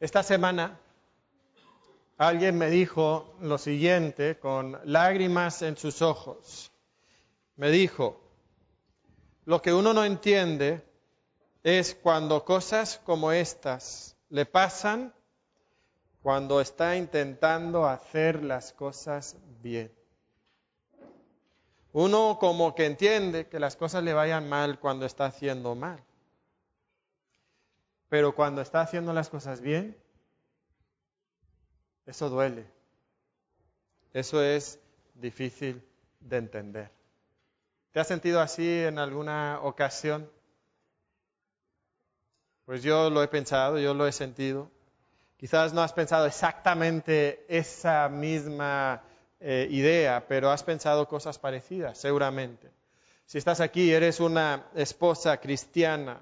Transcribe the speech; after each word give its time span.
Esta 0.00 0.22
semana 0.22 0.80
alguien 2.16 2.56
me 2.56 2.70
dijo 2.70 3.34
lo 3.42 3.58
siguiente 3.58 4.38
con 4.38 4.80
lágrimas 4.84 5.60
en 5.60 5.76
sus 5.76 6.00
ojos. 6.00 6.72
Me 7.56 7.68
dijo, 7.70 8.18
lo 9.44 9.60
que 9.60 9.74
uno 9.74 9.92
no 9.92 10.02
entiende 10.06 10.82
es 11.62 11.94
cuando 11.94 12.46
cosas 12.46 12.98
como 13.04 13.30
estas 13.30 14.16
le 14.30 14.46
pasan 14.46 15.12
cuando 16.22 16.62
está 16.62 16.96
intentando 16.96 17.84
hacer 17.86 18.42
las 18.42 18.72
cosas 18.72 19.36
bien. 19.60 19.92
Uno 21.92 22.38
como 22.40 22.74
que 22.74 22.86
entiende 22.86 23.48
que 23.48 23.60
las 23.60 23.76
cosas 23.76 24.02
le 24.02 24.14
vayan 24.14 24.48
mal 24.48 24.80
cuando 24.80 25.04
está 25.04 25.26
haciendo 25.26 25.74
mal. 25.74 26.02
Pero 28.10 28.34
cuando 28.34 28.60
está 28.60 28.82
haciendo 28.82 29.14
las 29.14 29.30
cosas 29.30 29.62
bien, 29.62 29.96
eso 32.04 32.28
duele. 32.28 32.66
Eso 34.12 34.42
es 34.42 34.80
difícil 35.14 35.82
de 36.18 36.36
entender. 36.36 36.90
¿Te 37.92 38.00
has 38.00 38.08
sentido 38.08 38.40
así 38.40 38.82
en 38.82 38.98
alguna 38.98 39.60
ocasión? 39.62 40.28
Pues 42.64 42.82
yo 42.82 43.10
lo 43.10 43.22
he 43.22 43.28
pensado, 43.28 43.78
yo 43.78 43.94
lo 43.94 44.06
he 44.08 44.12
sentido. 44.12 44.68
Quizás 45.36 45.72
no 45.72 45.80
has 45.80 45.92
pensado 45.92 46.26
exactamente 46.26 47.46
esa 47.48 48.08
misma 48.08 49.02
eh, 49.38 49.68
idea, 49.70 50.26
pero 50.26 50.50
has 50.50 50.64
pensado 50.64 51.06
cosas 51.06 51.38
parecidas, 51.38 51.96
seguramente. 51.96 52.70
Si 53.24 53.38
estás 53.38 53.60
aquí, 53.60 53.92
eres 53.92 54.18
una 54.18 54.66
esposa 54.74 55.36
cristiana, 55.36 56.20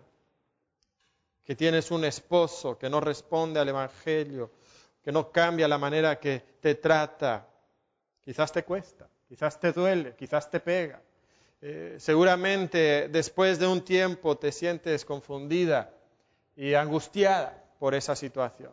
que 1.48 1.56
tienes 1.56 1.90
un 1.90 2.04
esposo 2.04 2.76
que 2.76 2.90
no 2.90 3.00
responde 3.00 3.58
al 3.58 3.70
Evangelio, 3.70 4.50
que 5.02 5.10
no 5.10 5.32
cambia 5.32 5.66
la 5.66 5.78
manera 5.78 6.20
que 6.20 6.42
te 6.60 6.74
trata, 6.74 7.48
quizás 8.22 8.52
te 8.52 8.64
cuesta, 8.64 9.08
quizás 9.26 9.58
te 9.58 9.72
duele, 9.72 10.14
quizás 10.14 10.50
te 10.50 10.60
pega. 10.60 11.00
Eh, 11.62 11.96
seguramente 11.98 13.08
después 13.08 13.58
de 13.58 13.66
un 13.66 13.82
tiempo 13.82 14.36
te 14.36 14.52
sientes 14.52 15.06
confundida 15.06 15.90
y 16.54 16.74
angustiada 16.74 17.64
por 17.78 17.94
esa 17.94 18.14
situación. 18.14 18.72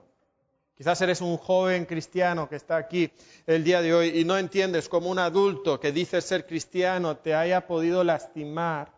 Quizás 0.76 1.00
eres 1.00 1.22
un 1.22 1.38
joven 1.38 1.86
cristiano 1.86 2.50
que 2.50 2.58
está 2.58 2.76
aquí 2.76 3.10
el 3.48 3.64
día 3.64 3.82
de 3.82 3.94
hoy 3.94 4.20
y 4.20 4.26
no 4.26 4.38
entiendes 4.38 4.90
cómo 4.90 5.10
un 5.10 5.20
adulto 5.20 5.80
que 5.80 5.94
dice 5.94 6.20
ser 6.20 6.46
cristiano 6.46 7.16
te 7.16 7.36
haya 7.36 7.68
podido 7.68 8.04
lastimar 8.04 8.95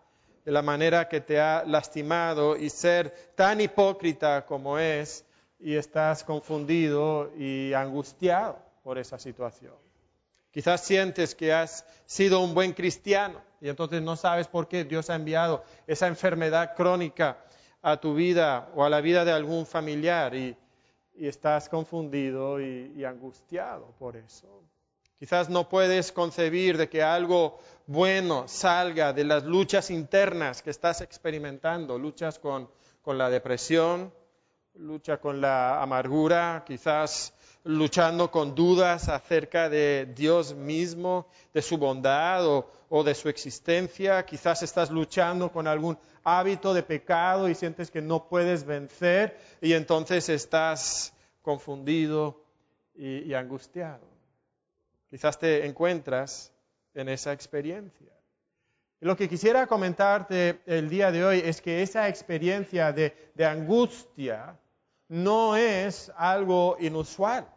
de 0.48 0.54
la 0.54 0.62
manera 0.62 1.10
que 1.10 1.20
te 1.20 1.42
ha 1.42 1.66
lastimado 1.66 2.56
y 2.56 2.70
ser 2.70 3.14
tan 3.36 3.60
hipócrita 3.60 4.46
como 4.46 4.80
es 4.80 5.26
y 5.60 5.76
estás 5.76 6.24
confundido 6.24 7.34
y 7.38 7.74
angustiado 7.74 8.58
por 8.82 8.98
esa 8.98 9.20
situación. 9.20 9.74
Quizás 10.50 10.86
sientes 10.86 11.36
que 11.36 11.52
has 11.52 11.86
sido 12.06 12.40
un 12.40 12.54
buen 12.54 12.72
cristiano 12.72 13.42
y 13.60 13.68
entonces 13.68 14.02
no 14.02 14.16
sabes 14.16 14.48
por 14.48 14.70
qué 14.70 14.86
Dios 14.86 15.10
ha 15.10 15.16
enviado 15.16 15.66
esa 15.86 16.08
enfermedad 16.08 16.76
crónica 16.78 17.40
a 17.82 17.98
tu 17.98 18.16
vida 18.16 18.70
o 18.74 18.86
a 18.86 18.90
la 18.90 19.02
vida 19.02 19.26
de 19.26 19.34
algún 19.34 19.66
familiar 19.66 20.34
y, 20.34 20.56
estás 21.20 21.68
confundido 21.68 22.62
y 22.62 23.04
angustiado 23.04 23.94
por 24.00 24.16
eso. 24.16 24.64
Quizás 25.20 25.50
no 25.50 25.68
puedes 25.68 26.12
concebir 26.12 26.78
de 26.78 26.90
que 26.90 27.02
algo 27.02 27.60
bueno 27.88 28.50
salga 28.50 29.14
de 29.14 29.24
las 29.24 29.46
luchas 29.46 29.90
internas 29.90 30.62
que 30.62 30.70
estás 30.70 31.02
experimentando, 31.02 31.98
luchas 31.98 32.38
con, 32.38 32.70
la 33.06 33.30
depresión, 33.30 34.14
lucha 34.76 35.18
con 35.18 35.40
la 35.40 35.82
amargura, 35.82 36.66
quizás 36.68 37.34
luchando 37.64 38.30
con 38.30 38.54
dudas 38.54 39.08
acerca 39.08 39.70
de 39.70 40.12
Dios 40.14 40.54
mismo, 40.54 41.28
de 41.54 41.62
su 41.62 41.78
bondad 41.78 42.46
o, 42.46 42.70
o, 42.90 43.04
de 43.06 43.16
su 43.16 43.30
existencia. 43.30 44.26
Quizás 44.26 44.64
estás 44.64 44.92
luchando 44.92 45.50
con 45.50 45.66
algún 45.66 45.98
hábito 46.26 46.74
de 46.74 46.84
pecado 46.84 47.48
y 47.48 47.56
sientes 47.56 47.90
que 47.90 48.02
no 48.02 48.28
puedes 48.28 48.66
vencer 48.66 49.38
y 49.62 49.72
entonces 49.72 50.28
estás 50.28 51.14
confundido 51.42 52.44
y 52.94 53.34
angustiado. 53.34 54.06
Quizás 55.10 55.40
te 55.40 55.66
encuentras 55.66 56.52
en 57.02 57.10
esa 57.10 57.34
experiencia. 57.34 58.12
Lo 59.00 59.16
que 59.16 59.30
quisiera 59.30 59.68
comentarte 59.68 60.62
el 60.66 60.90
día 60.90 61.12
de 61.12 61.24
hoy 61.24 61.42
es 61.46 61.62
que 61.62 61.84
esa 61.84 62.08
experiencia 62.08 62.92
de, 62.92 63.32
de 63.36 63.46
angustia 63.46 64.58
no 65.08 65.56
es 65.56 66.12
algo 66.18 66.78
inusual. 66.80 67.48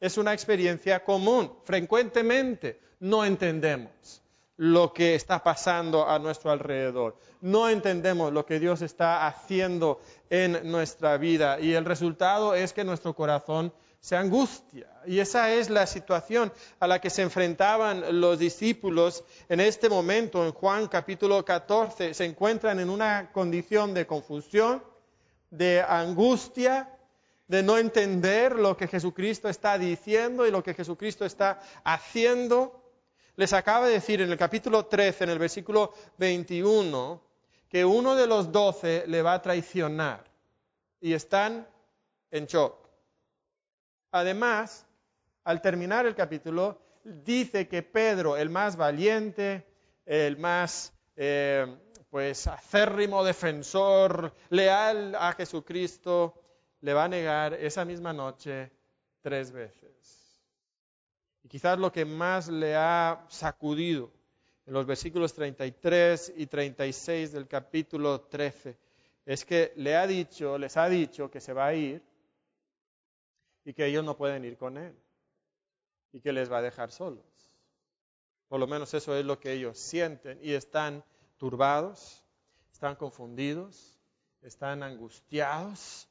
Es 0.00 0.18
una 0.18 0.32
experiencia 0.32 1.04
común. 1.04 1.52
Frecuentemente 1.64 2.80
no 2.98 3.24
entendemos 3.24 4.22
lo 4.56 4.92
que 4.92 5.14
está 5.14 5.42
pasando 5.42 6.06
a 6.08 6.18
nuestro 6.18 6.50
alrededor. 6.50 7.16
No 7.40 7.68
entendemos 7.68 8.32
lo 8.32 8.44
que 8.44 8.60
Dios 8.60 8.82
está 8.82 9.26
haciendo 9.26 10.00
en 10.28 10.70
nuestra 10.70 11.16
vida 11.16 11.60
y 11.60 11.74
el 11.74 11.84
resultado 11.84 12.54
es 12.54 12.72
que 12.72 12.84
nuestro 12.84 13.14
corazón 13.14 13.72
se 14.00 14.16
angustia. 14.16 14.88
Y 15.06 15.18
esa 15.18 15.52
es 15.52 15.68
la 15.68 15.86
situación 15.86 16.52
a 16.78 16.86
la 16.86 17.00
que 17.00 17.10
se 17.10 17.22
enfrentaban 17.22 18.20
los 18.20 18.38
discípulos 18.38 19.24
en 19.48 19.60
este 19.60 19.88
momento, 19.88 20.44
en 20.44 20.52
Juan 20.52 20.88
capítulo 20.88 21.44
14. 21.44 22.14
Se 22.14 22.24
encuentran 22.24 22.80
en 22.80 22.88
una 22.88 23.30
condición 23.30 23.92
de 23.92 24.06
confusión, 24.06 24.82
de 25.50 25.84
angustia, 25.86 26.88
de 27.46 27.62
no 27.62 27.76
entender 27.76 28.56
lo 28.56 28.76
que 28.76 28.88
Jesucristo 28.88 29.48
está 29.48 29.76
diciendo 29.76 30.46
y 30.46 30.50
lo 30.50 30.62
que 30.62 30.72
Jesucristo 30.72 31.26
está 31.26 31.60
haciendo. 31.84 32.80
Les 33.36 33.52
acaba 33.52 33.86
de 33.86 33.94
decir 33.94 34.22
en 34.22 34.30
el 34.30 34.38
capítulo 34.38 34.86
13, 34.86 35.24
en 35.24 35.30
el 35.30 35.38
versículo 35.38 35.92
21, 36.16 37.22
que 37.68 37.84
uno 37.84 38.14
de 38.16 38.26
los 38.26 38.50
doce 38.50 39.04
le 39.06 39.20
va 39.20 39.34
a 39.34 39.42
traicionar. 39.42 40.24
Y 41.00 41.12
están 41.12 41.66
en 42.30 42.46
shock. 42.46 42.79
Además, 44.12 44.86
al 45.44 45.62
terminar 45.62 46.06
el 46.06 46.14
capítulo, 46.14 46.80
dice 47.04 47.68
que 47.68 47.82
Pedro, 47.82 48.36
el 48.36 48.50
más 48.50 48.76
valiente, 48.76 49.66
el 50.04 50.36
más 50.36 50.92
eh, 51.16 51.66
pues 52.10 52.46
acérrimo 52.46 53.24
defensor, 53.24 54.34
leal 54.48 55.14
a 55.14 55.32
Jesucristo, 55.32 56.34
le 56.80 56.92
va 56.92 57.04
a 57.04 57.08
negar 57.08 57.54
esa 57.54 57.84
misma 57.84 58.12
noche 58.12 58.70
tres 59.20 59.52
veces. 59.52 60.40
Y 61.44 61.48
quizás 61.48 61.78
lo 61.78 61.92
que 61.92 62.04
más 62.04 62.48
le 62.48 62.74
ha 62.74 63.24
sacudido 63.28 64.10
en 64.66 64.74
los 64.74 64.86
versículos 64.86 65.32
33 65.34 66.34
y 66.36 66.46
36 66.46 67.32
del 67.32 67.46
capítulo 67.46 68.22
13 68.22 68.76
es 69.26 69.44
que 69.44 69.72
le 69.76 69.96
ha 69.96 70.06
dicho, 70.06 70.58
les 70.58 70.76
ha 70.76 70.88
dicho 70.88 71.30
que 71.30 71.40
se 71.40 71.52
va 71.52 71.66
a 71.66 71.74
ir 71.74 72.02
y 73.64 73.74
que 73.74 73.86
ellos 73.86 74.04
no 74.04 74.16
pueden 74.16 74.44
ir 74.44 74.56
con 74.56 74.78
Él 74.78 74.96
y 76.12 76.20
que 76.20 76.32
les 76.32 76.50
va 76.50 76.58
a 76.58 76.62
dejar 76.62 76.90
solos. 76.90 77.24
Por 78.48 78.58
lo 78.58 78.66
menos 78.66 78.92
eso 78.94 79.16
es 79.16 79.24
lo 79.24 79.38
que 79.38 79.52
ellos 79.52 79.78
sienten 79.78 80.38
y 80.42 80.54
están 80.54 81.04
turbados, 81.36 82.24
están 82.72 82.96
confundidos, 82.96 84.00
están 84.42 84.82
angustiados. 84.82 86.08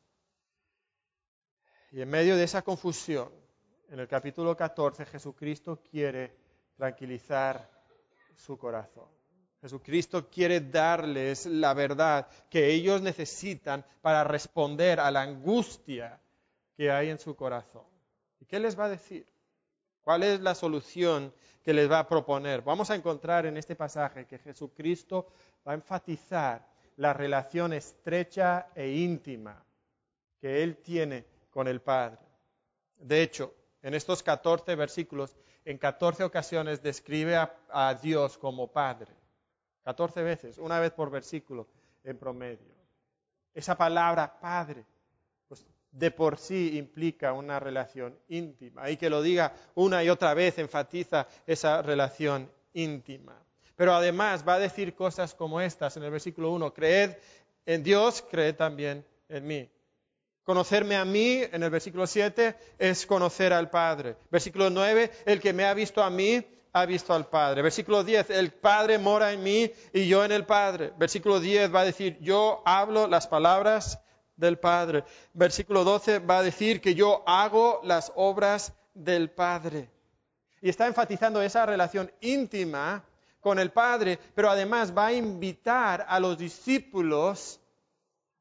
Y 1.91 2.01
en 2.01 2.09
medio 2.09 2.37
de 2.37 2.43
esa 2.43 2.61
confusión, 2.61 3.29
en 3.89 3.99
el 3.99 4.07
capítulo 4.07 4.55
14, 4.55 5.05
Jesucristo 5.05 5.81
quiere 5.91 6.33
tranquilizar 6.77 7.69
su 8.35 8.57
corazón. 8.57 9.09
Jesucristo 9.61 10.29
quiere 10.29 10.61
darles 10.61 11.45
la 11.45 11.73
verdad 11.73 12.29
que 12.49 12.71
ellos 12.71 13.01
necesitan 13.01 13.83
para 14.01 14.23
responder 14.23 14.99
a 14.99 15.11
la 15.11 15.23
angustia 15.23 16.21
que 16.79 16.89
hay 16.89 17.09
en 17.09 17.19
su 17.19 17.35
corazón. 17.35 17.83
¿Y 18.39 18.45
qué 18.45 18.57
les 18.57 18.79
va 18.79 18.85
a 18.85 18.89
decir? 18.89 19.27
¿Cuál 19.99 20.23
es 20.23 20.39
la 20.39 20.55
solución 20.55 21.33
que 21.61 21.73
les 21.73 21.91
va 21.91 21.99
a 21.99 22.07
proponer? 22.07 22.61
Vamos 22.61 22.89
a 22.89 22.95
encontrar 22.95 23.45
en 23.45 23.57
este 23.57 23.75
pasaje 23.75 24.25
que 24.25 24.39
Jesucristo 24.39 25.27
va 25.67 25.73
a 25.73 25.75
enfatizar 25.75 26.65
la 26.95 27.11
relación 27.11 27.73
estrecha 27.73 28.69
e 28.73 28.91
íntima 28.91 29.61
que 30.39 30.63
Él 30.63 30.77
tiene 30.77 31.25
con 31.49 31.67
el 31.67 31.81
Padre. 31.81 32.25
De 32.95 33.23
hecho, 33.23 33.53
en 33.81 33.93
estos 33.93 34.23
14 34.23 34.73
versículos, 34.75 35.35
en 35.65 35.77
14 35.77 36.23
ocasiones 36.23 36.81
describe 36.81 37.35
a, 37.35 37.57
a 37.73 37.93
Dios 37.95 38.37
como 38.37 38.71
Padre. 38.71 39.11
14 39.83 40.23
veces, 40.23 40.57
una 40.57 40.79
vez 40.79 40.93
por 40.93 41.11
versículo 41.11 41.67
en 42.05 42.17
promedio. 42.17 42.73
Esa 43.53 43.77
palabra 43.77 44.39
Padre 44.39 44.85
de 45.91 46.11
por 46.11 46.37
sí 46.37 46.77
implica 46.77 47.33
una 47.33 47.59
relación 47.59 48.17
íntima. 48.27 48.89
Y 48.89 48.97
que 48.97 49.09
lo 49.09 49.21
diga 49.21 49.53
una 49.75 50.03
y 50.03 50.09
otra 50.09 50.33
vez 50.33 50.57
enfatiza 50.57 51.27
esa 51.47 51.81
relación 51.81 52.51
íntima. 52.73 53.41
Pero 53.75 53.93
además 53.93 54.43
va 54.47 54.55
a 54.55 54.59
decir 54.59 54.93
cosas 54.93 55.33
como 55.33 55.61
estas 55.61 55.95
en 55.97 56.03
el 56.03 56.11
versículo 56.11 56.51
1, 56.51 56.73
creed 56.73 57.11
en 57.65 57.83
Dios, 57.83 58.23
creed 58.29 58.55
también 58.55 59.05
en 59.29 59.47
mí. 59.47 59.69
Conocerme 60.43 60.95
a 60.95 61.05
mí, 61.05 61.43
en 61.51 61.61
el 61.61 61.69
versículo 61.69 62.07
7, 62.07 62.55
es 62.79 63.05
conocer 63.05 63.53
al 63.53 63.69
Padre. 63.69 64.15
Versículo 64.31 64.69
9, 64.69 65.11
el 65.25 65.39
que 65.39 65.53
me 65.53 65.63
ha 65.63 65.73
visto 65.73 66.01
a 66.01 66.09
mí, 66.09 66.43
ha 66.73 66.85
visto 66.85 67.13
al 67.13 67.27
Padre. 67.27 67.61
Versículo 67.61 68.03
10, 68.03 68.31
el 68.31 68.51
Padre 68.51 68.97
mora 68.97 69.31
en 69.31 69.43
mí 69.43 69.71
y 69.93 70.07
yo 70.07 70.25
en 70.25 70.31
el 70.31 70.45
Padre. 70.45 70.91
Versículo 70.97 71.39
10 71.39 71.73
va 71.73 71.81
a 71.81 71.85
decir, 71.85 72.17
yo 72.21 72.63
hablo 72.65 73.07
las 73.07 73.27
palabras 73.27 73.99
del 74.39 74.57
Padre. 74.57 75.03
Versículo 75.33 75.83
12 75.83 76.19
va 76.19 76.39
a 76.39 76.43
decir 76.43 76.81
que 76.81 76.95
yo 76.95 77.23
hago 77.27 77.81
las 77.83 78.11
obras 78.15 78.73
del 78.93 79.29
Padre. 79.29 79.89
Y 80.61 80.69
está 80.69 80.87
enfatizando 80.87 81.41
esa 81.41 81.65
relación 81.65 82.11
íntima 82.21 83.03
con 83.39 83.59
el 83.59 83.71
Padre, 83.71 84.19
pero 84.33 84.49
además 84.49 84.93
va 84.97 85.07
a 85.07 85.13
invitar 85.13 86.05
a 86.07 86.19
los 86.19 86.37
discípulos 86.37 87.59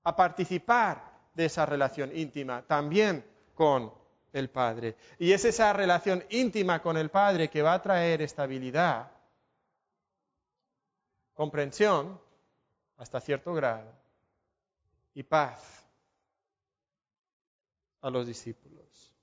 a 0.05 0.15
participar 0.17 1.03
de 1.35 1.45
esa 1.45 1.67
relación 1.67 2.17
íntima 2.17 2.63
también 2.63 3.25
con 3.55 3.93
el 4.33 4.51
Padre. 4.51 4.97
Y 5.19 5.33
es 5.33 5.45
esa 5.45 5.73
relación 5.73 6.25
íntima 6.31 6.81
con 6.81 6.97
el 6.97 7.11
Padre 7.11 7.49
que 7.49 7.63
va 7.63 7.75
a 7.75 7.83
traer 7.83 8.23
estabilidad, 8.23 9.11
comprensión 11.35 12.21
hasta 12.97 13.21
cierto 13.21 13.55
grado 13.55 13.93
y 15.15 15.23
paz 15.23 15.78
a 18.01 18.11
los 18.11 18.27
discípulos. 18.27 19.15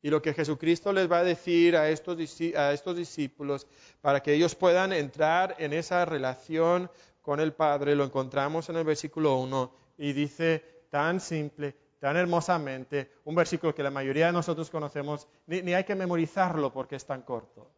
Y 0.00 0.10
lo 0.10 0.22
que 0.22 0.34
Jesucristo 0.34 0.92
les 0.92 1.10
va 1.10 1.18
a 1.18 1.24
decir 1.24 1.76
a 1.76 1.88
estos, 1.88 2.16
a 2.56 2.72
estos 2.72 2.96
discípulos 2.96 3.66
para 4.00 4.22
que 4.22 4.32
ellos 4.32 4.54
puedan 4.54 4.92
entrar 4.92 5.56
en 5.58 5.72
esa 5.72 6.04
relación 6.04 6.90
con 7.20 7.40
el 7.40 7.52
Padre, 7.52 7.96
lo 7.96 8.04
encontramos 8.04 8.68
en 8.68 8.76
el 8.76 8.84
versículo 8.84 9.36
1 9.38 9.72
y 9.98 10.12
dice, 10.12 10.86
tan 10.88 11.20
simple, 11.20 11.76
tan 11.98 12.16
hermosamente, 12.16 13.12
un 13.24 13.34
versículo 13.34 13.74
que 13.74 13.82
la 13.82 13.90
mayoría 13.90 14.26
de 14.26 14.32
nosotros 14.32 14.70
conocemos, 14.70 15.26
ni, 15.46 15.74
hay 15.74 15.84
que 15.84 15.94
memorizarlo 15.94 16.72
porque 16.72 16.96
es 16.96 17.04
tan 17.04 17.22
corto. 17.22 17.70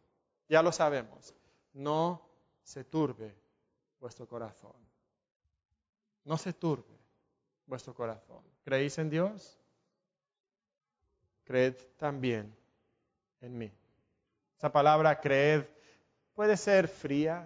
Ya 0.47 0.61
lo 0.61 0.71
sabemos. 0.71 1.33
No 1.73 2.21
se 2.61 2.83
turbe 2.83 3.35
vuestro 3.99 4.27
corazón. 4.27 4.75
No 6.23 6.37
se 6.37 6.53
turbe 6.53 6.99
vuestro 7.65 7.93
corazón. 7.93 8.43
¿Creéis 8.63 8.97
en 8.99 9.09
Dios? 9.09 9.60
Creed 11.51 11.73
también 11.97 12.55
en 13.41 13.57
mí. 13.57 13.69
Esa 14.57 14.71
palabra 14.71 15.19
creed 15.19 15.63
puede 16.33 16.55
ser 16.55 16.87
fría, 16.87 17.45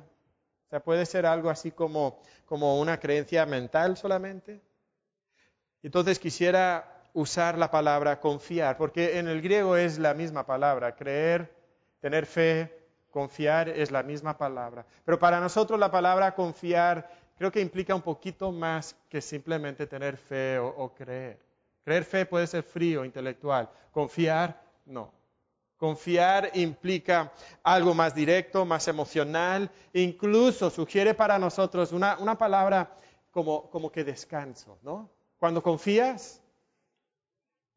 o 0.67 0.69
sea, 0.69 0.79
puede 0.79 1.07
ser 1.07 1.25
algo 1.25 1.49
así 1.49 1.71
como, 1.71 2.21
como 2.45 2.79
una 2.79 2.99
creencia 2.99 3.47
mental 3.47 3.97
solamente, 3.97 4.61
entonces 5.81 6.19
quisiera 6.19 7.01
usar 7.13 7.57
la 7.57 7.71
palabra 7.71 8.19
confiar, 8.19 8.77
porque 8.77 9.17
en 9.17 9.27
el 9.27 9.41
griego 9.41 9.75
es 9.75 9.97
la 9.97 10.13
misma 10.13 10.45
palabra, 10.45 10.95
creer, 10.95 11.51
tener 11.99 12.27
fe, 12.27 12.87
confiar 13.09 13.69
es 13.69 13.89
la 13.89 14.03
misma 14.03 14.37
palabra. 14.37 14.85
Pero 15.03 15.17
para 15.17 15.39
nosotros 15.39 15.79
la 15.79 15.89
palabra 15.89 16.35
confiar 16.35 17.09
creo 17.39 17.51
que 17.51 17.59
implica 17.59 17.95
un 17.95 18.03
poquito 18.03 18.51
más 18.51 18.95
que 19.09 19.19
simplemente 19.19 19.87
tener 19.87 20.15
fe 20.15 20.59
o, 20.59 20.93
creer. 20.93 21.39
Creer 21.85 22.03
fe 22.03 22.25
puede 22.25 22.47
ser 22.47 22.63
frío, 22.63 23.05
intelectual. 23.05 23.69
Confiar, 23.91 24.59
no. 24.85 25.13
Confiar 25.77 26.49
implica 26.55 27.31
algo 27.61 27.93
más 27.93 28.15
directo, 28.15 28.65
más 28.65 28.87
emocional, 28.87 29.69
incluso 29.93 30.71
sugiere 30.71 31.13
para 31.13 31.37
nosotros 31.37 31.91
una, 31.91 32.17
una 32.17 32.35
palabra 32.39 32.97
como, 33.29 33.69
como 33.69 33.91
que 33.91 34.03
descanso, 34.03 34.79
¿no? 34.81 35.11
Cuando 35.37 35.61
confías, 35.61 36.41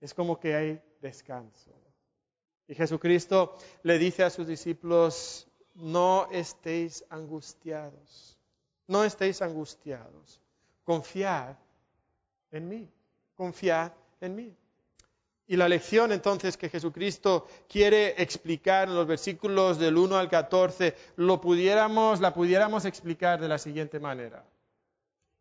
es 0.01 0.15
como 0.15 0.41
que 0.41 0.55
hay 0.55 0.83
descanso. 1.03 1.71
Y 2.67 2.75
Jesucristo 2.75 3.59
le 3.83 3.99
dice 3.99 4.25
a 4.25 4.31
sus 4.31 4.47
discípulos, 4.47 5.47
no 5.75 6.29
estéis 6.31 7.05
angustiados, 7.11 8.39
no 8.87 9.05
estéis 9.05 9.43
angustiados, 9.43 10.41
confiad 10.83 11.57
en 12.51 12.69
mí, 12.69 12.91
confiad 13.38 13.93
en 14.20 14.35
mí. 14.35 14.56
Y 15.46 15.56
la 15.56 15.69
lección 15.69 16.12
entonces 16.12 16.56
que 16.56 16.69
Jesucristo 16.69 17.46
quiere 17.69 18.20
explicar 18.20 18.88
en 18.88 18.96
los 18.96 19.06
versículos 19.06 19.79
del 19.79 19.96
1 19.96 20.19
al 20.19 20.29
14, 20.29 20.94
lo 21.17 21.40
pudiéramos, 21.40 22.20
la 22.20 22.35
pudiéramos 22.35 22.85
explicar 22.85 23.40
de 23.40 23.49
la 23.49 23.56
siguiente 23.56 24.00
manera. 24.00 24.44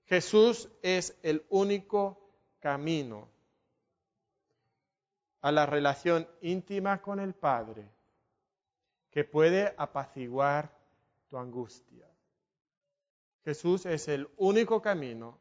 Jesús 0.05 0.69
es 0.83 1.17
el 1.23 1.43
único 1.49 2.31
camino 2.59 3.27
a 5.41 5.51
la 5.51 5.65
relación 5.65 6.27
íntima 6.41 7.01
con 7.01 7.19
el 7.19 7.33
Padre 7.33 7.89
que 9.09 9.23
puede 9.23 9.73
apaciguar 9.75 10.71
tu 11.29 11.37
angustia. 11.37 12.07
Jesús 13.43 13.85
es 13.87 14.07
el 14.07 14.29
único 14.37 14.81
camino 14.81 15.39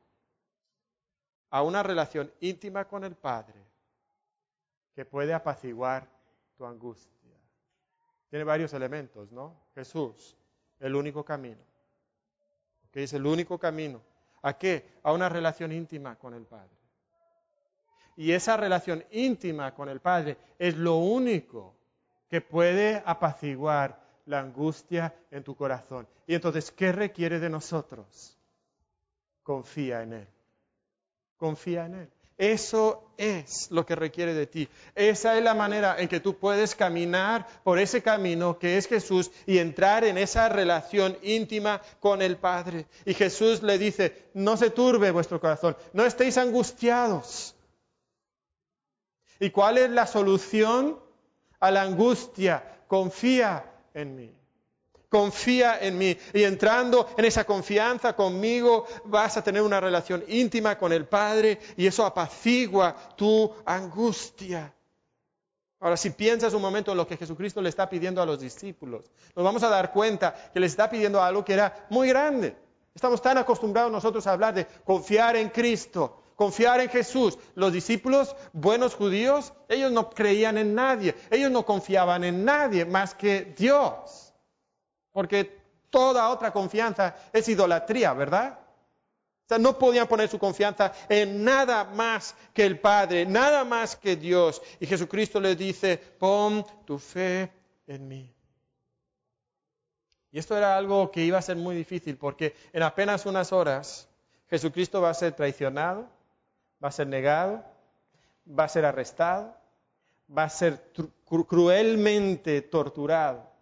a 1.56 1.62
una 1.62 1.82
relación 1.82 2.30
íntima 2.40 2.86
con 2.86 3.04
el 3.04 3.14
Padre 3.14 3.64
que 4.94 5.04
puede 5.04 5.32
apaciguar 5.32 6.06
tu 6.56 6.66
angustia. 6.66 7.12
Tiene 8.28 8.44
varios 8.44 8.72
elementos, 8.72 9.32
¿no? 9.32 9.54
Jesús, 9.74 10.36
el 10.80 10.94
único 10.94 11.24
camino. 11.24 11.62
Que 12.90 13.04
es 13.04 13.12
el 13.12 13.26
único 13.26 13.58
camino 13.58 14.00
¿A 14.46 14.56
qué? 14.56 15.00
A 15.02 15.12
una 15.12 15.28
relación 15.28 15.72
íntima 15.72 16.14
con 16.16 16.32
el 16.32 16.44
Padre. 16.44 16.70
Y 18.16 18.30
esa 18.30 18.56
relación 18.56 19.04
íntima 19.10 19.74
con 19.74 19.88
el 19.88 20.00
Padre 20.00 20.36
es 20.56 20.76
lo 20.76 20.98
único 20.98 21.74
que 22.28 22.40
puede 22.40 23.02
apaciguar 23.04 24.00
la 24.26 24.38
angustia 24.38 25.12
en 25.32 25.42
tu 25.42 25.56
corazón. 25.56 26.06
Y 26.28 26.34
entonces, 26.34 26.70
¿qué 26.70 26.92
requiere 26.92 27.40
de 27.40 27.50
nosotros? 27.50 28.38
Confía 29.42 30.02
en 30.02 30.12
Él. 30.12 30.28
Confía 31.36 31.86
en 31.86 31.94
Él. 31.94 32.10
Eso 32.38 33.12
es 33.16 33.70
lo 33.70 33.86
que 33.86 33.94
requiere 33.94 34.34
de 34.34 34.46
ti. 34.46 34.68
Esa 34.94 35.38
es 35.38 35.42
la 35.42 35.54
manera 35.54 35.96
en 35.98 36.08
que 36.08 36.20
tú 36.20 36.36
puedes 36.36 36.74
caminar 36.74 37.46
por 37.64 37.78
ese 37.78 38.02
camino 38.02 38.58
que 38.58 38.76
es 38.76 38.86
Jesús 38.86 39.30
y 39.46 39.58
entrar 39.58 40.04
en 40.04 40.18
esa 40.18 40.50
relación 40.50 41.16
íntima 41.22 41.80
con 41.98 42.20
el 42.20 42.36
Padre. 42.36 42.86
Y 43.06 43.14
Jesús 43.14 43.62
le 43.62 43.78
dice, 43.78 44.28
no 44.34 44.58
se 44.58 44.68
turbe 44.68 45.10
vuestro 45.10 45.40
corazón, 45.40 45.76
no 45.94 46.04
estéis 46.04 46.36
angustiados. 46.36 47.54
¿Y 49.40 49.48
cuál 49.50 49.78
es 49.78 49.90
la 49.90 50.06
solución 50.06 50.98
a 51.58 51.70
la 51.70 51.82
angustia? 51.82 52.80
Confía 52.86 53.64
en 53.94 54.14
mí 54.14 54.36
confía 55.16 55.78
en 55.80 55.96
mí. 55.96 56.14
Y 56.34 56.42
entrando 56.42 57.08
en 57.16 57.24
esa 57.24 57.44
confianza 57.44 58.14
conmigo, 58.14 58.86
vas 59.06 59.38
a 59.38 59.42
tener 59.42 59.62
una 59.62 59.80
relación 59.80 60.22
íntima 60.28 60.76
con 60.76 60.92
el 60.92 61.06
Padre 61.06 61.58
y 61.78 61.86
eso 61.86 62.04
apacigua 62.04 62.94
tu 63.16 63.50
angustia. 63.64 64.74
Ahora, 65.80 65.96
si 65.96 66.10
piensas 66.10 66.52
un 66.52 66.60
momento 66.60 66.90
en 66.90 66.98
lo 66.98 67.06
que 67.06 67.16
Jesucristo 67.16 67.62
le 67.62 67.70
está 67.70 67.88
pidiendo 67.88 68.20
a 68.20 68.26
los 68.26 68.38
discípulos, 68.38 69.10
nos 69.34 69.42
vamos 69.42 69.62
a 69.62 69.70
dar 69.70 69.90
cuenta 69.90 70.34
que 70.52 70.60
les 70.60 70.72
está 70.72 70.90
pidiendo 70.90 71.22
algo 71.22 71.42
que 71.42 71.54
era 71.54 71.86
muy 71.88 72.08
grande. 72.08 72.54
Estamos 72.94 73.22
tan 73.22 73.38
acostumbrados 73.38 73.90
nosotros 73.90 74.26
a 74.26 74.32
hablar 74.32 74.52
de 74.52 74.66
confiar 74.84 75.34
en 75.36 75.48
Cristo, 75.48 76.24
confiar 76.34 76.80
en 76.80 76.90
Jesús. 76.90 77.38
Los 77.54 77.72
discípulos, 77.72 78.36
buenos 78.52 78.94
judíos, 78.94 79.54
ellos 79.70 79.90
no 79.92 80.10
creían 80.10 80.58
en 80.58 80.74
nadie, 80.74 81.14
ellos 81.30 81.50
no 81.50 81.64
confiaban 81.64 82.22
en 82.22 82.44
nadie 82.44 82.84
más 82.84 83.14
que 83.14 83.54
Dios 83.56 84.25
porque 85.16 85.62
toda 85.88 86.28
otra 86.28 86.52
confianza 86.52 87.16
es 87.32 87.48
idolatría, 87.48 88.12
¿verdad? 88.12 88.58
O 89.46 89.48
sea, 89.48 89.56
no 89.56 89.78
podían 89.78 90.06
poner 90.06 90.28
su 90.28 90.38
confianza 90.38 90.92
en 91.08 91.42
nada 91.42 91.84
más 91.84 92.34
que 92.52 92.66
el 92.66 92.78
Padre, 92.78 93.24
nada 93.24 93.64
más 93.64 93.96
que 93.96 94.14
Dios. 94.16 94.60
Y 94.78 94.84
Jesucristo 94.84 95.40
les 95.40 95.56
dice, 95.56 95.96
pon 95.96 96.66
tu 96.84 96.98
fe 96.98 97.50
en 97.86 98.06
mí. 98.06 98.30
Y 100.32 100.38
esto 100.38 100.54
era 100.54 100.76
algo 100.76 101.10
que 101.10 101.24
iba 101.24 101.38
a 101.38 101.42
ser 101.42 101.56
muy 101.56 101.74
difícil 101.74 102.18
porque 102.18 102.54
en 102.74 102.82
apenas 102.82 103.24
unas 103.24 103.54
horas 103.54 104.10
Jesucristo 104.50 105.00
va 105.00 105.08
a 105.08 105.14
ser 105.14 105.32
traicionado, 105.32 106.10
va 106.84 106.88
a 106.88 106.92
ser 106.92 107.06
negado, 107.06 107.64
va 108.46 108.64
a 108.64 108.68
ser 108.68 108.84
arrestado, 108.84 109.56
va 110.28 110.42
a 110.42 110.50
ser 110.50 110.92
cruelmente 111.24 112.60
torturado 112.60 113.55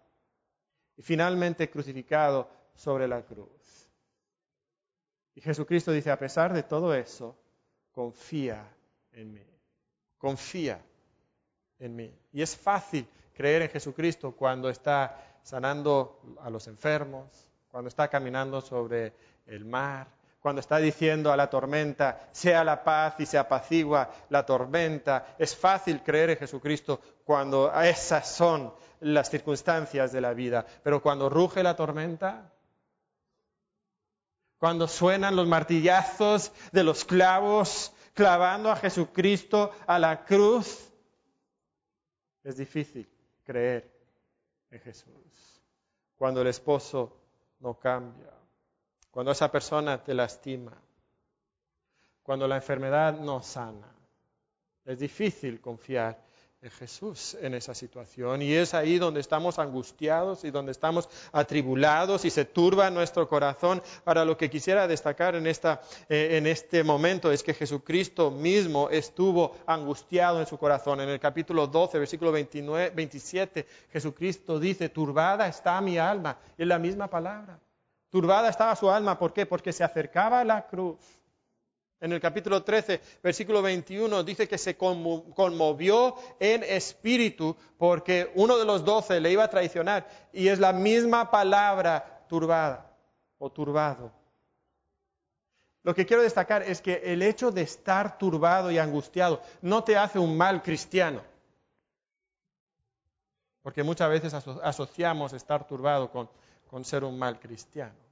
y 0.96 1.02
finalmente 1.02 1.70
crucificado 1.70 2.48
sobre 2.74 3.08
la 3.08 3.22
cruz. 3.22 3.88
Y 5.34 5.40
Jesucristo 5.40 5.92
dice, 5.92 6.10
a 6.10 6.18
pesar 6.18 6.52
de 6.52 6.62
todo 6.62 6.94
eso, 6.94 7.36
confía 7.92 8.68
en 9.12 9.32
mí, 9.32 9.46
confía 10.18 10.80
en 11.78 11.96
mí. 11.96 12.14
Y 12.32 12.42
es 12.42 12.56
fácil 12.56 13.06
creer 13.32 13.62
en 13.62 13.68
Jesucristo 13.70 14.32
cuando 14.32 14.68
está 14.68 15.38
sanando 15.42 16.20
a 16.40 16.50
los 16.50 16.68
enfermos, 16.68 17.50
cuando 17.70 17.88
está 17.88 18.08
caminando 18.08 18.60
sobre 18.60 19.12
el 19.46 19.64
mar, 19.64 20.08
cuando 20.44 20.60
está 20.60 20.76
diciendo 20.76 21.32
a 21.32 21.38
la 21.38 21.48
tormenta, 21.48 22.28
sea 22.30 22.62
la 22.64 22.84
paz 22.84 23.14
y 23.18 23.24
se 23.24 23.38
apacigua 23.38 24.10
la 24.28 24.44
tormenta. 24.44 25.34
Es 25.38 25.56
fácil 25.56 26.02
creer 26.02 26.28
en 26.28 26.36
Jesucristo 26.36 27.00
cuando 27.24 27.72
esas 27.80 28.28
son 28.28 28.74
las 29.00 29.30
circunstancias 29.30 30.12
de 30.12 30.20
la 30.20 30.34
vida, 30.34 30.66
pero 30.82 31.00
cuando 31.00 31.30
ruge 31.30 31.62
la 31.62 31.74
tormenta, 31.74 32.52
cuando 34.58 34.86
suenan 34.86 35.34
los 35.34 35.48
martillazos 35.48 36.52
de 36.72 36.84
los 36.84 37.06
clavos 37.06 37.94
clavando 38.12 38.70
a 38.70 38.76
Jesucristo 38.76 39.72
a 39.86 39.98
la 39.98 40.26
cruz, 40.26 40.92
es 42.42 42.58
difícil 42.58 43.08
creer 43.44 43.90
en 44.70 44.80
Jesús. 44.80 45.62
Cuando 46.18 46.42
el 46.42 46.48
esposo 46.48 47.16
no 47.60 47.78
cambia, 47.78 48.43
cuando 49.14 49.30
esa 49.30 49.48
persona 49.48 50.02
te 50.02 50.12
lastima, 50.12 50.72
cuando 52.24 52.48
la 52.48 52.56
enfermedad 52.56 53.16
no 53.16 53.40
sana, 53.44 53.86
es 54.84 54.98
difícil 54.98 55.60
confiar 55.60 56.20
Jesús 56.68 57.36
en 57.40 57.54
esa 57.54 57.76
situación. 57.76 58.42
Y 58.42 58.54
es 58.54 58.74
ahí 58.74 58.98
donde 58.98 59.20
estamos 59.20 59.60
angustiados 59.60 60.42
y 60.42 60.50
donde 60.50 60.72
estamos 60.72 61.08
atribulados 61.30 62.24
y 62.24 62.30
se 62.30 62.44
turba 62.44 62.90
nuestro 62.90 63.28
corazón. 63.28 63.80
Ahora, 64.04 64.24
lo 64.24 64.36
que 64.36 64.50
quisiera 64.50 64.88
destacar 64.88 65.36
en, 65.36 65.46
esta, 65.46 65.80
eh, 66.08 66.30
en 66.32 66.48
este 66.48 66.82
momento 66.82 67.30
es 67.30 67.44
que 67.44 67.54
Jesucristo 67.54 68.32
mismo 68.32 68.90
estuvo 68.90 69.56
angustiado 69.64 70.40
en 70.40 70.46
su 70.46 70.58
corazón. 70.58 71.00
En 71.00 71.08
el 71.08 71.20
capítulo 71.20 71.68
12, 71.68 72.00
versículo 72.00 72.32
29, 72.32 72.90
27, 72.90 73.64
Jesucristo 73.92 74.58
dice, 74.58 74.88
turbada 74.88 75.46
está 75.46 75.80
mi 75.80 75.98
alma. 75.98 76.36
Es 76.58 76.66
la 76.66 76.80
misma 76.80 77.06
palabra. 77.06 77.60
Turbada 78.14 78.48
estaba 78.48 78.76
su 78.76 78.88
alma. 78.88 79.18
¿Por 79.18 79.32
qué? 79.32 79.44
Porque 79.44 79.72
se 79.72 79.82
acercaba 79.82 80.38
a 80.38 80.44
la 80.44 80.68
cruz 80.68 81.00
en 81.98 82.12
el 82.12 82.20
capítulo 82.20 82.62
13, 82.62 83.00
versículo 83.20 83.60
21, 83.60 84.22
dice 84.22 84.46
que 84.46 84.56
se 84.56 84.76
conmovió 84.76 86.14
en 86.38 86.62
espíritu 86.62 87.56
porque 87.76 88.30
uno 88.36 88.56
de 88.56 88.64
los 88.64 88.84
doce 88.84 89.18
le 89.18 89.32
iba 89.32 89.42
a 89.42 89.50
traicionar. 89.50 90.06
Y 90.32 90.46
es 90.46 90.60
la 90.60 90.72
misma 90.72 91.28
palabra 91.28 92.24
turbada 92.28 92.88
o 93.38 93.50
turbado. 93.50 94.12
Lo 95.82 95.92
que 95.92 96.06
quiero 96.06 96.22
destacar 96.22 96.62
es 96.62 96.80
que 96.80 97.02
el 97.02 97.20
hecho 97.20 97.50
de 97.50 97.62
estar 97.62 98.16
turbado 98.16 98.70
y 98.70 98.78
angustiado 98.78 99.42
no 99.60 99.82
te 99.82 99.96
hace 99.96 100.20
un 100.20 100.36
mal 100.36 100.62
cristiano. 100.62 101.20
Porque 103.60 103.82
muchas 103.82 104.08
veces 104.08 104.32
asociamos 104.32 105.32
estar 105.32 105.66
turbado 105.66 106.12
con 106.12 106.84
ser 106.84 107.02
un 107.02 107.18
mal 107.18 107.40
cristiano. 107.40 108.03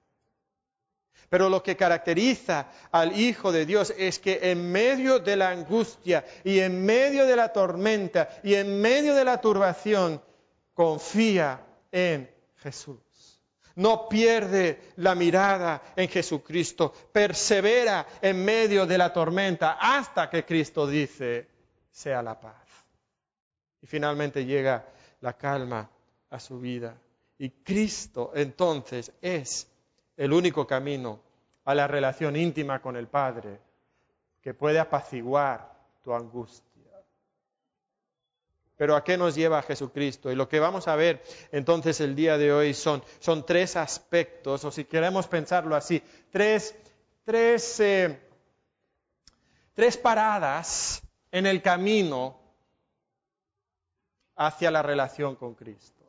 Pero 1.28 1.48
lo 1.48 1.62
que 1.62 1.76
caracteriza 1.76 2.68
al 2.90 3.18
Hijo 3.18 3.52
de 3.52 3.64
Dios 3.64 3.94
es 3.96 4.18
que 4.18 4.50
en 4.50 4.70
medio 4.70 5.18
de 5.18 5.36
la 5.36 5.48
angustia 5.48 6.24
y 6.44 6.60
en 6.60 6.84
medio 6.84 7.26
de 7.26 7.36
la 7.36 7.52
tormenta 7.52 8.28
y 8.42 8.54
en 8.54 8.80
medio 8.80 9.14
de 9.14 9.24
la 9.24 9.40
turbación, 9.40 10.22
confía 10.74 11.64
en 11.90 12.30
Jesús. 12.56 13.00
No 13.76 14.08
pierde 14.08 14.92
la 14.96 15.14
mirada 15.14 15.82
en 15.96 16.08
Jesucristo, 16.08 16.92
persevera 17.12 18.06
en 18.20 18.44
medio 18.44 18.84
de 18.84 18.98
la 18.98 19.12
tormenta 19.12 19.78
hasta 19.80 20.28
que 20.28 20.44
Cristo 20.44 20.86
dice, 20.86 21.48
sea 21.90 22.22
la 22.22 22.38
paz. 22.38 22.68
Y 23.80 23.86
finalmente 23.86 24.44
llega 24.44 24.86
la 25.20 25.32
calma 25.32 25.88
a 26.28 26.38
su 26.38 26.60
vida. 26.60 26.94
Y 27.38 27.50
Cristo 27.50 28.32
entonces 28.34 29.12
es 29.22 29.71
el 30.16 30.32
único 30.32 30.66
camino 30.66 31.20
a 31.64 31.74
la 31.74 31.86
relación 31.86 32.36
íntima 32.36 32.80
con 32.80 32.96
el 32.96 33.08
Padre 33.08 33.60
que 34.40 34.54
puede 34.54 34.78
apaciguar 34.78 35.72
tu 36.02 36.12
angustia. 36.12 36.72
Pero 38.76 38.96
¿a 38.96 39.04
qué 39.04 39.16
nos 39.16 39.36
lleva 39.36 39.62
Jesucristo? 39.62 40.30
Y 40.32 40.34
lo 40.34 40.48
que 40.48 40.58
vamos 40.58 40.88
a 40.88 40.96
ver 40.96 41.22
entonces 41.52 42.00
el 42.00 42.16
día 42.16 42.36
de 42.36 42.52
hoy 42.52 42.74
son, 42.74 43.02
son 43.20 43.46
tres 43.46 43.76
aspectos, 43.76 44.64
o 44.64 44.70
si 44.72 44.84
queremos 44.84 45.28
pensarlo 45.28 45.76
así, 45.76 46.02
tres, 46.30 46.74
tres, 47.24 47.78
eh, 47.80 48.18
tres 49.74 49.96
paradas 49.96 51.00
en 51.30 51.46
el 51.46 51.62
camino 51.62 52.40
hacia 54.34 54.70
la 54.72 54.82
relación 54.82 55.36
con 55.36 55.54
Cristo. 55.54 56.01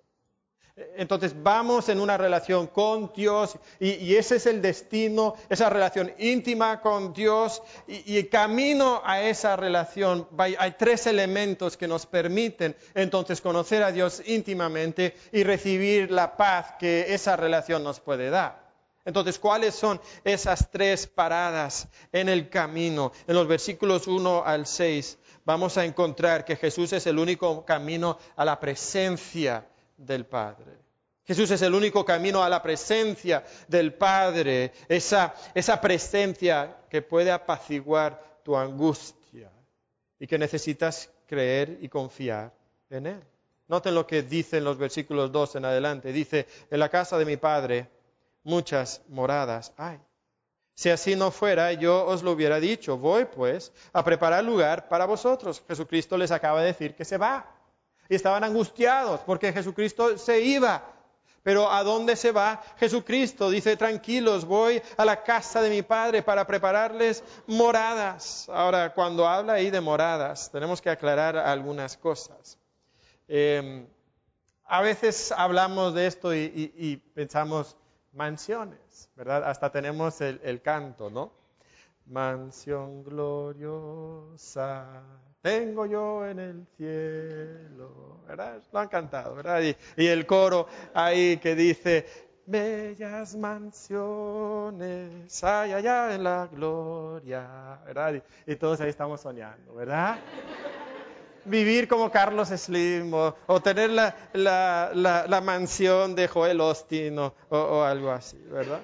Entonces 0.76 1.36
vamos 1.44 1.88
en 1.90 2.00
una 2.00 2.18
relación 2.18 2.66
con 2.66 3.12
Dios 3.14 3.60
y, 3.80 4.16
ese 4.16 4.38
es 4.38 4.48
el 4.48 4.60
destino, 4.60 5.36
esa 5.48 5.70
relación 5.70 6.12
íntima 6.18 6.82
con 6.82 7.14
Dios 7.14 7.62
y, 7.86 8.24
camino 8.24 9.00
a 9.06 9.22
esa 9.22 9.56
relación 9.56 10.28
hay 10.40 10.72
tres 10.72 11.06
elementos 11.06 11.78
que 11.78 11.88
nos 11.88 12.08
permiten 12.08 12.76
entonces 12.96 13.40
conocer 13.40 13.84
a 13.84 13.92
Dios 13.92 14.24
íntimamente 14.26 15.16
y 15.32 15.44
recibir 15.44 16.10
la 16.10 16.36
paz 16.36 16.74
que 16.80 17.14
esa 17.14 17.36
relación 17.36 17.84
nos 17.84 18.00
puede 18.00 18.32
dar. 18.32 18.64
Entonces, 19.06 19.38
¿cuáles 19.38 19.76
son 19.76 20.02
esas 20.24 20.72
tres 20.72 21.06
paradas 21.06 21.88
en 22.12 22.30
el 22.30 22.50
camino? 22.50 23.12
En 23.28 23.36
los 23.36 23.48
versículos 23.48 24.08
1 24.08 24.44
al 24.44 24.66
6 24.66 25.20
vamos 25.46 25.78
a 25.78 25.86
encontrar 25.86 26.46
que 26.46 26.56
Jesús 26.56 26.94
es 26.94 27.06
el 27.06 27.20
único 27.20 27.64
camino 27.64 28.18
a 28.36 28.46
la 28.46 28.60
presencia 28.60 29.68
del 30.06 30.26
Padre. 30.26 30.84
Jesús 31.26 31.52
es 31.52 31.62
el 31.62 31.74
único 31.74 32.04
camino 32.04 32.44
a 32.44 32.50
la 32.50 32.62
presencia 32.62 33.44
del 33.68 33.94
Padre, 33.94 34.74
esa, 34.90 35.34
presencia 35.82 36.78
que 36.90 37.02
puede 37.02 37.32
apaciguar 37.32 38.42
tu 38.44 38.58
angustia 38.58 39.50
y 40.20 40.28
que 40.28 40.38
necesitas 40.38 41.10
creer 41.26 41.78
y 41.82 41.88
confiar 41.88 42.52
en 42.90 43.08
Él. 43.08 43.24
Noten 43.70 43.96
lo 43.96 44.06
que 44.06 44.22
dice 44.22 44.58
en 44.58 44.66
los 44.66 44.78
versículos 44.78 45.32
2 45.32 45.56
en 45.56 45.66
adelante. 45.66 46.12
Dice, 46.12 46.46
en 46.70 46.80
la 46.80 46.90
casa 46.90 47.18
de 47.18 47.26
mi 47.26 47.38
Padre 47.38 47.88
muchas 48.44 49.02
moradas 49.08 49.74
hay. 49.78 50.00
Si 50.76 50.90
así 50.90 51.16
no 51.16 51.32
fuera, 51.32 51.72
yo 51.72 52.06
os 52.06 52.22
lo 52.24 52.32
hubiera 52.32 52.60
dicho. 52.60 52.98
Voy 52.98 53.26
pues 53.26 53.72
a 53.94 54.04
preparar 54.04 54.44
lugar 54.44 54.90
para 54.90 55.06
vosotros. 55.06 55.64
Jesucristo 55.68 56.18
les 56.18 56.32
acaba 56.32 56.60
de 56.60 56.68
decir 56.68 56.96
que 56.96 57.06
se 57.06 57.18
va 57.18 57.53
y 58.10 58.16
estaban 58.16 58.44
angustiados 58.44 59.22
porque 59.22 59.54
Jesucristo 59.54 60.18
se 60.18 60.42
iba. 60.42 60.84
Pero 61.44 61.70
¿a 61.70 61.84
dónde 61.84 62.16
se 62.16 62.32
va 62.32 62.64
Jesucristo? 62.78 63.50
Dice, 63.50 63.76
tranquilos, 63.76 64.46
voy 64.46 64.82
a 64.96 65.04
la 65.04 65.24
casa 65.24 65.62
de 65.62 65.70
mi 65.70 65.82
Padre 65.82 66.24
para 66.24 66.48
prepararles 66.48 67.22
moradas. 67.48 68.48
Ahora, 68.48 68.94
cuando 68.94 69.28
habla 69.28 69.54
ahí 69.54 69.70
de 69.70 69.82
moradas, 69.82 70.50
tenemos 70.52 70.82
que 70.82 70.90
aclarar 70.90 71.36
algunas 71.36 71.98
cosas. 71.98 72.58
Em, 73.28 73.86
a 74.64 74.82
veces 74.82 75.34
hablamos 75.34 75.94
de 75.94 76.08
esto 76.08 76.34
y, 76.34 77.04
pensamos 77.14 77.76
mansiones, 78.14 79.10
¿verdad? 79.16 79.44
Hasta 79.44 79.70
tenemos 79.70 80.22
el, 80.22 80.40
el 80.44 80.62
canto, 80.62 81.10
¿no? 81.10 81.43
Mansión 82.06 83.04
gloriosa 83.04 85.04
tengo 85.44 85.86
yo 85.86 86.26
en 86.26 86.40
el 86.40 86.66
cielo, 86.78 88.22
¿verdad? 88.26 88.64
Lo 88.72 88.80
han 88.80 88.88
cantado, 88.88 89.36
¿verdad? 89.36 89.62
Y, 89.98 90.08
el 90.08 90.26
coro 90.26 90.68
ahí 90.94 91.36
que 91.36 91.54
dice, 91.54 92.06
bellas 92.46 93.36
mansiones 93.36 95.44
hay 95.44 95.74
allá 95.74 96.16
en 96.16 96.24
la 96.24 96.48
gloria, 96.50 97.78
¿verdad? 97.86 98.24
Y, 98.48 98.56
todos 98.56 98.80
ahí 98.80 98.90
estamos 98.90 99.20
soñando, 99.20 99.76
¿verdad? 99.76 100.18
Vivir 101.44 101.90
como 101.90 102.10
Carlos 102.10 102.48
Slim 102.48 103.14
o, 103.14 103.62
tener 103.62 103.90
la, 103.90 104.16
la, 104.34 105.42
mansión 105.42 106.16
de 106.16 106.30
Joel 106.30 106.62
Austin 106.62 107.20
o 107.20 107.84
algo 107.84 108.12
así, 108.12 108.42
¿verdad? 108.50 108.80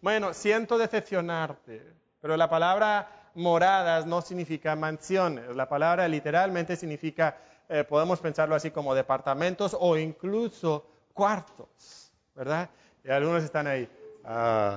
Bueno, 0.00 0.34
siento 0.34 0.76
decepcionarte, 0.76 1.97
pero 2.20 2.36
la 2.36 2.48
palabra 2.48 3.30
moradas 3.34 4.06
no 4.06 4.20
significa 4.20 4.74
mansiones. 4.76 5.54
La 5.54 5.68
palabra 5.68 6.08
literalmente 6.08 6.76
significa, 6.76 7.38
eh, 7.68 7.84
podemos 7.84 8.20
pensarlo 8.20 8.54
así 8.54 8.70
como 8.70 8.94
departamentos 8.94 9.76
o 9.78 9.96
incluso 9.96 10.84
cuartos, 11.14 12.10
¿verdad? 12.34 12.68
Y 13.04 13.10
algunos 13.10 13.44
están 13.44 13.66
ahí. 13.66 13.88
Ah, 14.24 14.76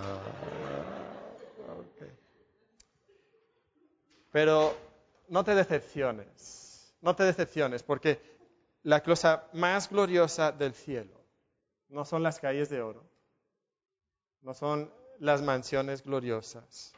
Pero 4.32 4.74
no 5.28 5.44
te 5.44 5.54
decepciones, 5.54 6.96
no 7.02 7.14
te 7.18 7.24
decepciones, 7.24 7.84
porque 7.84 8.22
la 8.84 9.04
cosa 9.04 9.44
más 9.52 9.90
gloriosa 9.90 10.54
del 10.54 10.74
cielo 10.74 11.20
no 11.90 12.06
son 12.06 12.24
las 12.24 12.40
calles 12.40 12.70
de 12.70 12.82
oro, 12.82 13.04
no 14.42 14.54
son 14.54 14.90
las 15.20 15.42
mansiones 15.42 16.02
gloriosas 16.02 16.94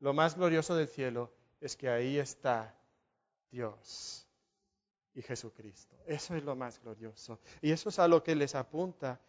lo 0.00 0.12
más 0.12 0.34
glorioso 0.36 0.74
del 0.74 0.88
cielo 0.88 1.30
es 1.60 1.76
que 1.76 1.88
ahí 1.88 2.18
está 2.18 2.74
Dios 3.50 4.26
y 5.14 5.22
Jesucristo. 5.22 5.96
Eso 6.06 6.34
es 6.34 6.42
lo 6.42 6.56
más 6.56 6.80
glorioso. 6.80 7.38
Y 7.60 7.70
eso 7.70 7.90
es 7.90 7.98
a 7.98 8.08
lo 8.08 8.22
que 8.22 8.34
les 8.34 8.54
apunta 8.54 9.20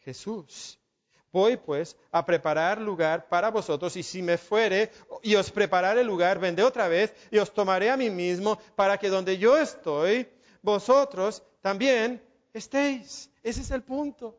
Jesús. 0.00 0.78
Voy 1.32 1.56
pues 1.56 1.96
a 2.10 2.26
preparar 2.26 2.80
lugar 2.80 3.28
para 3.28 3.50
vosotros, 3.50 3.96
y 3.96 4.02
si 4.02 4.20
me 4.20 4.36
fuere 4.36 4.90
y 5.22 5.36
os 5.36 5.50
prepararé 5.50 6.02
lugar, 6.02 6.40
vendré 6.40 6.64
otra 6.64 6.88
vez 6.88 7.14
y 7.30 7.38
os 7.38 7.52
tomaré 7.52 7.88
a 7.88 7.96
mí 7.96 8.10
mismo, 8.10 8.58
para 8.74 8.98
que 8.98 9.08
donde 9.08 9.38
yo 9.38 9.56
estoy, 9.56 10.28
vosotros 10.60 11.42
también 11.60 12.20
estéis. 12.52 13.30
Ese 13.44 13.60
es 13.60 13.70
el 13.70 13.82
punto. 13.82 14.36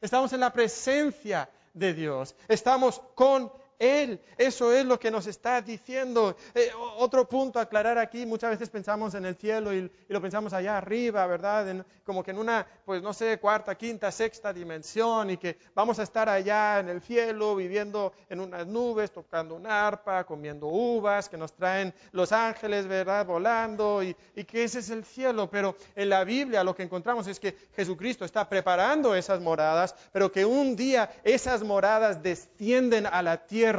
Estamos 0.00 0.32
en 0.32 0.40
la 0.40 0.52
presencia 0.52 1.48
de 1.72 1.94
Dios. 1.94 2.34
Estamos 2.48 3.00
con 3.14 3.52
él. 3.82 4.20
Eso 4.38 4.72
es 4.72 4.86
lo 4.86 4.98
que 4.98 5.10
nos 5.10 5.26
está 5.26 5.60
diciendo. 5.60 6.36
Eh, 6.54 6.70
otro 6.98 7.28
punto 7.28 7.58
a 7.58 7.62
aclarar 7.62 7.98
aquí, 7.98 8.24
muchas 8.24 8.50
veces 8.50 8.70
pensamos 8.70 9.14
en 9.14 9.24
el 9.24 9.34
cielo 9.34 9.74
y, 9.74 9.90
lo 10.08 10.20
pensamos 10.20 10.52
allá 10.52 10.78
arriba, 10.78 11.26
¿verdad? 11.26 11.84
como 12.04 12.22
que 12.22 12.30
en 12.30 12.38
una, 12.38 12.66
pues 12.84 13.02
no 13.02 13.12
sé, 13.12 13.38
cuarta, 13.38 13.74
quinta, 13.74 14.12
sexta 14.12 14.52
dimensión 14.52 15.30
y 15.30 15.36
que 15.36 15.56
vamos 15.74 15.98
a 15.98 16.02
estar 16.02 16.28
allá 16.28 16.80
en 16.80 16.88
el 16.88 17.00
cielo 17.00 17.56
viviendo 17.56 18.12
en 18.28 18.40
unas 18.40 18.66
nubes, 18.66 19.10
tocando 19.10 19.54
un 19.54 19.66
arpa, 19.66 20.24
comiendo 20.24 20.66
uvas 20.66 21.28
que 21.28 21.36
nos 21.36 21.52
traen 21.54 21.94
los 22.12 22.30
ángeles, 22.30 22.86
¿verdad? 22.86 23.26
Volando 23.26 24.02
y, 24.02 24.14
y 24.36 24.44
que 24.44 24.64
ese 24.64 24.80
es 24.80 24.90
el 24.90 25.04
cielo. 25.04 25.48
Pero 25.50 25.76
en 25.96 26.10
la 26.10 26.24
Biblia 26.24 26.62
lo 26.62 26.74
que 26.74 26.82
encontramos 26.82 27.26
es 27.26 27.40
que 27.40 27.56
Jesucristo 27.74 28.24
está 28.24 28.48
preparando 28.48 29.14
esas 29.14 29.40
moradas, 29.40 29.94
pero 30.12 30.30
que 30.30 30.44
un 30.44 30.76
día 30.76 31.10
esas 31.24 31.62
moradas 31.62 32.22
descienden 32.22 33.06
a 33.06 33.22
la 33.22 33.46
tierra 33.46 33.71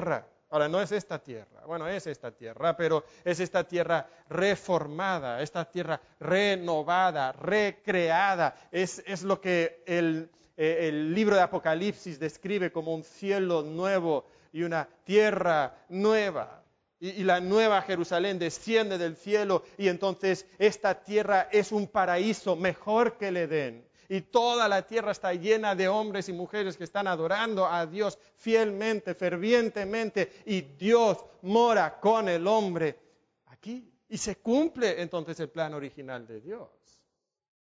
Ahora, 0.50 0.70
no 0.70 0.80
es 0.82 0.92
esta 0.92 1.18
tierra, 1.18 1.66
bueno, 1.66 1.88
es 1.88 2.06
esta 2.06 2.32
tierra, 2.32 2.78
pero 2.78 3.04
es 3.26 3.40
esta 3.40 3.64
tierra 3.64 4.08
reformada, 4.30 5.42
esta 5.42 5.66
tierra 5.66 6.00
renovada, 6.20 7.32
recreada. 7.32 8.56
Es, 8.72 9.24
lo 9.24 9.42
que 9.42 9.84
el, 9.88 10.30
eh, 10.56 10.92
libro 10.92 11.36
de 11.36 11.42
Apocalipsis 11.42 12.20
describe 12.20 12.72
como 12.72 12.94
un 12.94 13.04
cielo 13.04 13.64
nuevo 13.64 14.26
y 14.52 14.62
una 14.62 14.88
tierra 15.04 15.76
nueva. 15.90 16.64
Y, 17.00 17.24
la 17.24 17.40
nueva 17.40 17.82
Jerusalén 17.82 18.38
desciende 18.38 18.98
del 18.98 19.16
cielo 19.16 19.64
y 19.78 19.88
entonces 19.88 20.46
esta 20.60 21.04
tierra 21.04 21.50
es 21.52 21.72
un 21.72 21.88
paraíso 21.88 22.56
mejor 22.56 23.18
que 23.18 23.30
el 23.30 23.38
Edén 23.38 23.93
y 24.10 24.22
toda 24.22 24.68
la 24.68 24.82
tierra 24.82 25.12
está 25.12 25.34
llena 25.34 25.76
de 25.76 25.88
hombres 25.88 26.30
y 26.30 26.34
mujeres 26.34 26.78
que 26.78 26.84
están 26.84 27.08
adorando 27.08 27.66
a 27.66 27.86
Dios 27.86 28.18
fielmente, 28.38 29.16
fervientemente, 29.16 30.42
y 30.46 30.62
Dios 30.62 31.24
mora 31.42 32.00
con 32.00 32.30
el 32.30 32.46
hombre 32.48 33.00
aquí. 33.48 33.90
Y 34.10 34.18
se 34.18 34.38
cumple 34.38 35.02
entonces 35.02 35.40
el 35.40 35.50
plan 35.50 35.74
original 35.74 36.28
de 36.28 36.42
Dios. 36.42 36.70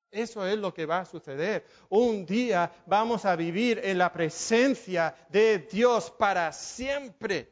Eso 0.10 0.46
es 0.46 0.58
lo 0.58 0.74
que 0.74 0.86
va 0.86 1.00
a 1.00 1.06
suceder. 1.06 1.66
Un 1.90 2.26
día 2.26 2.72
vamos 2.86 3.26
a 3.26 3.36
vivir 3.36 3.82
en 3.84 3.98
la 3.98 4.12
presencia 4.12 5.14
de 5.30 5.60
Dios 5.60 6.12
para 6.12 6.54
siempre. 6.54 7.52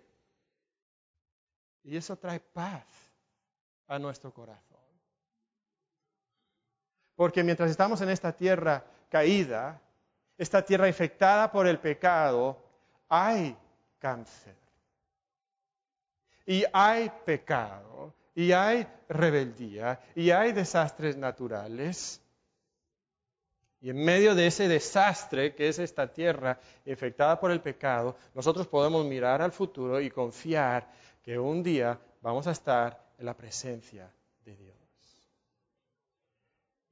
Y 1.84 1.98
eso 1.98 2.16
trae 2.16 2.40
paz 2.40 2.86
a 3.88 4.00
nuestro 4.00 4.34
corazón. 4.34 4.75
Porque 7.16 7.44
mientras 7.44 7.72
estamos 7.72 8.02
en 8.02 8.10
esta 8.10 8.32
tierra 8.32 8.84
caída, 9.10 9.80
esta 10.38 10.64
tierra 10.64 10.88
infectada 10.88 11.52
por 11.52 11.68
el 11.68 11.80
pecado, 11.80 12.58
hay 13.08 13.56
cáncer. 14.00 14.56
Y 16.46 16.64
hay 16.74 17.12
pecado, 17.26 18.14
y 18.36 18.52
hay 18.52 18.86
rebeldía, 19.08 20.00
y 20.14 20.30
hay 20.30 20.52
desastres 20.52 21.16
naturales. 21.16 22.22
Y 23.82 23.90
en 23.90 24.04
medio 24.04 24.36
de 24.36 24.48
ese 24.48 24.68
desastre 24.68 25.56
que 25.56 25.70
es 25.70 25.80
esta 25.80 26.12
tierra 26.12 26.60
infectada 26.86 27.40
por 27.40 27.52
el 27.52 27.62
pecado, 27.62 28.18
nosotros 28.34 28.68
podemos 28.68 29.06
mirar 29.06 29.42
al 29.42 29.52
futuro 29.52 30.02
y 30.02 30.10
confiar 30.10 30.92
que 31.24 31.40
un 31.40 31.64
día 31.64 31.98
vamos 32.22 32.46
a 32.48 32.52
estar 32.52 33.00
en 33.18 33.26
la 33.26 33.36
presencia 33.36 34.12
de 34.44 34.56
Dios 34.56 34.75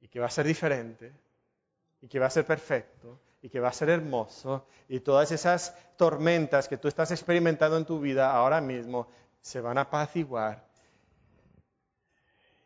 y 0.04 0.08
que 0.08 0.20
va 0.20 0.26
a 0.26 0.30
ser 0.30 0.46
diferente, 0.46 1.14
y 2.02 2.08
que 2.08 2.18
va 2.18 2.26
a 2.26 2.30
ser 2.30 2.44
perfecto, 2.44 3.18
y 3.40 3.48
que 3.48 3.58
va 3.58 3.68
a 3.68 3.72
ser 3.72 3.88
hermoso, 3.88 4.66
y 4.86 5.00
todas 5.00 5.32
esas 5.32 5.74
tormentas 5.96 6.68
que 6.68 6.76
tú 6.76 6.88
estás 6.88 7.10
experimentando 7.10 7.78
en 7.78 7.86
tu 7.86 7.98
vida 8.00 8.30
ahora 8.30 8.60
mismo 8.60 9.08
se 9.40 9.62
van 9.62 9.78
a 9.78 9.82
apaciguar 9.82 10.62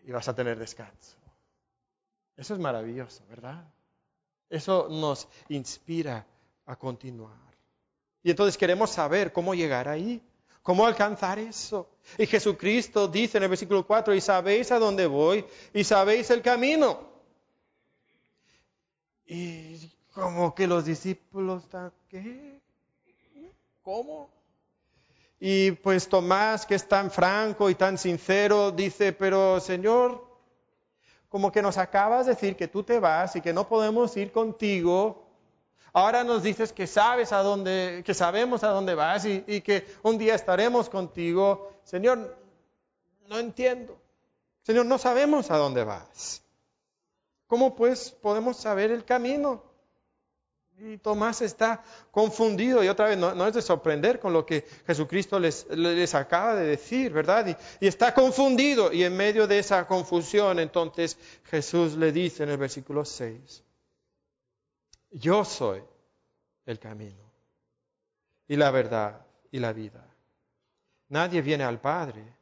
y 0.05 0.11
vas 0.11 0.27
a 0.27 0.35
tener 0.35 0.59
descanso. 0.59 1.17
Eso 2.37 2.55
es 2.55 2.61
maravilloso, 2.61 3.23
¿verdad? 3.29 3.65
Eso 4.51 4.89
nos 4.91 5.29
inspira 5.49 6.27
a 6.67 6.75
continuar. 6.75 7.37
Y 8.25 8.31
entonces 8.31 8.59
queremos 8.59 8.91
saber 8.91 9.33
cómo 9.33 9.55
llegar 9.55 9.87
ahí, 9.87 10.21
cómo 10.63 10.85
alcanzar 10.87 11.39
eso. 11.39 11.89
Y 12.19 12.27
Jesucristo 12.27 13.07
dice 13.07 13.39
en 13.39 13.45
el 13.45 13.51
versículo 13.51 13.87
4, 13.87 14.13
y 14.15 14.21
sabéis 14.21 14.73
a 14.73 14.81
dónde 14.81 15.07
voy, 15.07 15.45
y 15.73 15.85
sabéis 15.85 16.31
el 16.31 16.43
camino. 16.43 17.18
Y 19.29 19.93
como 20.15 20.55
que 20.55 20.67
los 20.67 20.87
discípulos, 20.87 21.65
¿qué? 22.09 22.59
¿Cómo? 23.83 24.31
Y 25.39 25.73
pues 25.73 26.09
Tomás, 26.09 26.65
que 26.65 26.75
es 26.75 26.89
tan 26.89 27.11
franco 27.11 27.69
y 27.69 27.75
tan 27.75 27.99
sincero, 27.99 28.73
dice, 28.73 29.13
pero 29.13 29.61
Señor, 29.61 30.27
como 31.29 31.53
que 31.53 31.61
nos 31.61 31.77
acabas 31.77 32.25
de 32.25 32.33
decir 32.33 32.57
que 32.57 32.69
tú 32.69 32.83
te 32.83 32.99
vas 32.99 33.37
y 33.37 33.43
que 33.43 33.53
no 33.53 33.69
podemos 33.69 34.17
ir 34.17 34.33
contigo. 34.33 35.27
Ahora 35.93 36.25
nos 36.25 36.43
dices 36.43 36.73
que 36.73 36.87
sabes 36.87 37.31
a 37.33 37.43
dónde, 37.43 38.03
que 38.05 38.15
sabemos 38.15 38.65
a 38.65 38.69
dónde 38.69 38.95
vas 38.95 39.27
y, 39.27 39.45
y 39.47 39.61
que 39.61 39.87
un 40.03 40.17
día 40.17 40.35
estaremos 40.35 40.89
contigo. 40.89 41.71
Señor, 41.85 42.35
no 43.29 43.39
entiendo. 43.39 44.01
Señor, 44.63 44.87
no 44.87 44.97
sabemos 44.97 45.51
a 45.51 45.59
dónde 45.59 45.85
vas. 45.85 46.43
¿Cómo 47.49 47.75
pues 47.75 48.13
podemos 48.13 48.57
saber 48.59 48.93
el 48.93 49.05
camino? 49.05 49.65
Y 50.79 50.99
Tomás 50.99 51.43
está 51.43 51.83
confundido 52.13 52.85
y 52.85 52.89
otra 52.89 53.09
vez 53.09 53.19
no, 53.19 53.45
es 53.45 53.55
de 53.55 53.63
sorprender 53.63 54.21
con 54.21 54.33
lo 54.33 54.47
que 54.47 54.65
Jesucristo 54.87 55.41
les, 55.41 55.67
les 55.71 56.15
acaba 56.15 56.55
de 56.55 56.67
decir, 56.67 57.13
¿verdad? 57.13 57.49
Y, 57.49 57.85
y, 57.85 57.89
está 57.89 58.15
confundido 58.15 58.93
y 58.93 59.03
en 59.03 59.17
medio 59.17 59.49
de 59.49 59.59
esa 59.59 59.89
confusión 59.89 60.61
entonces 60.61 61.19
Jesús 61.47 61.95
le 61.97 62.13
dice 62.13 62.45
en 62.45 62.51
el 62.51 62.59
versículo 62.59 63.05
6, 63.05 63.65
yo 65.11 65.45
soy 65.45 65.83
el 66.65 66.79
camino 66.79 67.25
y 68.47 68.55
la 68.55 68.71
verdad 68.71 69.27
y 69.51 69.59
la 69.59 69.73
vida. 69.73 70.07
Nadie 71.09 71.43
viene 71.43 71.65
al 71.65 71.81
Padre 71.81 72.39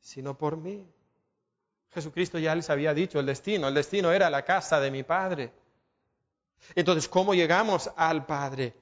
sino 0.00 0.38
por 0.38 0.56
mí. 0.56 0.86
Jesucristo 1.92 2.38
ya 2.38 2.54
les 2.54 2.70
había 2.70 2.94
dicho 2.94 3.18
el 3.20 3.26
destino. 3.26 3.68
El 3.68 3.74
destino 3.74 4.12
era 4.12 4.30
la 4.30 4.44
casa 4.44 4.80
de 4.80 4.90
mi 4.90 5.02
Padre. 5.02 5.52
Entonces, 6.74 7.08
¿cómo 7.08 7.34
llegamos 7.34 7.90
al 7.96 8.26
Padre? 8.26 8.74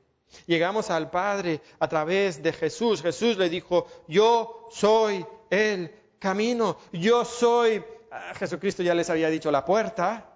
Llegamos 0.47 0.91
al 0.91 1.11
Padre 1.11 1.61
a 1.79 1.89
través 1.89 2.43
de 2.43 2.53
Jesús. 2.53 3.03
Jesús 3.03 3.37
le 3.37 3.49
dijo, 3.49 3.87
yo 4.09 4.69
soy 4.71 5.25
el 5.51 5.95
camino, 6.19 6.79
yo 6.93 7.25
soy... 7.25 7.85
Ah, 8.11 8.33
Jesucristo 8.35 8.83
ya 8.83 8.95
les 8.95 9.11
había 9.11 9.29
dicho 9.29 9.51
la 9.51 9.65
puerta, 9.65 10.36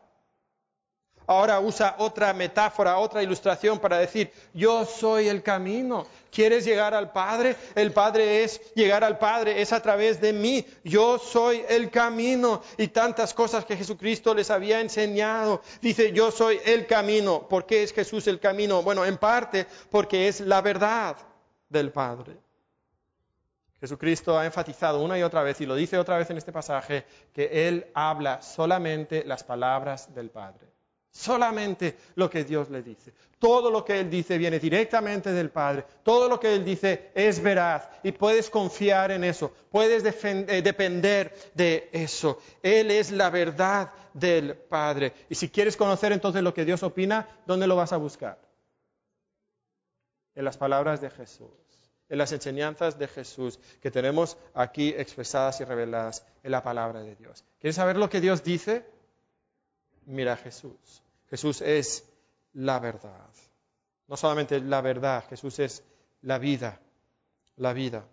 ahora 1.31 1.61
usa 1.61 1.95
otra 1.99 2.33
metáfora, 2.33 2.99
otra 2.99 3.23
ilustración 3.23 3.79
para 3.79 3.99
decir, 3.99 4.33
yo 4.53 4.85
soy 4.85 5.29
el 5.29 5.45
camino. 5.45 6.05
¿Quieres 6.33 6.65
llegar 6.65 6.93
al 6.93 7.13
Padre? 7.13 7.55
El 7.77 7.93
Padre 7.93 8.43
es 8.43 8.61
llegar 8.75 9.05
al 9.05 9.17
Padre, 9.17 9.63
es 9.63 9.73
a 9.73 9.81
través 9.81 10.21
de 10.21 10.33
mí. 10.33 10.67
Yo 10.83 11.19
soy 11.21 11.63
el 11.69 11.89
camino. 11.89 12.63
Y 12.77 12.89
tantas 12.89 13.33
cosas 13.33 13.65
que 13.65 13.77
Jesucristo 13.77 14.35
les 14.35 14.51
había 14.51 14.81
enseñado. 14.81 15.63
Dice, 15.81 16.11
yo 16.11 16.33
soy 16.33 16.61
el 16.65 16.89
camino. 16.89 17.47
¿Por 17.49 17.65
qué 17.65 17.85
es 17.85 17.93
Jesús 17.93 18.27
el 18.27 18.41
camino? 18.41 18.83
Bueno, 18.83 19.05
en 19.05 19.17
parte 19.17 19.69
porque 19.89 20.27
es 20.27 20.41
la 20.41 20.61
verdad 20.61 21.17
del 21.69 21.93
Padre. 21.93 22.37
Jesucristo 23.79 24.37
ha 24.37 24.47
enfatizado 24.47 25.01
una 25.01 25.17
y 25.17 25.23
otra 25.23 25.45
vez, 25.45 25.61
y 25.61 25.67
lo 25.67 25.77
dice 25.77 25.97
otra 25.97 26.19
vez 26.19 26.29
en 26.31 26.39
este 26.39 26.51
pasaje, 26.51 27.05
que 27.33 27.69
Él 27.69 27.87
habla 27.95 28.43
solamente 28.43 29.23
las 29.25 29.45
palabras 29.45 30.13
del 30.13 30.31
Padre. 30.31 30.80
Solamente 31.13 31.97
lo 32.15 32.31
que 32.31 32.45
Dios 32.45 32.71
le 32.71 32.83
dice. 32.83 33.13
Todo 33.41 33.71
lo 33.71 33.85
que 33.85 33.99
Él 33.99 34.09
dice 34.09 34.39
viene 34.39 34.61
directamente 34.61 35.33
del 35.33 35.51
Padre. 35.51 35.85
Todo 36.05 36.29
lo 36.29 36.39
que 36.39 36.55
Él 36.55 36.65
dice 36.65 37.11
es 37.15 37.43
veraz 37.43 37.89
y 38.05 38.13
puedes 38.13 38.49
confiar 38.49 39.11
en 39.11 39.25
eso. 39.25 39.53
Puedes 39.71 40.05
eh, 40.05 40.63
depender 40.63 41.35
de 41.55 41.89
eso. 41.93 42.39
Él 42.63 42.91
es 42.93 43.11
la 43.11 43.29
verdad 43.31 43.93
del 44.15 44.55
Padre. 44.55 45.13
Y 45.29 45.35
si 45.35 45.49
quieres 45.49 45.77
conocer 45.77 46.13
entonces 46.13 46.43
lo 46.43 46.55
que 46.55 46.65
Dios 46.65 46.83
opina, 46.85 47.27
¿dónde 47.45 47.67
lo 47.67 47.77
vas 47.77 47.93
a 47.93 47.97
buscar? 47.97 48.39
En 50.35 50.45
las 50.45 50.59
palabras 50.59 51.01
de 51.01 51.11
Jesús. 51.11 51.49
En 52.09 52.19
las 52.19 52.31
enseñanzas 52.33 52.99
de 52.99 53.09
Jesús 53.09 53.59
que 53.81 53.91
tenemos 53.91 54.37
aquí 54.55 54.91
expresadas 54.97 55.61
y 55.61 55.65
reveladas 55.65 56.25
en 56.45 56.53
la 56.53 56.63
palabra 56.63 57.03
de 57.03 57.17
Dios. 57.17 57.45
¿Quieres 57.59 57.77
saber 57.77 57.97
lo 57.97 58.11
que 58.11 58.21
Dios 58.21 58.45
dice? 58.45 58.85
Mira 60.11 60.35
a 60.35 60.37
Jesús. 60.37 61.03
Jesús 61.29 61.61
es 61.63 62.05
la 62.55 62.79
verdad. 62.79 63.29
No 64.09 64.17
solamente 64.17 64.61
la 64.61 64.81
verdad, 64.81 65.25
Jesús 65.29 65.59
es 65.61 65.85
la 66.23 66.39
vida, 66.39 66.81
la 67.57 67.73
vida. 67.73 68.05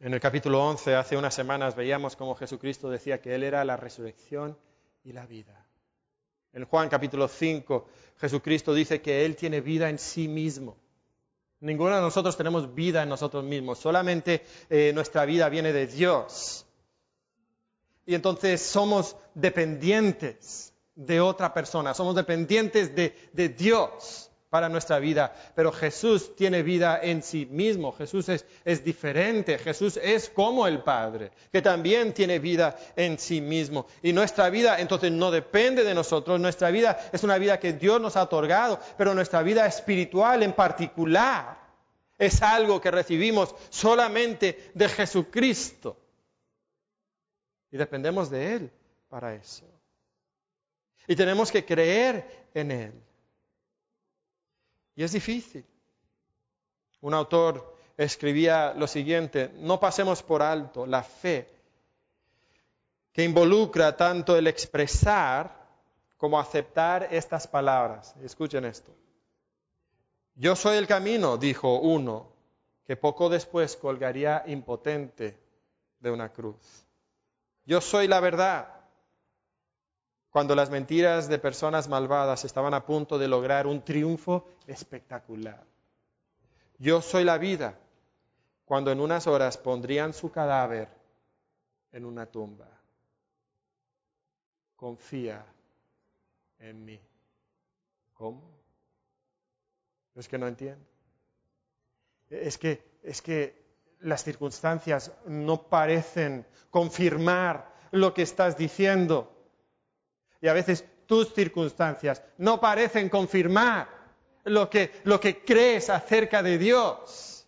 En 0.00 0.12
el 0.12 0.20
capítulo 0.20 0.62
11, 0.62 0.94
hace 0.96 1.16
unas 1.16 1.34
semanas, 1.34 1.74
veíamos 1.74 2.14
cómo 2.14 2.34
Jesucristo 2.34 2.90
decía 2.90 3.22
que 3.22 3.34
Él 3.34 3.42
era 3.42 3.64
la 3.64 3.76
resurrección 3.76 4.58
y 5.02 5.12
la 5.12 5.24
vida. 5.26 5.66
En 6.52 6.66
Juan 6.66 6.88
capítulo 6.88 7.26
5, 7.26 7.88
Jesucristo 8.18 8.74
dice 8.74 9.00
que 9.00 9.24
Él 9.24 9.36
tiene 9.36 9.60
vida 9.60 9.88
en 9.88 9.98
sí 9.98 10.28
mismo. 10.28 10.76
Ninguno 11.60 11.96
de 11.96 12.02
nosotros 12.02 12.36
tenemos 12.36 12.74
vida 12.74 13.02
en 13.02 13.08
nosotros 13.08 13.42
mismos, 13.44 13.78
solamente 13.78 14.44
eh, 14.68 14.92
nuestra 14.94 15.24
vida 15.24 15.48
viene 15.48 15.72
de 15.72 15.86
Dios. 15.86 16.66
Y 18.06 18.14
entonces 18.14 18.60
somos 18.60 19.16
dependientes 19.34 20.72
de 20.94 21.20
otra 21.20 21.52
persona, 21.52 21.94
somos 21.94 22.14
dependientes 22.14 22.94
de, 22.94 23.48
Dios 23.48 24.30
para 24.50 24.68
nuestra 24.68 25.00
vida, 25.00 25.34
pero 25.56 25.72
Jesús 25.72 26.36
tiene 26.36 26.62
vida 26.62 27.00
en 27.02 27.24
sí 27.24 27.46
mismo, 27.46 27.90
Jesús 27.90 28.28
es, 28.28 28.46
es, 28.64 28.84
diferente, 28.84 29.58
Jesús 29.58 29.98
es 30.00 30.28
como 30.28 30.68
el 30.68 30.84
Padre, 30.84 31.32
que 31.50 31.60
también 31.60 32.12
tiene 32.12 32.38
vida 32.38 32.76
en 32.94 33.18
sí 33.18 33.40
mismo. 33.40 33.86
Y 34.00 34.12
nuestra 34.12 34.50
vida 34.50 34.78
entonces 34.78 35.10
no 35.10 35.32
depende 35.32 35.82
de 35.82 35.94
nosotros, 35.94 36.38
nuestra 36.38 36.70
vida 36.70 37.10
es 37.12 37.24
una 37.24 37.38
vida 37.38 37.58
que 37.58 37.72
Dios 37.72 38.00
nos 38.00 38.16
ha 38.16 38.22
otorgado, 38.22 38.78
pero 38.96 39.14
nuestra 39.14 39.42
vida 39.42 39.66
espiritual 39.66 40.44
en 40.44 40.52
particular 40.52 41.58
es 42.16 42.40
algo 42.42 42.80
que 42.80 42.92
recibimos 42.92 43.54
solamente 43.70 44.70
de 44.74 44.88
Jesucristo. 44.88 46.03
Y 47.74 47.76
dependemos 47.76 48.30
de 48.30 48.54
Él 48.54 48.70
para 49.08 49.34
eso. 49.34 49.64
Y 51.08 51.16
tenemos 51.16 51.50
que 51.50 51.64
creer 51.64 52.46
en 52.54 52.70
Él. 52.70 53.02
Y 54.94 55.02
es 55.02 55.10
difícil. 55.10 55.66
Un 57.00 57.14
autor 57.14 57.76
escribía 57.96 58.74
lo 58.74 58.86
siguiente, 58.86 59.50
no 59.56 59.80
pasemos 59.80 60.22
por 60.22 60.40
alto 60.40 60.86
la 60.86 61.02
fe 61.02 61.48
que 63.12 63.24
involucra 63.24 63.96
tanto 63.96 64.36
el 64.36 64.46
expresar 64.46 65.66
como 66.16 66.38
aceptar 66.38 67.08
estas 67.10 67.48
palabras. 67.48 68.14
Escuchen 68.22 68.66
esto. 68.66 68.94
Yo 70.36 70.54
soy 70.54 70.76
el 70.76 70.86
camino, 70.86 71.38
dijo 71.38 71.80
uno, 71.80 72.28
que 72.84 72.96
poco 72.96 73.28
después 73.28 73.74
colgaría 73.74 74.44
impotente 74.46 75.36
de 75.98 76.10
una 76.12 76.28
cruz. 76.32 76.83
Yo 77.66 77.80
soy 77.80 78.08
la 78.08 78.20
verdad, 78.20 78.68
cuando 80.30 80.54
las 80.54 80.68
mentiras 80.68 81.28
de 81.28 81.38
personas 81.38 81.88
malvadas 81.88 82.44
estaban 82.44 82.74
a 82.74 82.84
punto 82.84 83.18
de 83.18 83.28
lograr 83.28 83.66
un 83.66 83.82
triunfo 83.82 84.48
espectacular. 84.66 85.64
Yo 86.78 87.00
soy 87.00 87.24
la 87.24 87.38
vida, 87.38 87.78
cuando 88.64 88.90
en 88.90 89.00
unas 89.00 89.26
horas 89.26 89.56
pondrían 89.56 90.12
su 90.12 90.30
cadáver 90.30 90.88
en 91.92 92.04
una 92.04 92.26
tumba. 92.26 92.68
Confía 94.76 95.46
en 96.58 96.84
mí. 96.84 97.00
¿Cómo? 98.14 98.42
Es 100.14 100.28
que 100.28 100.36
no 100.36 100.46
entiendo. 100.46 100.84
Es 102.28 102.58
que, 102.58 102.82
es 103.02 103.22
que 103.22 103.63
las 104.04 104.22
circunstancias 104.22 105.12
no 105.26 105.62
parecen 105.62 106.46
confirmar 106.70 107.72
lo 107.90 108.12
que 108.12 108.22
estás 108.22 108.56
diciendo 108.56 109.30
y 110.40 110.48
a 110.48 110.52
veces 110.52 110.84
tus 111.06 111.32
circunstancias 111.32 112.22
no 112.36 112.60
parecen 112.60 113.08
confirmar 113.08 113.88
lo 114.44 114.68
que, 114.68 115.00
lo 115.04 115.18
que 115.18 115.42
crees 115.42 115.88
acerca 115.88 116.42
de 116.42 116.58
Dios 116.58 117.46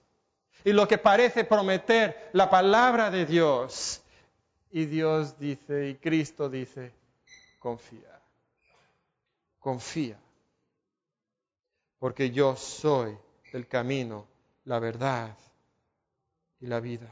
y 0.64 0.72
lo 0.72 0.88
que 0.88 0.96
parece 0.96 1.44
prometer 1.44 2.30
la 2.32 2.48
palabra 2.48 3.10
de 3.10 3.26
Dios. 3.26 4.02
Y 4.70 4.86
Dios 4.86 5.38
dice, 5.38 5.90
y 5.90 5.94
Cristo 5.96 6.48
dice, 6.48 6.92
confía, 7.58 8.20
confía, 9.58 10.18
porque 11.98 12.30
yo 12.30 12.56
soy 12.56 13.16
el 13.52 13.68
camino, 13.68 14.26
la 14.64 14.78
verdad 14.78 15.36
y 16.60 16.66
la 16.66 16.80
vida. 16.80 17.10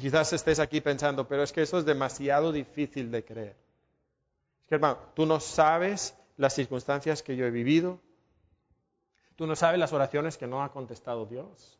Quizás 0.00 0.32
estés 0.32 0.60
aquí 0.60 0.80
pensando, 0.80 1.26
pero 1.26 1.42
es 1.42 1.52
que 1.52 1.62
eso 1.62 1.78
es 1.78 1.84
demasiado 1.84 2.52
difícil 2.52 3.10
de 3.10 3.24
creer 3.24 3.70
hermano, 4.74 4.98
tú 5.14 5.26
no 5.26 5.40
sabes 5.40 6.16
las 6.36 6.54
circunstancias 6.54 7.22
que 7.22 7.36
yo 7.36 7.44
he 7.46 7.50
vivido. 7.50 8.00
Tú 9.36 9.46
no 9.46 9.56
sabes 9.56 9.80
las 9.80 9.92
oraciones 9.92 10.36
que 10.36 10.46
no 10.46 10.62
ha 10.62 10.72
contestado 10.72 11.26
Dios. 11.26 11.78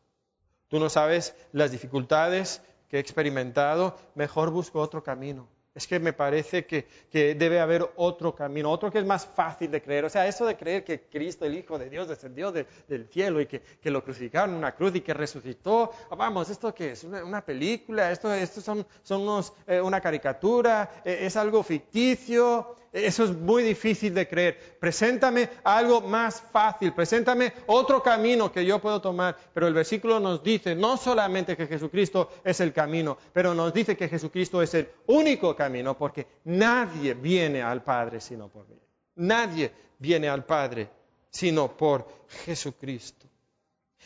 Tú 0.68 0.78
no 0.78 0.88
sabes 0.88 1.36
las 1.52 1.70
dificultades 1.70 2.62
que 2.88 2.96
he 2.96 3.00
experimentado. 3.00 3.96
Mejor 4.14 4.50
busco 4.50 4.80
otro 4.80 5.02
camino. 5.02 5.48
Es 5.72 5.86
que 5.86 6.00
me 6.00 6.12
parece 6.12 6.66
que, 6.66 6.86
debe 7.12 7.60
haber 7.60 7.88
otro 7.94 8.34
camino, 8.34 8.70
otro 8.70 8.90
que 8.90 8.98
es 8.98 9.04
más 9.04 9.24
fácil 9.24 9.70
de 9.70 9.80
creer. 9.80 10.04
O 10.04 10.10
sea, 10.10 10.26
eso 10.26 10.44
de 10.44 10.56
creer 10.56 10.82
que 10.82 11.02
Cristo, 11.02 11.44
el 11.44 11.56
Hijo 11.56 11.78
de 11.78 11.88
Dios, 11.88 12.08
descendió 12.08 12.50
del 12.50 13.08
cielo 13.08 13.40
y 13.40 13.46
que, 13.46 13.62
lo 13.84 14.02
crucificaron 14.02 14.50
en 14.50 14.56
una 14.56 14.74
cruz 14.74 14.94
y 14.96 15.00
que 15.00 15.14
resucitó. 15.14 15.92
Vamos, 16.10 16.50
¿esto 16.50 16.74
qué 16.74 16.92
es? 16.92 17.04
¿Una, 17.04 17.44
película? 17.44 18.10
¿Esto, 18.10 18.32
esto 18.34 18.60
son, 18.60 18.84
son 19.02 19.44
eh, 19.68 19.80
una 19.80 20.00
caricatura? 20.00 21.02
Eh, 21.04 21.20
¿Es 21.22 21.36
algo 21.36 21.62
ficticio? 21.62 22.74
Eso 22.92 23.22
es 23.24 23.30
muy 23.30 23.62
difícil 23.62 24.12
de 24.14 24.26
creer. 24.26 24.76
Preséntame 24.80 25.48
algo 25.62 26.00
más 26.00 26.40
fácil, 26.40 26.92
preséntame 26.92 27.52
otro 27.66 28.02
camino 28.02 28.50
que 28.50 28.64
yo 28.64 28.80
puedo 28.80 29.00
tomar. 29.00 29.36
Pero 29.54 29.68
el 29.68 29.74
versículo 29.74 30.18
nos 30.18 30.42
dice 30.42 30.74
no 30.74 30.96
solamente 30.96 31.56
que 31.56 31.68
Jesucristo 31.68 32.30
es 32.42 32.58
el 32.60 32.72
camino, 32.72 33.16
pero 33.32 33.54
nos 33.54 33.72
dice 33.72 33.96
que 33.96 34.08
Jesucristo 34.08 34.60
es 34.60 34.74
el 34.74 34.88
único 35.06 35.54
camino, 35.54 35.96
porque 35.96 36.26
nadie 36.44 37.14
viene 37.14 37.62
al 37.62 37.82
Padre 37.84 38.20
sino 38.20 38.48
por 38.48 38.68
mí. 38.68 38.76
Nadie 39.16 39.70
viene 39.98 40.28
al 40.28 40.44
Padre 40.44 40.88
sino 41.30 41.76
por 41.76 42.06
Jesucristo. 42.44 43.26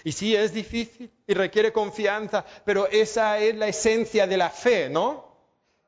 Y 0.02 0.12
sí 0.12 0.36
es 0.36 0.52
difícil 0.52 1.10
y 1.26 1.32
requiere 1.32 1.72
confianza, 1.72 2.44
pero 2.66 2.86
esa 2.88 3.38
es 3.38 3.54
la 3.54 3.68
esencia 3.68 4.26
de 4.26 4.36
la 4.36 4.50
fe, 4.50 4.90
¿no? 4.90 5.33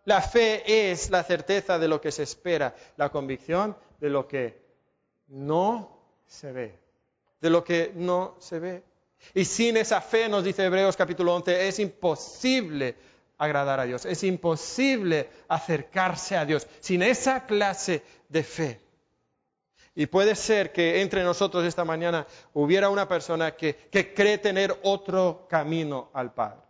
La 0.07 0.23
fe 0.23 0.91
es 0.93 1.11
la 1.11 1.25
certeza 1.25 1.81
de 1.81 1.89
lo 1.89 2.01
que 2.01 2.13
se 2.13 2.23
espera, 2.23 2.77
la 2.97 3.09
convicción 3.11 3.77
de 4.01 4.09
lo 4.09 4.29
que 4.29 4.57
no 5.27 5.99
se 6.25 6.53
ve, 6.53 6.79
de 7.41 7.51
lo 7.51 7.65
que 7.65 7.91
no 7.93 8.37
se 8.39 8.61
ve. 8.61 8.85
Y 9.35 9.45
sin 9.45 9.77
esa 9.77 10.01
fe, 10.01 10.29
nos 10.29 10.45
dice 10.45 10.65
Hebreos 10.65 10.97
capítulo 10.97 11.35
11, 11.35 11.67
es 11.67 11.81
imposible 11.81 12.95
agradar 13.37 13.81
a 13.81 13.85
Dios, 13.85 14.07
es 14.07 14.23
imposible 14.23 15.29
acercarse 15.49 16.37
a 16.37 16.45
Dios 16.45 16.69
sin 16.79 17.03
esa 17.03 17.45
clase 17.45 18.05
de 18.29 18.45
fe. 18.45 18.81
Y 19.97 20.07
puede 20.07 20.37
ser 20.37 20.71
que 20.71 21.03
entre 21.03 21.25
nosotros 21.25 21.65
esta 21.65 21.85
mañana 21.85 22.29
hubiera 22.53 22.91
una 22.91 23.09
persona 23.09 23.57
que, 23.57 23.75
que 23.91 24.15
cree 24.15 24.39
tener 24.39 24.79
otro 24.85 25.49
camino 25.49 26.11
al 26.13 26.33
Padre 26.33 26.66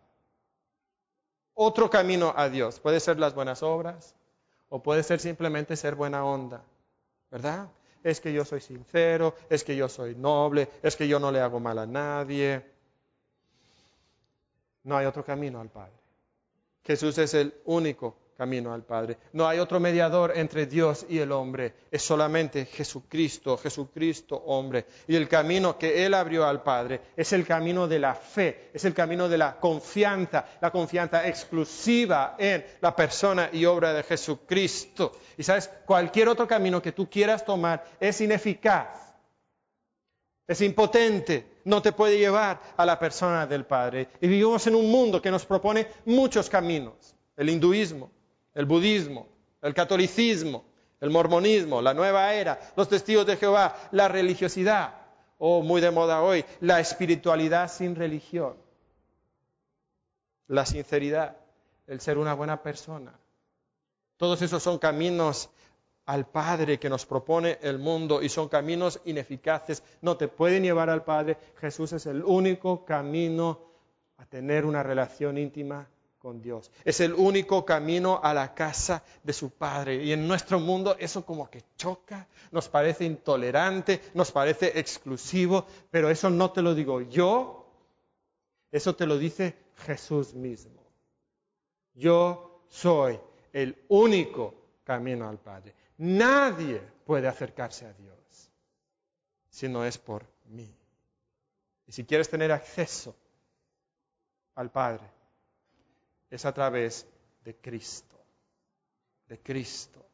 otro 1.57 1.90
camino 1.90 2.33
a 2.37 2.49
Dios. 2.49 2.79
Puede 2.79 3.01
ser 3.01 3.19
las 3.19 3.35
buenas 3.35 3.64
obras 3.64 4.14
o 4.69 4.81
puede 4.83 5.03
ser 5.03 5.19
simplemente 5.19 5.75
ser 5.75 5.97
buena 5.97 6.25
onda, 6.25 6.62
¿verdad? 7.31 7.69
Es 8.05 8.21
que 8.21 8.33
yo 8.33 8.45
soy 8.45 8.61
sincero, 8.61 9.35
es 9.51 9.64
que 9.64 9.75
yo 9.75 9.88
soy 9.88 10.14
noble, 10.14 10.69
es 10.83 10.95
que 10.95 11.09
yo 11.09 11.19
no 11.19 11.33
le 11.33 11.40
hago 11.40 11.59
mal 11.59 11.79
a 11.79 11.87
nadie. 11.87 12.64
No 14.85 14.97
hay 14.97 15.07
otro 15.07 15.25
camino 15.25 15.61
al 15.61 15.69
Padre. 15.69 15.92
Jesús 16.85 17.19
es 17.19 17.35
el 17.35 17.53
único 17.64 18.14
camino 18.37 18.72
al 18.72 18.85
Padre. 18.85 19.18
No 19.33 19.49
hay 19.49 19.59
otro 19.59 19.81
mediador 19.81 20.33
entre 20.37 20.66
Dios 20.66 21.07
y 21.09 21.18
el 21.18 21.33
hombre. 21.33 21.75
Es 21.90 22.03
solamente 22.03 22.66
Jesucristo, 22.66 23.57
Jesucristo 23.57 24.37
hombre. 24.37 24.87
Y 25.09 25.16
el 25.16 25.29
camino 25.29 25.79
que 25.79 26.05
Él 26.05 26.14
abrió 26.14 26.46
al 26.46 26.62
Padre 26.62 27.01
es 27.16 27.33
el 27.33 27.46
camino 27.46 27.88
de 27.88 27.99
la 27.99 28.14
fe, 28.14 28.70
es 28.75 28.85
el 28.85 28.94
camino 28.94 29.29
de 29.29 29.38
la 29.38 29.59
confianza, 29.59 30.44
la 30.61 30.70
confianza 30.70 31.27
exclusiva 31.27 32.37
en 32.38 32.64
la 32.81 32.94
persona 32.94 33.49
y 33.53 33.64
obra 33.64 33.92
de 33.92 34.03
Jesucristo. 34.03 35.12
Y 35.37 35.42
sabes, 35.42 35.70
cualquier 35.87 36.29
otro 36.29 36.46
camino 36.46 36.83
que 36.83 36.92
tú 36.92 37.09
quieras 37.09 37.44
tomar 37.44 37.85
es 37.99 38.20
ineficaz. 38.20 39.07
Es 40.49 40.61
impotente, 40.61 41.61
no 41.64 41.83
te 41.83 41.90
puede 41.90 42.18
llevar 42.18 42.61
a 42.77 42.87
la 42.87 42.99
persona 42.99 43.46
del 43.46 43.64
Padre. 43.64 44.09
Y 44.20 44.29
vivimos 44.29 44.64
en 44.68 44.77
un 44.77 44.88
mundo 44.90 45.20
que 45.20 45.31
nos 45.31 45.44
propone 45.44 45.88
muchos 46.05 46.49
caminos. 46.49 47.16
El 47.37 47.51
hinduismo, 47.51 48.11
el 48.57 48.64
budismo, 48.64 49.29
el 49.61 49.75
catolicismo, 49.75 50.64
el 50.99 51.11
mormonismo, 51.11 51.83
la 51.83 51.92
nueva 51.92 52.33
era, 52.33 52.59
los 52.75 52.88
testigos 52.88 53.27
de 53.27 53.37
Jehová, 53.37 53.77
la 53.92 54.09
religiosidad, 54.09 54.95
o 55.38 55.62
muy 55.62 55.83
de 55.83 55.90
moda 55.90 56.23
hoy, 56.23 56.42
la 56.61 56.81
espiritualidad 56.81 57.71
sin 57.71 57.95
religión, 57.95 58.57
la 60.49 60.64
sinceridad, 60.64 61.37
el 61.87 62.01
ser 62.01 62.16
una 62.16 62.33
buena 62.33 62.62
persona. 62.62 63.12
Todos 64.16 64.40
esos 64.40 64.62
son 64.62 64.79
caminos 64.79 65.51
al 66.07 66.27
Padre 66.27 66.79
que 66.79 66.88
nos 66.88 67.05
propone 67.05 67.59
el 67.61 67.79
mundo 67.79 68.23
y 68.23 68.31
son 68.31 68.49
caminos 68.49 69.03
ineficaces, 69.05 69.83
no 70.01 70.16
te 70.16 70.29
pueden 70.29 70.62
llevar 70.62 70.88
al 70.88 71.05
Padre. 71.05 71.37
Jesús 71.61 71.92
es 71.92 72.07
el 72.07 72.25
único 72.25 72.87
camino 72.87 73.61
a 74.16 74.25
tener 74.25 74.64
una 74.64 74.83
relación 74.83 75.37
íntima 75.37 75.87
con 76.18 76.42
Dios. 76.42 76.70
Es 76.85 77.00
el 77.00 77.14
único 77.14 77.64
camino 77.64 78.20
a 78.22 78.35
la 78.35 78.55
casa 78.55 79.02
de 79.22 79.33
su 79.33 79.50
Padre. 79.50 80.02
Y 80.02 80.12
en 80.12 80.26
nuestro 80.26 80.59
mundo 80.59 80.96
eso 80.98 81.24
como 81.24 81.48
que 81.50 81.62
choca, 81.76 82.26
nos 82.50 82.68
parece 82.68 83.05
intolerante, 83.05 84.00
nos 84.14 84.33
parece 84.33 84.79
exclusivo, 84.79 85.66
pero 85.90 86.11
eso 86.11 86.31
no 86.31 86.50
te 86.50 86.62
lo 86.62 86.74
digo 86.74 87.00
yo, 87.02 87.66
eso 88.70 88.94
te 88.94 89.07
lo 89.07 89.18
dice 89.18 89.57
Jesús 89.76 90.35
mismo. 90.35 90.83
Yo 91.94 92.62
soy 92.68 93.18
el 93.52 93.85
único 93.88 94.55
camino 94.85 95.29
al 95.29 95.38
Padre. 95.38 95.74
Nadie 95.98 96.81
puede 97.05 97.26
acercarse 97.26 97.87
a 97.87 97.92
Dios 97.92 98.16
si 99.48 99.68
no 99.68 99.85
es 99.85 99.96
por 99.96 100.26
mí. 100.46 100.70
Y 101.87 101.92
si 101.92 102.05
quieres 102.05 102.29
tener 102.29 102.52
acceso 102.52 103.16
al 104.57 104.70
Padre, 104.70 105.15
es 106.30 106.44
a 106.44 106.52
través 106.52 107.06
de 107.44 107.54
Cristo, 107.56 108.16
de 109.28 109.38
Cristo. 109.40 110.04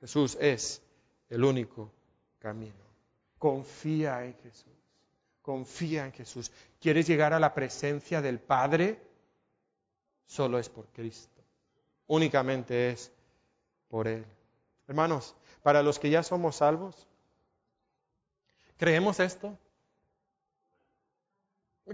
Jesús 0.00 0.36
es 0.40 0.82
el 1.28 1.44
único 1.44 1.92
camino. 2.38 2.74
Confía 3.38 4.24
en 4.24 4.34
Jesús, 4.38 4.72
confía 5.42 6.06
en 6.06 6.12
Jesús. 6.12 6.50
¿Quieres 6.80 7.06
llegar 7.06 7.32
a 7.32 7.40
la 7.40 7.54
presencia 7.54 8.20
del 8.20 8.40
Padre? 8.40 9.00
Solo 10.26 10.58
es 10.58 10.68
por 10.68 10.86
Cristo. 10.88 11.42
Únicamente 12.06 12.90
es 12.90 13.12
por 13.88 14.08
Él. 14.08 14.24
Hermanos, 14.86 15.34
para 15.62 15.82
los 15.82 15.98
que 15.98 16.10
ya 16.10 16.22
somos 16.22 16.56
salvos, 16.56 17.06
¿creemos 18.76 19.20
esto? 19.20 19.58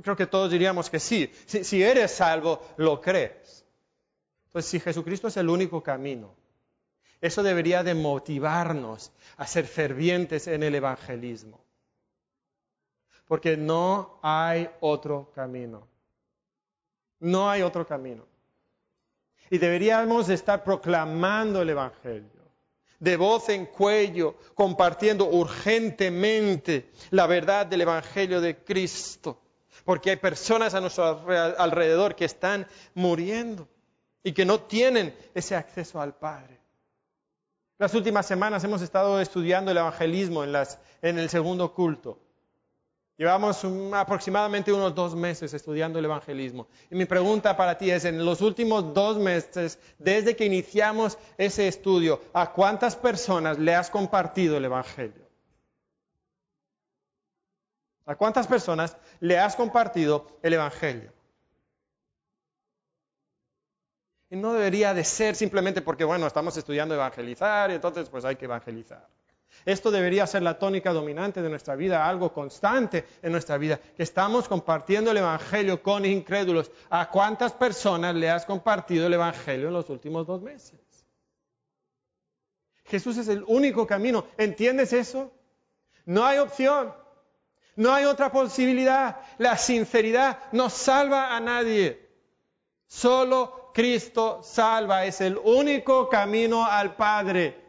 Creo 0.02 0.16
que 0.16 0.26
todos 0.26 0.50
diríamos 0.50 0.90
que 0.90 0.98
sí. 0.98 1.30
Si, 1.46 1.82
eres 1.82 2.12
salvo, 2.12 2.60
lo 2.76 3.00
crees. 3.00 3.64
Entonces, 4.46 4.70
si 4.70 4.80
Jesucristo 4.80 5.28
es 5.28 5.36
el 5.36 5.48
único 5.48 5.82
camino, 5.82 6.34
eso 7.20 7.42
debería 7.42 7.82
de 7.82 7.94
motivarnos 7.94 9.12
a 9.36 9.46
ser 9.46 9.66
fervientes 9.66 10.46
en 10.46 10.62
el 10.62 10.74
evangelismo. 10.74 11.60
Porque 13.26 13.56
no 13.56 14.18
hay 14.22 14.68
otro 14.80 15.30
camino. 15.34 15.86
No 17.20 17.48
hay 17.48 17.62
otro 17.62 17.86
camino. 17.86 18.26
Y 19.50 19.58
deberíamos 19.58 20.28
estar 20.28 20.64
proclamando 20.64 21.62
el 21.62 21.70
Evangelio, 21.70 22.28
de 22.98 23.16
voz 23.16 23.48
en 23.50 23.66
cuello, 23.66 24.36
compartiendo 24.54 25.26
urgentemente 25.26 26.90
la 27.10 27.26
verdad 27.26 27.66
del 27.66 27.82
Evangelio 27.82 28.40
de 28.40 28.64
Cristo, 28.64 29.43
porque 29.84 30.10
hay 30.10 30.16
personas 30.16 30.74
a 30.74 30.80
nuestro 30.80 31.04
alrededor 31.58 32.14
que 32.14 32.24
están 32.24 32.66
muriendo 32.94 33.68
y 34.22 34.32
que 34.32 34.44
no 34.44 34.60
tienen 34.60 35.14
ese 35.34 35.56
acceso 35.56 36.00
al 36.00 36.14
Padre. 36.14 36.58
Las 37.78 37.92
últimas 37.94 38.26
semanas 38.26 38.62
hemos 38.64 38.82
estado 38.82 39.20
estudiando 39.20 39.70
el 39.70 39.76
evangelismo 39.76 40.44
en, 40.44 40.54
en 41.02 41.18
el 41.18 41.28
segundo 41.28 41.74
culto. 41.74 42.18
Llevamos 43.16 43.64
aproximadamente 43.92 44.72
unos 44.72 44.94
dos 44.94 45.14
meses 45.14 45.54
estudiando 45.54 45.98
el 46.00 46.04
evangelismo. 46.04 46.66
Y 46.90 46.96
mi 46.96 47.04
pregunta 47.04 47.56
para 47.56 47.78
ti 47.78 47.90
es, 47.90 48.04
en 48.04 48.24
los 48.24 48.40
últimos 48.40 48.92
dos 48.92 49.18
meses, 49.18 49.78
desde 49.98 50.34
que 50.34 50.46
iniciamos 50.46 51.16
ese 51.38 51.68
estudio, 51.68 52.20
¿a 52.32 52.52
cuántas 52.52 52.96
personas 52.96 53.58
le 53.58 53.74
has 53.74 53.88
compartido 53.88 54.56
el 54.56 54.64
evangelio? 54.64 55.23
¿A 58.06 58.16
cuántas 58.16 58.46
personas 58.46 58.96
le 59.20 59.38
has 59.38 59.56
compartido 59.56 60.26
el 60.42 60.54
evangelio? 60.54 61.12
Y 64.30 64.36
no 64.36 64.52
debería 64.52 64.92
de 64.94 65.04
ser 65.04 65.36
simplemente 65.36 65.80
porque, 65.80 66.04
bueno, 66.04 66.26
estamos 66.26 66.56
estudiando 66.56 66.94
evangelizar 66.94 67.70
y 67.70 67.74
entonces 67.74 68.08
pues 68.08 68.24
hay 68.24 68.36
que 68.36 68.44
evangelizar. 68.46 69.06
Esto 69.64 69.90
debería 69.90 70.26
ser 70.26 70.42
la 70.42 70.58
tónica 70.58 70.92
dominante 70.92 71.40
de 71.40 71.48
nuestra 71.48 71.76
vida, 71.76 72.06
algo 72.06 72.32
constante 72.32 73.06
en 73.22 73.32
nuestra 73.32 73.56
vida, 73.56 73.78
que 73.96 74.02
estamos 74.02 74.48
compartiendo 74.48 75.10
el 75.10 75.18
Evangelio 75.18 75.82
con 75.82 76.04
incrédulos. 76.04 76.70
¿A 76.90 77.08
cuántas 77.08 77.52
personas 77.52 78.14
le 78.14 78.28
has 78.28 78.44
compartido 78.44 79.06
el 79.06 79.14
Evangelio 79.14 79.68
en 79.68 79.74
los 79.74 79.88
últimos 79.88 80.26
dos 80.26 80.42
meses? 80.42 80.80
Jesús 82.84 83.16
es 83.16 83.28
el 83.28 83.44
único 83.46 83.86
camino. 83.86 84.26
¿Entiendes 84.36 84.92
eso? 84.92 85.32
No 86.04 86.26
hay 86.26 86.38
opción. 86.38 86.92
No 87.76 87.92
hay 87.92 88.04
otra 88.04 88.30
posibilidad. 88.30 89.20
La 89.38 89.56
sinceridad 89.56 90.38
no 90.52 90.70
salva 90.70 91.36
a 91.36 91.40
nadie. 91.40 92.08
Solo 92.86 93.72
Cristo 93.74 94.42
salva. 94.42 95.04
Es 95.04 95.20
el 95.20 95.36
único 95.36 96.08
camino 96.08 96.64
al 96.64 96.94
Padre. 96.94 97.60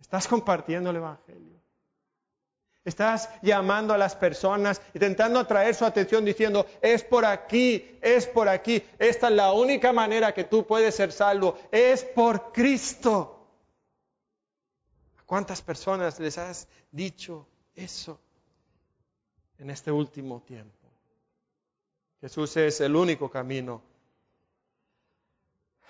Estás 0.00 0.28
compartiendo 0.28 0.90
el 0.90 0.96
Evangelio. 0.96 1.52
Estás 2.84 3.30
llamando 3.42 3.94
a 3.94 3.98
las 3.98 4.16
personas, 4.16 4.82
intentando 4.92 5.38
atraer 5.38 5.72
su 5.72 5.84
atención 5.84 6.24
diciendo, 6.24 6.66
es 6.80 7.04
por 7.04 7.24
aquí, 7.24 7.96
es 8.02 8.26
por 8.26 8.48
aquí. 8.48 8.82
Esta 8.98 9.28
es 9.28 9.34
la 9.34 9.52
única 9.52 9.92
manera 9.92 10.34
que 10.34 10.44
tú 10.44 10.66
puedes 10.66 10.96
ser 10.96 11.12
salvo. 11.12 11.56
Es 11.70 12.02
por 12.02 12.52
Cristo. 12.52 13.46
¿A 15.16 15.22
cuántas 15.22 15.62
personas 15.62 16.18
les 16.18 16.36
has 16.36 16.66
dicho 16.90 17.46
eso 17.76 18.18
en 19.62 19.70
este 19.70 19.92
último 19.92 20.42
tiempo? 20.42 20.88
Jesús 22.20 22.56
es 22.56 22.80
el 22.80 22.96
único 22.96 23.30
camino 23.30 23.80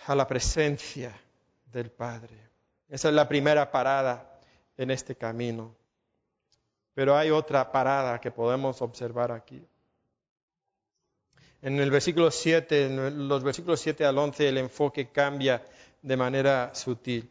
a 0.06 0.14
la 0.14 0.26
presencia 0.26 1.18
del 1.72 1.90
Padre. 1.90 2.36
Esa 2.88 3.08
es 3.08 3.14
la 3.14 3.26
primera 3.26 3.70
parada 3.70 4.38
en 4.76 4.90
este 4.90 5.16
camino. 5.16 5.74
Pero 6.94 7.16
hay 7.16 7.30
otra 7.30 7.72
parada 7.72 8.20
que 8.20 8.30
podemos 8.30 8.82
observar 8.82 9.32
aquí. 9.32 9.66
En 11.62 11.78
el 11.78 11.90
versículo 11.90 12.30
7, 12.30 12.86
en 12.86 13.28
los 13.28 13.42
versículos 13.42 13.80
7 13.80 14.04
al 14.04 14.18
11, 14.18 14.48
el 14.48 14.58
enfoque 14.58 15.08
cambia 15.08 15.64
de 16.02 16.16
manera 16.16 16.74
sutil. 16.74 17.30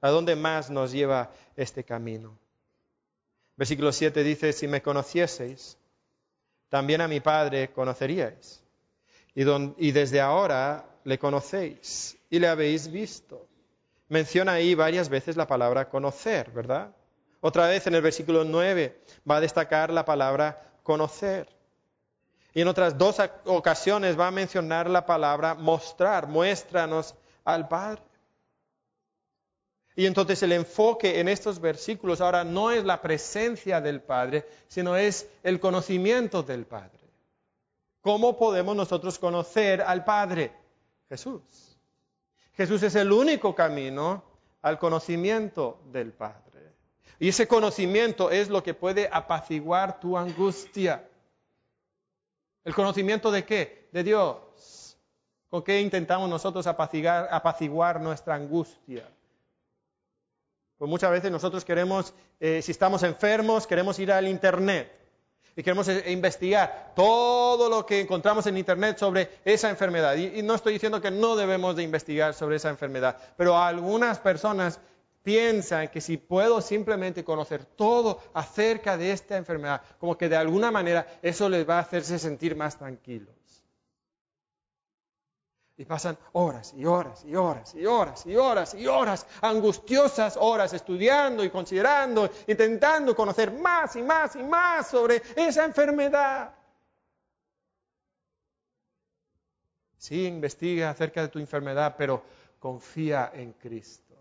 ¿A 0.00 0.10
dónde 0.10 0.34
más 0.34 0.68
nos 0.68 0.90
lleva 0.90 1.30
este 1.54 1.84
camino? 1.84 2.39
Versículo 3.60 3.92
7 3.92 4.24
dice, 4.24 4.54
si 4.54 4.66
me 4.66 4.80
conocieseis, 4.80 5.76
también 6.70 7.02
a 7.02 7.08
mi 7.08 7.20
Padre 7.20 7.70
conoceríais. 7.70 8.64
Y, 9.34 9.90
desde 9.90 10.18
ahora 10.18 10.86
le 11.04 11.18
conocéis 11.18 12.16
y 12.30 12.38
le 12.38 12.48
habéis 12.48 12.90
visto 12.90 13.46
menciona 14.08 14.54
ahí 14.54 14.74
varias 14.74 15.10
veces 15.10 15.36
la 15.36 15.46
palabra 15.46 15.90
conocer, 15.90 16.50
¿verdad? 16.52 16.90
Otra 17.42 17.68
vez 17.68 17.86
en 17.86 17.94
el 17.94 18.00
versículo 18.00 18.44
9 18.44 18.98
va 19.30 19.36
a 19.36 19.40
destacar 19.42 19.90
la 19.90 20.06
palabra 20.06 20.72
conocer. 20.82 21.46
Y 22.54 22.62
en 22.62 22.68
otras 22.68 22.96
dos 22.96 23.18
ocasiones 23.44 24.18
va 24.18 24.28
a 24.28 24.30
mencionar 24.30 24.88
la 24.88 25.04
palabra 25.04 25.54
mostrar, 25.54 26.28
muéstranos 26.28 27.14
al 27.44 27.68
Padre. 27.68 28.00
Y 30.00 30.06
entonces 30.06 30.42
el 30.42 30.52
enfoque 30.52 31.20
en 31.20 31.28
estos 31.28 31.60
versículos 31.60 32.22
ahora 32.22 32.42
no 32.42 32.70
es 32.70 32.86
la 32.86 33.02
presencia 33.02 33.82
del 33.82 34.00
Padre, 34.00 34.46
sino 34.66 34.96
es 34.96 35.28
el 35.42 35.60
conocimiento 35.60 36.42
del 36.42 36.64
Padre. 36.64 37.06
¿Cómo 38.00 38.38
podemos 38.38 38.74
nosotros 38.74 39.18
conocer 39.18 39.82
al 39.82 40.02
Padre? 40.02 40.52
Jesús. 41.06 41.42
Jesús 42.54 42.82
es 42.82 42.94
el 42.94 43.12
único 43.12 43.54
camino 43.54 44.24
al 44.62 44.78
conocimiento 44.78 45.82
del 45.92 46.12
Padre. 46.12 46.72
Y 47.18 47.28
ese 47.28 47.46
conocimiento 47.46 48.30
es 48.30 48.48
lo 48.48 48.62
que 48.62 48.72
puede 48.72 49.06
apaciguar 49.12 50.00
tu 50.00 50.16
angustia. 50.16 51.06
¿El 52.64 52.74
conocimiento 52.74 53.30
de 53.30 53.44
qué? 53.44 53.90
De 53.92 54.02
Dios. 54.02 54.96
¿Con 55.50 55.62
qué 55.62 55.78
intentamos 55.82 56.30
nosotros 56.30 56.66
apaciguar, 56.66 58.00
nuestra 58.00 58.36
angustia? 58.36 59.06
Pues 60.80 60.88
muchas 60.88 61.10
veces 61.10 61.30
nosotros 61.30 61.62
queremos, 61.62 62.14
eh, 62.40 62.62
si 62.62 62.72
estamos 62.72 63.02
enfermos, 63.02 63.66
queremos 63.66 63.98
ir 63.98 64.10
al 64.10 64.26
Internet 64.26 64.90
y 65.54 65.62
queremos 65.62 65.86
eh, 65.88 66.10
investigar 66.10 66.94
todo 66.96 67.68
lo 67.68 67.84
que 67.84 68.00
encontramos 68.00 68.46
en 68.46 68.56
Internet 68.56 68.96
sobre 68.96 69.28
esa 69.44 69.68
enfermedad. 69.68 70.16
Y, 70.16 70.40
no 70.40 70.54
estoy 70.54 70.72
diciendo 70.72 70.98
que 71.02 71.10
no 71.10 71.36
debemos 71.36 71.76
de 71.76 71.82
investigar 71.82 72.32
sobre 72.32 72.56
esa 72.56 72.70
enfermedad, 72.70 73.18
pero 73.36 73.58
algunas 73.58 74.20
personas 74.20 74.80
piensan 75.22 75.88
que 75.88 76.00
si 76.00 76.16
puedo 76.16 76.62
simplemente 76.62 77.24
conocer 77.24 77.66
todo 77.66 78.18
acerca 78.32 78.96
de 78.96 79.12
esta 79.12 79.36
enfermedad, 79.36 79.82
como 79.98 80.16
que 80.16 80.30
de 80.30 80.36
alguna 80.36 80.70
manera 80.70 81.06
eso 81.20 81.50
les 81.50 81.68
va 81.68 81.76
a 81.76 81.80
hacerse 81.80 82.18
sentir 82.18 82.56
más 82.56 82.78
tranquilos. 82.78 83.39
Y 85.80 85.86
pasan 85.86 86.18
horas 86.32 86.74
y 86.76 86.84
horas 86.84 87.24
y 87.24 87.34
horas 87.34 87.74
y 87.74 87.86
horas 87.86 88.26
y 88.26 88.36
horas 88.36 88.74
y 88.74 88.86
horas, 88.86 89.26
angustiosas 89.40 90.36
horas 90.38 90.74
estudiando 90.74 91.42
y 91.42 91.48
considerando, 91.48 92.28
intentando 92.46 93.16
conocer 93.16 93.50
más 93.50 93.96
y 93.96 94.02
más 94.02 94.36
y 94.36 94.42
más 94.42 94.88
sobre 94.88 95.22
esa 95.34 95.64
enfermedad. 95.64 96.54
Sí, 99.96 100.26
investiga 100.26 100.90
acerca 100.90 101.22
de 101.22 101.28
tu 101.28 101.38
enfermedad, 101.38 101.94
pero 101.96 102.24
confía 102.58 103.30
en 103.32 103.54
Cristo. 103.54 104.14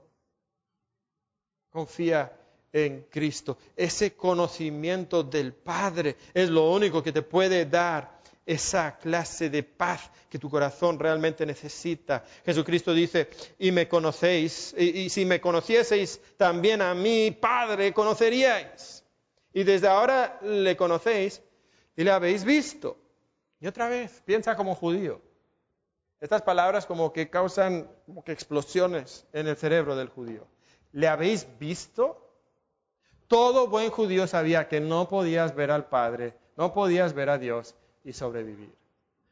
Confía 1.70 2.32
en 2.72 3.02
Cristo. 3.10 3.58
Ese 3.76 4.16
conocimiento 4.16 5.24
del 5.24 5.52
Padre 5.52 6.16
es 6.34 6.50
lo 6.50 6.72
único 6.72 7.04
que 7.04 7.12
te 7.12 7.22
puede 7.22 7.66
dar 7.66 8.19
esa 8.46 8.98
clase 8.98 9.50
de 9.50 9.64
paz 9.64 10.10
que 10.30 10.40
tu 10.40 10.50
corazón 10.50 10.98
realmente 10.98 11.46
necesita. 11.46 12.24
Jesucristo 12.46 12.94
dice, 12.94 13.30
y 13.60 13.72
me 13.72 13.88
conocéis, 13.88 14.74
y, 14.78 15.10
si 15.10 15.26
me 15.26 15.40
conocieseis 15.40 16.20
también 16.36 16.82
a 16.82 16.94
mi 16.94 17.32
Padre, 17.32 17.94
conoceríais. 17.94 19.04
Y 19.54 19.64
desde 19.64 19.88
ahora 19.88 20.40
le 20.42 20.76
conocéis 20.76 21.42
y 21.96 22.04
le 22.04 22.12
habéis 22.12 22.44
visto. 22.44 22.98
Y 23.60 23.68
otra 23.68 23.88
vez, 23.88 24.22
piensa 24.26 24.56
como 24.56 24.76
judío. 24.76 25.22
Estas 26.20 26.42
palabras 26.42 26.86
como 26.86 27.14
que 27.14 27.30
causan 27.30 27.88
como 28.06 28.24
que 28.24 28.32
explosiones 28.32 29.26
en 29.32 29.48
el 29.48 29.58
cerebro 29.58 29.96
del 29.96 30.10
judío. 30.10 30.48
¿Le 30.92 31.08
habéis 31.08 31.48
visto? 31.60 32.26
Todo 33.28 33.68
buen 33.68 33.92
judío 33.92 34.26
sabía 34.26 34.68
que 34.68 34.80
no 34.80 35.08
podías 35.08 35.56
ver 35.56 35.70
al 35.70 35.88
Padre, 35.88 36.34
no 36.58 36.74
podías 36.74 37.14
ver 37.14 37.30
a 37.30 37.38
Dios 37.38 37.76
y 38.10 38.14
sobrevivir. 38.14 38.74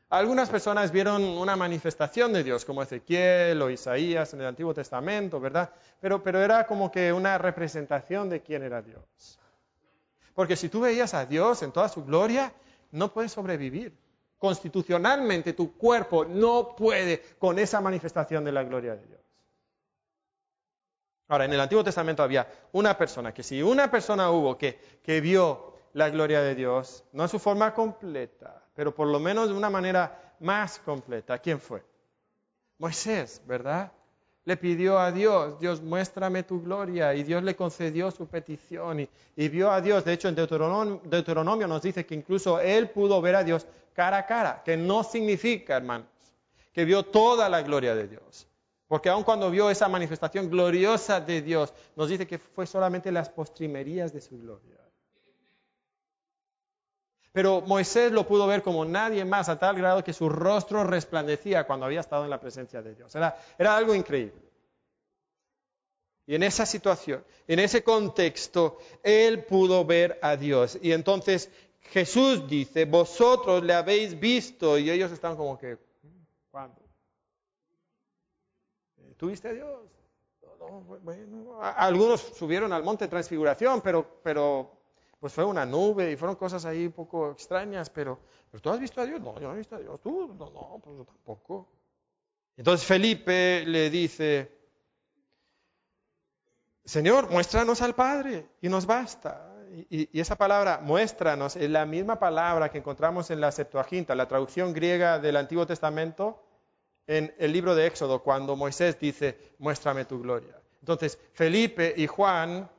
Algunas 0.10 0.50
personas 0.50 0.92
vieron 0.92 1.22
una 1.24 1.56
manifestación 1.56 2.32
de 2.32 2.44
Dios, 2.44 2.64
como 2.64 2.82
Ezequiel 2.82 3.62
o 3.62 3.70
Isaías 3.70 4.34
en 4.34 4.42
el 4.42 4.48
Antiguo 4.48 4.74
Testamento, 4.74 5.40
¿verdad? 5.40 5.70
Pero, 6.00 6.24
pero 6.24 6.40
era 6.40 6.66
como 6.66 6.90
que 6.92 7.12
una 7.12 7.38
representación 7.38 8.30
de 8.30 8.42
quién 8.42 8.64
era 8.64 8.82
Dios. 8.82 9.40
Porque 10.34 10.56
si 10.56 10.70
tú 10.70 10.82
veías 10.82 11.14
a 11.14 11.26
Dios 11.26 11.64
en 11.64 11.72
toda 11.72 11.90
su 11.90 12.06
gloria, 12.06 12.54
no 12.92 13.12
puedes 13.12 13.34
sobrevivir. 13.34 13.98
Constitucionalmente 14.38 15.54
tu 15.54 15.76
cuerpo 15.76 16.24
no 16.24 16.76
puede 16.78 17.22
con 17.40 17.58
esa 17.60 17.82
manifestación 17.82 18.46
de 18.46 18.52
la 18.52 18.64
gloria 18.64 18.96
de 18.96 19.06
Dios. 19.08 19.22
Ahora, 21.28 21.46
en 21.46 21.54
el 21.54 21.60
Antiguo 21.60 21.84
Testamento 21.84 22.24
había 22.24 22.48
una 22.72 22.98
persona, 22.98 23.34
que 23.34 23.44
si 23.44 23.62
una 23.62 23.92
persona 23.92 24.30
hubo 24.32 24.58
que, 24.58 24.80
que 25.04 25.20
vio 25.20 25.77
la 25.98 26.12
gloria 26.12 26.44
de 26.44 26.54
Dios, 26.54 27.04
no 27.12 27.24
en 27.24 27.30
su 27.30 27.40
forma 27.40 27.74
completa, 27.74 28.62
pero 28.76 28.94
por 28.94 29.08
lo 29.08 29.20
menos 29.20 29.50
de 29.50 29.56
una 29.56 29.72
manera 29.72 30.36
más 30.40 30.78
completa. 30.78 31.40
¿Quién 31.40 31.60
fue? 31.60 31.84
Moisés, 32.78 33.42
¿verdad? 33.48 33.92
Le 34.46 34.58
pidió 34.58 35.00
a 35.00 35.12
Dios, 35.12 35.60
Dios, 35.60 35.82
muéstrame 35.82 36.44
tu 36.44 36.62
gloria, 36.62 37.16
y 37.16 37.24
Dios 37.24 37.42
le 37.42 37.56
concedió 37.56 38.12
su 38.12 38.28
petición 38.28 39.00
y, 39.36 39.50
vio 39.50 39.72
a 39.72 39.82
Dios. 39.82 40.06
De 40.06 40.14
hecho, 40.14 40.30
en 40.30 40.36
Deuteronomio, 40.36 41.02
Deuteronomio 41.04 41.68
nos 41.68 41.82
dice 41.82 42.06
que 42.06 42.14
incluso 42.14 42.60
él 42.60 42.92
pudo 42.92 43.20
ver 43.20 43.36
a 43.36 43.44
Dios 43.44 43.66
cara 43.94 44.20
a 44.20 44.26
cara, 44.28 44.62
que 44.64 44.78
no 44.78 45.04
significa, 45.04 45.78
hermanos, 45.78 46.06
que 46.72 46.86
vio 46.86 47.02
toda 47.02 47.50
la 47.50 47.64
gloria 47.64 47.96
de 47.96 48.08
Dios. 48.08 48.48
Porque 48.88 49.10
aun 49.10 49.24
cuando 49.24 49.50
vio 49.50 49.72
esa 49.72 49.88
manifestación 49.88 50.48
gloriosa 50.48 51.20
de 51.20 51.42
Dios, 51.42 51.74
nos 51.96 52.08
dice 52.08 52.28
que 52.28 52.38
fue 52.38 52.68
solamente 52.68 53.12
las 53.12 53.30
postrimerías 53.30 54.14
de 54.14 54.22
su 54.22 54.38
gloria. 54.38 54.87
Pero 57.38 57.62
Moisés 57.62 58.12
lo 58.12 58.26
pudo 58.26 58.48
ver 58.48 58.64
como 58.64 58.84
nadie 58.84 59.24
más, 59.24 59.48
a 59.48 59.60
tal 59.60 59.76
grado 59.76 60.04
que 60.04 60.12
su 60.12 60.28
rostro 60.28 60.84
resplandecía 60.84 61.68
cuando 61.68 61.86
había 61.86 62.00
estado 62.00 62.24
en 62.24 62.32
la 62.32 62.42
presencia 62.42 62.82
de 62.82 62.96
Dios. 62.96 63.14
Era, 63.16 63.78
algo 63.78 63.94
increíble. 63.94 64.42
Y 66.26 66.34
en 66.34 66.42
esa 66.42 66.66
situación, 66.66 67.24
en 67.48 67.60
ese 67.60 67.84
contexto, 67.84 68.80
él 69.04 69.44
pudo 69.44 69.86
ver 69.86 70.18
a 70.24 70.36
Dios. 70.36 70.80
Y 70.82 70.94
entonces 70.94 71.52
Jesús 71.92 72.50
dice, 72.50 72.86
vosotros 72.86 73.64
le 73.64 73.76
habéis 73.76 74.20
visto. 74.20 74.80
Y 74.80 74.90
ellos 74.90 75.12
están 75.12 75.36
como 75.38 75.60
que, 75.60 75.78
¿cuándo? 76.50 76.82
¿Tuviste 79.16 79.50
a 79.50 79.54
Dios? 79.54 79.80
bueno, 81.04 81.62
algunos 81.62 82.20
subieron 82.20 82.74
al 82.74 82.82
monte 82.82 83.06
de 83.06 83.10
transfiguración, 83.10 83.82
pero, 83.82 84.22
pero 84.24 84.77
pues 85.20 85.34
fue 85.34 85.44
una 85.44 85.66
nube 85.66 86.12
y 86.12 86.16
fueron 86.16 86.36
cosas 86.36 86.66
ahí 86.66 86.86
un 86.86 86.92
poco 86.92 87.32
extrañas, 87.32 87.90
pero, 87.90 88.20
pero 88.52 88.62
¿tú 88.62 88.70
has 88.70 88.80
visto 88.80 89.02
a 89.02 89.06
Dios? 89.06 89.20
No, 89.20 89.40
yo 89.40 89.48
no 89.48 89.54
he 89.56 89.58
visto 89.58 89.76
a 89.76 89.80
Dios. 89.80 90.00
¿Tú? 90.02 90.34
No, 90.38 90.50
no, 90.52 90.80
pues 90.84 90.98
yo 90.98 91.06
tampoco. 91.06 91.68
Entonces 92.56 92.86
Felipe 92.86 93.64
le 93.66 93.90
dice, 93.90 94.52
Señor, 96.86 97.30
muéstranos 97.30 97.82
al 97.82 97.96
Padre 97.96 98.48
y 98.62 98.70
nos 98.70 98.86
basta. 98.86 99.54
Y, 99.90 100.18
y, 100.18 100.20
esa 100.20 100.38
palabra, 100.38 100.80
muéstranos, 100.82 101.56
es 101.56 101.70
la 101.70 101.86
misma 101.86 102.20
palabra 102.20 102.70
que 102.70 102.78
encontramos 102.78 103.30
en 103.32 103.42
la 103.42 103.52
Septuaginta, 103.52 104.16
la 104.16 104.28
traducción 104.28 104.74
griega 104.74 105.20
del 105.20 105.36
Antiguo 105.36 105.68
Testamento, 105.68 106.44
en 107.06 107.34
el 107.38 107.54
libro 107.54 107.76
de 107.76 107.88
Éxodo, 107.88 108.24
cuando 108.24 108.56
Moisés 108.56 109.00
dice, 109.00 109.54
muéstrame 109.60 110.06
tu 110.06 110.22
gloria. 110.22 110.60
Entonces, 110.80 111.20
Felipe 111.34 111.94
y 111.96 112.08
Juan 112.08 112.70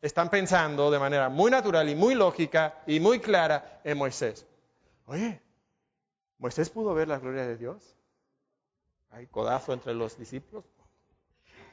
están 0.00 0.30
pensando 0.30 0.90
de 0.90 0.98
manera 0.98 1.28
muy 1.28 1.50
natural 1.50 1.88
y 1.88 1.94
muy 1.94 2.14
lógica 2.14 2.82
y 2.86 3.00
muy 3.00 3.20
clara 3.20 3.80
en 3.84 3.98
Moisés. 3.98 4.46
Oye, 5.06 5.40
¿Moisés 6.38 6.70
pudo 6.70 6.94
ver 6.94 7.08
la 7.08 7.18
gloria 7.18 7.46
de 7.46 7.56
Dios? 7.56 7.96
Hay 9.10 9.26
codazo 9.26 9.72
entre 9.72 9.94
los 9.94 10.16
discípulos. 10.16 10.64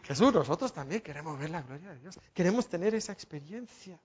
Jesús, 0.03 0.33
nosotros 0.33 0.73
también 0.73 1.01
queremos 1.01 1.37
ver 1.39 1.49
la 1.49 1.61
gloria 1.61 1.89
de 1.89 1.99
Dios. 1.99 2.19
Queremos 2.33 2.67
tener 2.67 2.95
esa 2.95 3.11
experiencia. 3.13 3.99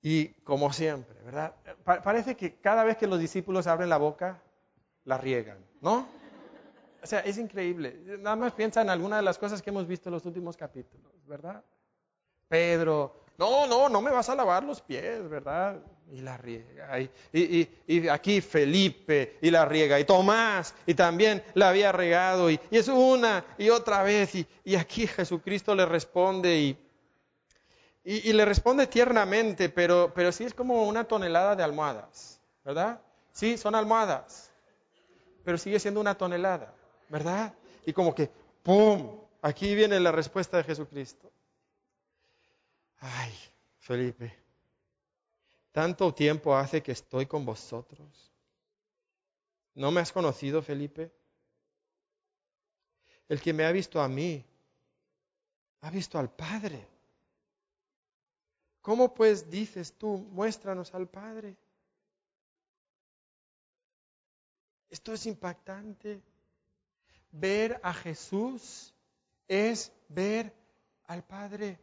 Y 0.00 0.28
como 0.42 0.72
siempre, 0.72 1.20
¿verdad? 1.22 1.54
parece 1.84 2.36
que 2.36 2.54
cada 2.60 2.84
vez 2.84 2.96
que 2.96 3.06
los 3.06 3.18
discípulos 3.18 3.66
abren 3.66 3.88
la 3.88 3.96
boca, 3.98 4.40
la 5.04 5.18
riegan, 5.18 5.58
¿no? 5.80 6.06
O 7.02 7.06
sea, 7.06 7.20
es 7.20 7.38
increíble. 7.38 8.18
Nada 8.20 8.36
más 8.36 8.52
piensa 8.52 8.82
en 8.82 8.90
alguna 8.90 9.16
de 9.16 9.22
las 9.22 9.38
cosas 9.38 9.62
que 9.62 9.70
hemos 9.70 9.86
visto 9.86 10.08
en 10.08 10.14
los 10.14 10.26
últimos 10.26 10.56
capítulos, 10.56 11.12
¿verdad? 11.26 11.62
Pedro, 12.48 13.24
no, 13.38 13.68
no, 13.68 13.88
no 13.88 14.02
me 14.02 14.10
vas 14.10 14.28
a 14.28 14.34
lavar 14.34 14.64
los 14.64 14.80
pies, 14.80 15.28
¿verdad? 15.28 15.80
Y 16.10 16.22
la 16.22 16.36
riega. 16.36 17.00
Y, 17.00 17.08
y, 17.32 17.68
y, 17.86 18.08
aquí 18.08 18.40
Felipe, 18.40 19.38
y 19.40 19.50
la 19.50 19.64
riega. 19.64 20.00
Y 20.00 20.04
Tomás, 20.04 20.74
y 20.86 20.94
también 20.94 21.44
la 21.54 21.68
había 21.68 21.92
regado. 21.92 22.50
Y, 22.50 22.58
es 22.72 22.88
una 22.88 23.44
y 23.56 23.70
otra 23.70 24.02
vez. 24.02 24.34
Y, 24.34 24.74
aquí 24.74 25.06
Jesucristo 25.06 25.74
le 25.76 25.86
responde 25.86 26.76
y, 28.04 28.32
le 28.32 28.44
responde 28.44 28.88
tiernamente, 28.88 29.68
pero, 29.68 30.10
pero 30.14 30.32
sí 30.32 30.42
es 30.42 30.54
como 30.54 30.88
una 30.88 31.04
tonelada 31.04 31.54
de 31.54 31.62
almohadas, 31.62 32.40
¿verdad? 32.64 33.00
Sí, 33.32 33.56
son 33.56 33.74
almohadas, 33.74 34.50
pero 35.44 35.58
sigue 35.58 35.78
siendo 35.78 36.00
una 36.00 36.16
tonelada. 36.16 36.72
¿Verdad? 37.08 37.54
Y 37.84 37.92
como 37.92 38.14
que, 38.14 38.30
¡pum! 38.62 39.20
Aquí 39.42 39.74
viene 39.74 40.00
la 40.00 40.12
respuesta 40.12 40.56
de 40.56 40.64
Jesucristo. 40.64 41.30
Ay, 42.98 43.32
Felipe, 43.78 44.36
tanto 45.72 46.12
tiempo 46.12 46.56
hace 46.56 46.82
que 46.82 46.92
estoy 46.92 47.26
con 47.26 47.44
vosotros. 47.44 48.32
¿No 49.74 49.92
me 49.92 50.00
has 50.00 50.12
conocido, 50.12 50.60
Felipe? 50.60 51.12
El 53.28 53.40
que 53.40 53.52
me 53.52 53.64
ha 53.64 53.70
visto 53.70 54.00
a 54.00 54.08
mí, 54.08 54.44
ha 55.82 55.90
visto 55.90 56.18
al 56.18 56.30
Padre. 56.30 56.84
¿Cómo 58.80 59.14
pues 59.14 59.48
dices 59.48 59.92
tú, 59.92 60.18
muéstranos 60.32 60.92
al 60.94 61.08
Padre? 61.08 61.56
Esto 64.90 65.12
es 65.12 65.26
impactante. 65.26 66.22
Ver 67.30 67.80
a 67.82 67.92
Jesús 67.92 68.94
es 69.46 69.92
ver 70.08 70.54
al 71.06 71.22
Padre. 71.24 71.78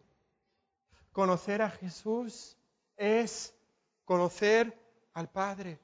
Conocer 1.11 1.61
a 1.61 1.69
Jesús 1.69 2.57
es 2.97 3.53
conocer 4.05 4.77
al 5.13 5.29
Padre. 5.29 5.79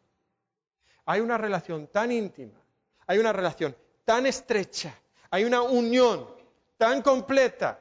Hay 1.05 1.22
una 1.22 1.38
relación 1.38 1.88
tan 1.88 2.12
íntima, 2.12 2.59
hay 3.07 3.18
una 3.20 3.34
relación 3.34 3.76
tan 4.05 4.26
estrecha, 4.26 4.93
hay 5.30 5.43
una 5.45 5.62
unión 5.62 6.28
tan 6.78 7.01
completa 7.01 7.80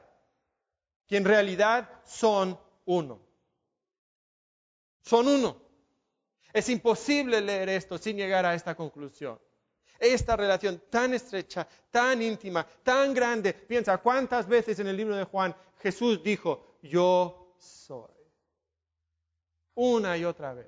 que 1.07 1.17
en 1.17 1.25
realidad 1.25 1.89
son 2.05 2.59
uno. 2.85 3.19
Son 5.01 5.27
uno. 5.27 5.57
Es 6.53 6.69
imposible 6.69 7.41
leer 7.41 7.69
esto 7.69 7.97
sin 7.97 8.17
llegar 8.17 8.45
a 8.45 8.55
esta 8.55 8.75
conclusión 8.75 9.39
esta 10.01 10.35
relación 10.35 10.81
tan 10.89 11.13
estrecha, 11.13 11.67
tan 11.91 12.21
íntima, 12.21 12.65
tan 12.83 13.13
grande. 13.13 13.53
Piensa 13.53 13.99
cuántas 13.99 14.47
veces 14.47 14.79
en 14.79 14.87
el 14.87 14.97
libro 14.97 15.15
de 15.15 15.23
Juan 15.23 15.55
Jesús 15.79 16.23
dijo, 16.23 16.77
yo 16.81 17.53
soy. 17.57 18.09
Una 19.75 20.17
y 20.17 20.25
otra 20.25 20.53
vez. 20.53 20.67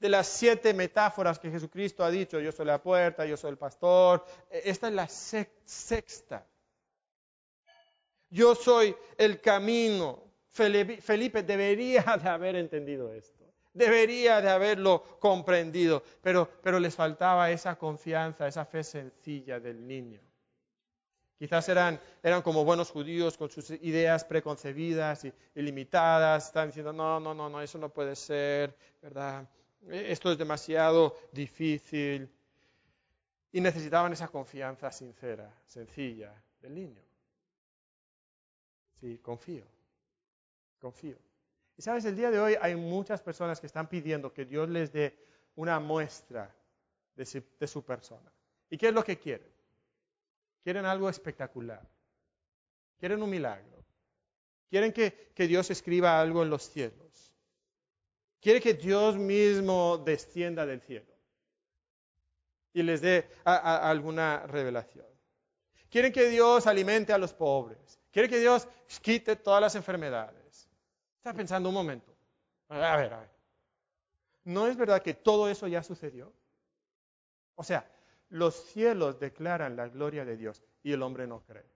de 0.00 0.08
las 0.08 0.28
siete 0.28 0.72
metáforas 0.74 1.40
que 1.40 1.50
Jesucristo 1.50 2.04
ha 2.04 2.10
dicho, 2.10 2.38
yo 2.38 2.52
soy 2.52 2.66
la 2.66 2.80
puerta, 2.80 3.26
yo 3.26 3.36
soy 3.36 3.50
el 3.50 3.58
pastor, 3.58 4.24
e, 4.48 4.62
esta 4.66 4.86
es 4.86 4.94
la 4.94 5.08
sexta. 5.08 6.46
Yo 8.30 8.54
soy 8.54 8.94
el 9.16 9.40
camino. 9.40 10.22
Felipe 10.48 11.42
debería 11.42 12.02
de 12.22 12.28
haber 12.28 12.56
entendido 12.56 13.12
esto, 13.12 13.37
debería 13.78 14.42
de 14.42 14.50
haberlo 14.50 15.02
comprendido, 15.20 16.02
pero, 16.20 16.48
pero 16.62 16.78
les 16.78 16.94
faltaba 16.94 17.50
esa 17.50 17.76
confianza, 17.76 18.46
esa 18.46 18.64
fe 18.64 18.82
sencilla 18.82 19.60
del 19.60 19.86
niño. 19.86 20.20
Quizás 21.38 21.68
eran, 21.68 22.00
eran 22.20 22.42
como 22.42 22.64
buenos 22.64 22.90
judíos 22.90 23.36
con 23.36 23.48
sus 23.48 23.70
ideas 23.70 24.24
preconcebidas 24.24 25.24
y, 25.24 25.32
limitadas, 25.54 26.46
estaban 26.46 26.70
diciendo, 26.70 26.92
no, 26.92 27.20
no, 27.20 27.32
no, 27.32 27.48
no, 27.48 27.60
eso 27.62 27.78
no 27.78 27.88
puede 27.88 28.16
ser, 28.16 28.76
¿verdad? 29.00 29.48
Esto 29.88 30.32
es 30.32 30.38
demasiado 30.38 31.16
difícil. 31.32 32.28
Y 33.52 33.60
necesitaban 33.60 34.12
esa 34.12 34.26
confianza 34.26 34.90
sincera, 34.90 35.48
sencilla 35.64 36.34
del 36.60 36.74
niño. 36.74 37.02
Sí, 39.00 39.18
confío, 39.18 39.64
confío. 40.80 41.27
Y 41.78 41.82
sabes, 41.82 42.04
el 42.06 42.16
día 42.16 42.32
de 42.32 42.40
hoy 42.40 42.56
hay 42.60 42.74
muchas 42.74 43.22
personas 43.22 43.60
que 43.60 43.68
están 43.68 43.88
pidiendo 43.88 44.32
que 44.32 44.44
Dios 44.44 44.68
les 44.68 44.92
dé 44.92 45.16
una 45.54 45.78
muestra 45.78 46.52
de 47.14 47.24
su, 47.24 47.84
persona. 47.84 48.32
¿Y 48.68 48.76
qué 48.76 48.88
es 48.88 48.94
lo 48.94 49.04
que 49.04 49.16
quieren? 49.16 49.48
Quieren 50.64 50.84
algo 50.84 51.08
espectacular. 51.08 51.80
Quieren 52.98 53.22
un 53.22 53.30
milagro. 53.30 53.84
Quieren 54.68 54.92
que, 54.92 55.30
Dios 55.36 55.70
escriba 55.70 56.20
algo 56.20 56.42
en 56.42 56.50
los 56.50 56.64
cielos. 56.64 57.32
Quieren 58.40 58.60
que 58.60 58.74
Dios 58.74 59.16
mismo 59.16 59.98
descienda 59.98 60.66
del 60.66 60.80
cielo 60.80 61.14
y 62.72 62.82
les 62.82 63.00
dé 63.00 63.28
alguna 63.44 64.46
revelación. 64.48 65.06
Quieren 65.88 66.12
que 66.12 66.28
Dios 66.28 66.66
alimente 66.66 67.12
a 67.12 67.18
los 67.18 67.32
pobres. 67.32 68.00
Quieren 68.10 68.28
que 68.28 68.40
Dios 68.40 68.66
quite 69.00 69.36
todas 69.36 69.60
las 69.60 69.76
enfermedades. 69.76 70.37
Está 71.28 71.36
pensando 71.36 71.68
un 71.68 71.74
momento. 71.74 72.10
A 72.70 72.96
ver, 72.96 73.12
a 73.12 73.20
ver. 73.20 73.30
¿No 74.44 74.66
es 74.66 74.78
verdad 74.78 75.02
que 75.02 75.12
todo 75.12 75.50
eso 75.50 75.66
ya 75.66 75.82
sucedió? 75.82 76.32
O 77.54 77.62
sea, 77.62 77.86
los 78.30 78.54
cielos 78.54 79.20
declaran 79.20 79.76
la 79.76 79.88
gloria 79.88 80.24
de 80.24 80.38
Dios 80.38 80.62
y 80.82 80.94
el 80.94 81.02
hombre 81.02 81.26
no 81.26 81.44
cree. 81.44 81.66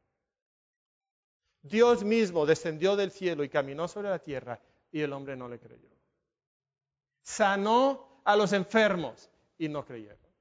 Dios 1.60 2.02
mismo 2.02 2.46
descendió 2.46 2.96
del 2.96 3.10
cielo 3.10 3.44
y 3.44 3.50
caminó 3.50 3.88
sobre 3.88 4.08
la 4.08 4.20
tierra 4.20 4.58
y 4.90 5.02
el 5.02 5.12
hombre 5.12 5.36
no 5.36 5.50
le 5.50 5.58
creyó. 5.58 5.90
Sanó 7.20 8.22
a 8.24 8.34
los 8.34 8.54
enfermos 8.54 9.30
y 9.58 9.68
no 9.68 9.84
creyeron. 9.84 10.32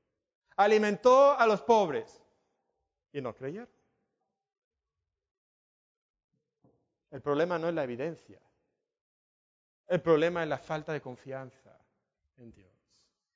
Alimentó 0.55 1.38
a 1.38 1.45
los 1.47 1.62
pobres 1.64 2.24
y 3.12 3.20
no 3.20 3.36
creyeron. 3.36 3.68
El 7.09 7.22
problema 7.22 7.59
no 7.59 7.68
es 7.68 7.74
la 7.74 7.84
evidencia. 7.84 8.39
El 9.92 10.02
problema 10.02 10.42
es 10.42 10.50
la 10.50 10.58
falta 10.58 10.94
de 10.94 11.02
confianza 11.02 11.78
en 12.38 12.52
Dios. 12.52 12.72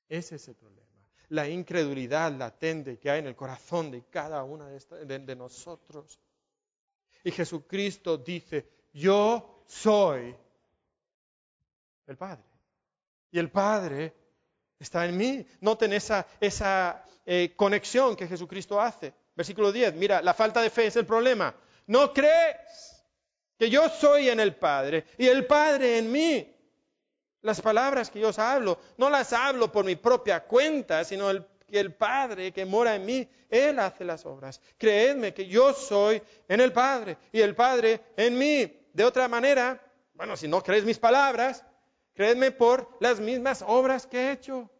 Ese 0.08 0.36
es 0.36 0.48
el 0.48 0.56
problema 0.56 0.86
la 1.30 1.48
incredulidad 1.48 2.32
latente 2.32 2.98
que 2.98 3.10
hay 3.10 3.20
en 3.20 3.26
el 3.26 3.36
corazón 3.36 3.90
de 3.90 4.04
cada 4.04 4.44
una 4.44 4.68
de, 4.68 5.36
nosotros. 5.36 6.20
Y 7.24 7.30
Jesucristo 7.32 8.16
dice, 8.16 8.68
yo 8.92 9.64
soy 9.66 10.34
el 12.06 12.16
Padre. 12.16 12.44
Y 13.30 13.38
el 13.38 13.50
Padre 13.50 14.14
está 14.78 15.06
en 15.06 15.16
mí. 15.16 15.46
Noten 15.60 15.92
esa, 15.92 16.26
esa 16.40 17.04
eh, 17.24 17.54
conexión 17.56 18.14
que 18.14 18.28
Jesucristo 18.28 18.80
hace. 18.80 19.12
Versículo 19.34 19.72
10, 19.72 19.94
mira, 19.94 20.22
la 20.22 20.32
falta 20.32 20.62
de 20.62 20.70
fe 20.70 20.86
es 20.86 20.96
el 20.96 21.06
problema. 21.06 21.54
No 21.88 22.12
crees 22.12 22.95
que 23.58 23.70
yo 23.70 23.88
soy 23.88 24.28
en 24.28 24.40
el 24.40 24.54
Padre 24.54 25.04
y 25.18 25.26
el 25.26 25.46
Padre 25.46 25.98
en 25.98 26.12
mí. 26.12 26.52
Las 27.42 27.60
palabras 27.60 28.10
que 28.10 28.20
yo 28.20 28.28
os 28.28 28.38
hablo, 28.38 28.78
no 28.96 29.08
las 29.08 29.32
hablo 29.32 29.70
por 29.70 29.84
mi 29.84 29.96
propia 29.96 30.44
cuenta, 30.44 31.04
sino 31.04 31.30
el, 31.30 31.46
que 31.66 31.78
el 31.78 31.94
Padre 31.94 32.52
que 32.52 32.64
mora 32.64 32.96
en 32.96 33.04
mí, 33.04 33.28
Él 33.48 33.78
hace 33.78 34.04
las 34.04 34.26
obras. 34.26 34.60
Creedme 34.76 35.32
que 35.32 35.46
yo 35.46 35.72
soy 35.72 36.22
en 36.48 36.60
el 36.60 36.72
Padre 36.72 37.18
y 37.32 37.40
el 37.40 37.54
Padre 37.54 38.00
en 38.16 38.36
mí. 38.36 38.88
De 38.92 39.04
otra 39.04 39.28
manera, 39.28 39.80
bueno, 40.14 40.36
si 40.36 40.48
no 40.48 40.62
crees 40.62 40.84
mis 40.84 40.98
palabras, 40.98 41.64
creedme 42.14 42.50
por 42.50 42.96
las 43.00 43.20
mismas 43.20 43.62
obras 43.66 44.06
que 44.06 44.18
he 44.18 44.32
hecho. 44.32 44.70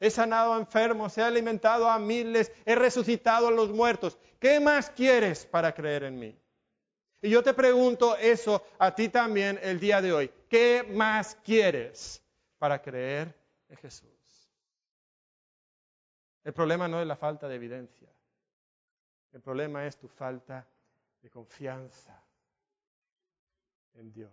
He 0.00 0.10
sanado 0.10 0.54
a 0.54 0.58
enfermos, 0.58 1.16
he 1.18 1.22
alimentado 1.22 1.88
a 1.88 1.98
miles, 1.98 2.50
he 2.64 2.74
resucitado 2.74 3.48
a 3.48 3.52
los 3.52 3.70
muertos. 3.70 4.18
¿Qué 4.40 4.58
más 4.58 4.90
quieres 4.90 5.46
para 5.46 5.72
creer 5.72 6.04
en 6.04 6.18
mí? 6.18 6.41
Y 7.22 7.30
yo 7.30 7.40
te 7.40 7.54
pregunto 7.54 8.16
eso 8.16 8.64
a 8.80 8.92
ti 8.92 9.08
también 9.08 9.58
el 9.62 9.78
día 9.78 10.02
de 10.02 10.12
hoy. 10.12 10.30
¿Qué 10.48 10.82
más 10.82 11.36
quieres 11.36 12.20
para 12.58 12.82
creer 12.82 13.32
en 13.68 13.76
Jesús? 13.76 14.10
El 16.42 16.52
problema 16.52 16.88
no 16.88 17.00
es 17.00 17.06
la 17.06 17.14
falta 17.14 17.46
de 17.46 17.54
evidencia. 17.54 18.08
El 19.32 19.40
problema 19.40 19.86
es 19.86 19.96
tu 19.96 20.08
falta 20.08 20.66
de 21.22 21.30
confianza 21.30 22.20
en 23.94 24.12
Dios. 24.12 24.32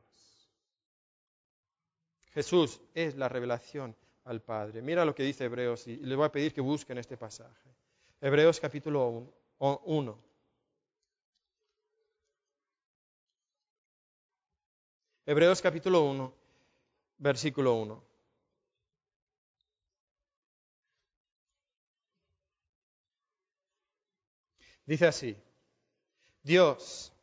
Jesús 2.34 2.82
es 2.96 3.16
la 3.16 3.30
revelación 3.30 3.96
al 4.24 4.42
Padre. 4.42 4.82
Mira 4.82 5.06
lo 5.06 5.14
que 5.14 5.24
dice 5.24 5.46
Hebreos 5.46 5.88
y 5.88 5.98
le 5.98 6.16
voy 6.16 6.26
a 6.26 6.32
pedir 6.32 6.54
que 6.54 6.62
busquen 6.62 6.98
este 6.98 7.18
pasaje. 7.18 7.70
Hebreos 8.20 8.60
capítulo 8.60 9.36
1. 9.60 10.29
Hebreos 15.30 15.62
capítulo 15.62 16.06
1, 16.06 16.34
versículo 17.20 17.76
1. 17.76 18.04
Dice 24.88 25.06
así, 25.06 25.38
Dios, 26.42 27.14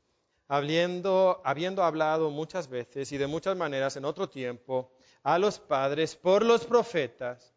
habiendo, 0.46 1.42
habiendo 1.44 1.82
hablado 1.82 2.30
muchas 2.30 2.68
veces 2.68 3.10
y 3.10 3.18
de 3.18 3.26
muchas 3.26 3.56
maneras 3.56 3.96
en 3.96 4.04
otro 4.04 4.28
tiempo 4.28 4.92
a 5.24 5.36
los 5.40 5.58
padres 5.58 6.14
por 6.14 6.44
los 6.44 6.64
profetas, 6.64 7.56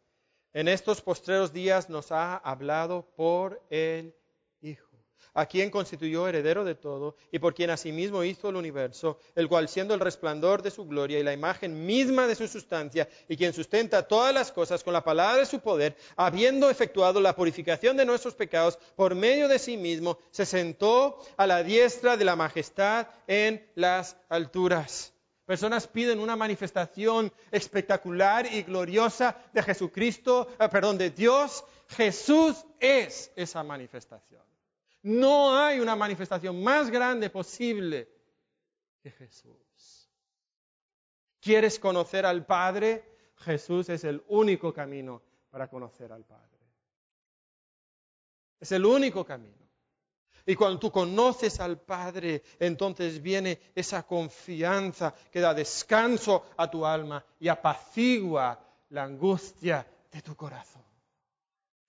en 0.53 0.67
estos 0.67 0.99
postreros 0.99 1.53
días 1.53 1.91
nos 1.91 2.11
ha 2.11 2.37
hablado 2.37 3.05
por 3.15 3.63
el 3.69 4.15
a 5.39 5.45
quien 5.45 5.69
constituyó 5.69 6.27
heredero 6.27 6.65
de 6.65 6.75
todo 6.75 7.15
y 7.31 7.39
por 7.39 7.53
quien 7.53 7.69
asimismo 7.69 8.23
hizo 8.25 8.49
el 8.49 8.57
universo, 8.57 9.19
el 9.35 9.47
cual 9.47 9.69
siendo 9.69 9.93
el 9.93 10.01
resplandor 10.01 10.61
de 10.61 10.69
su 10.69 10.85
gloria 10.85 11.17
y 11.17 11.23
la 11.23 11.31
imagen 11.31 11.85
misma 11.85 12.27
de 12.27 12.35
su 12.35 12.47
sustancia, 12.47 13.07
y 13.29 13.37
quien 13.37 13.53
sustenta 13.53 14.07
todas 14.07 14.33
las 14.33 14.51
cosas 14.51 14.83
con 14.83 14.91
la 14.91 15.03
palabra 15.03 15.39
de 15.39 15.45
su 15.45 15.61
poder, 15.61 15.95
habiendo 16.17 16.69
efectuado 16.69 17.21
la 17.21 17.35
purificación 17.35 17.95
de 17.95 18.05
nuestros 18.05 18.35
pecados 18.35 18.77
por 18.97 19.15
medio 19.15 19.47
de 19.47 19.59
sí 19.59 19.77
mismo, 19.77 20.17
se 20.31 20.45
sentó 20.45 21.19
a 21.37 21.47
la 21.47 21.63
diestra 21.63 22.17
de 22.17 22.25
la 22.25 22.35
majestad 22.35 23.07
en 23.27 23.65
las 23.75 24.17
alturas. 24.27 25.13
Personas 25.45 25.87
piden 25.87 26.19
una 26.19 26.35
manifestación 26.35 27.31
espectacular 27.49 28.45
y 28.45 28.63
gloriosa 28.63 29.35
de 29.53 29.63
Jesucristo, 29.63 30.49
eh, 30.59 30.67
perdón, 30.69 30.97
de 30.97 31.09
Dios. 31.09 31.63
Jesús 31.87 32.65
es 32.79 33.31
esa 33.35 33.63
manifestación. 33.63 34.48
No 35.01 35.57
hay 35.57 35.79
una 35.79 35.95
manifestación 35.95 36.61
más 36.61 36.89
grande 36.89 37.29
posible 37.29 38.09
que 39.01 39.11
Jesús. 39.11 40.09
¿Quieres 41.39 41.79
conocer 41.79 42.25
al 42.25 42.45
Padre? 42.45 43.31
Jesús 43.37 43.87
es 43.89 44.03
el 44.03 44.23
único 44.27 44.73
camino 44.73 45.21
para 45.49 45.69
conocer 45.69 46.11
al 46.11 46.25
Padre. 46.25 46.59
Es 48.59 48.71
el 48.73 48.85
único 48.85 49.25
camino. 49.25 49.55
Y 50.45 50.55
cuando 50.55 50.79
tú 50.79 50.91
conoces 50.91 51.59
al 51.59 51.79
Padre, 51.79 52.43
entonces 52.59 53.21
viene 53.21 53.59
esa 53.75 54.03
confianza 54.03 55.13
que 55.31 55.39
da 55.39 55.53
descanso 55.53 56.45
a 56.57 56.69
tu 56.69 56.85
alma 56.85 57.23
y 57.39 57.47
apacigua 57.47 58.59
la 58.89 59.03
angustia 59.03 59.87
de 60.11 60.21
tu 60.21 60.35
corazón. 60.35 60.83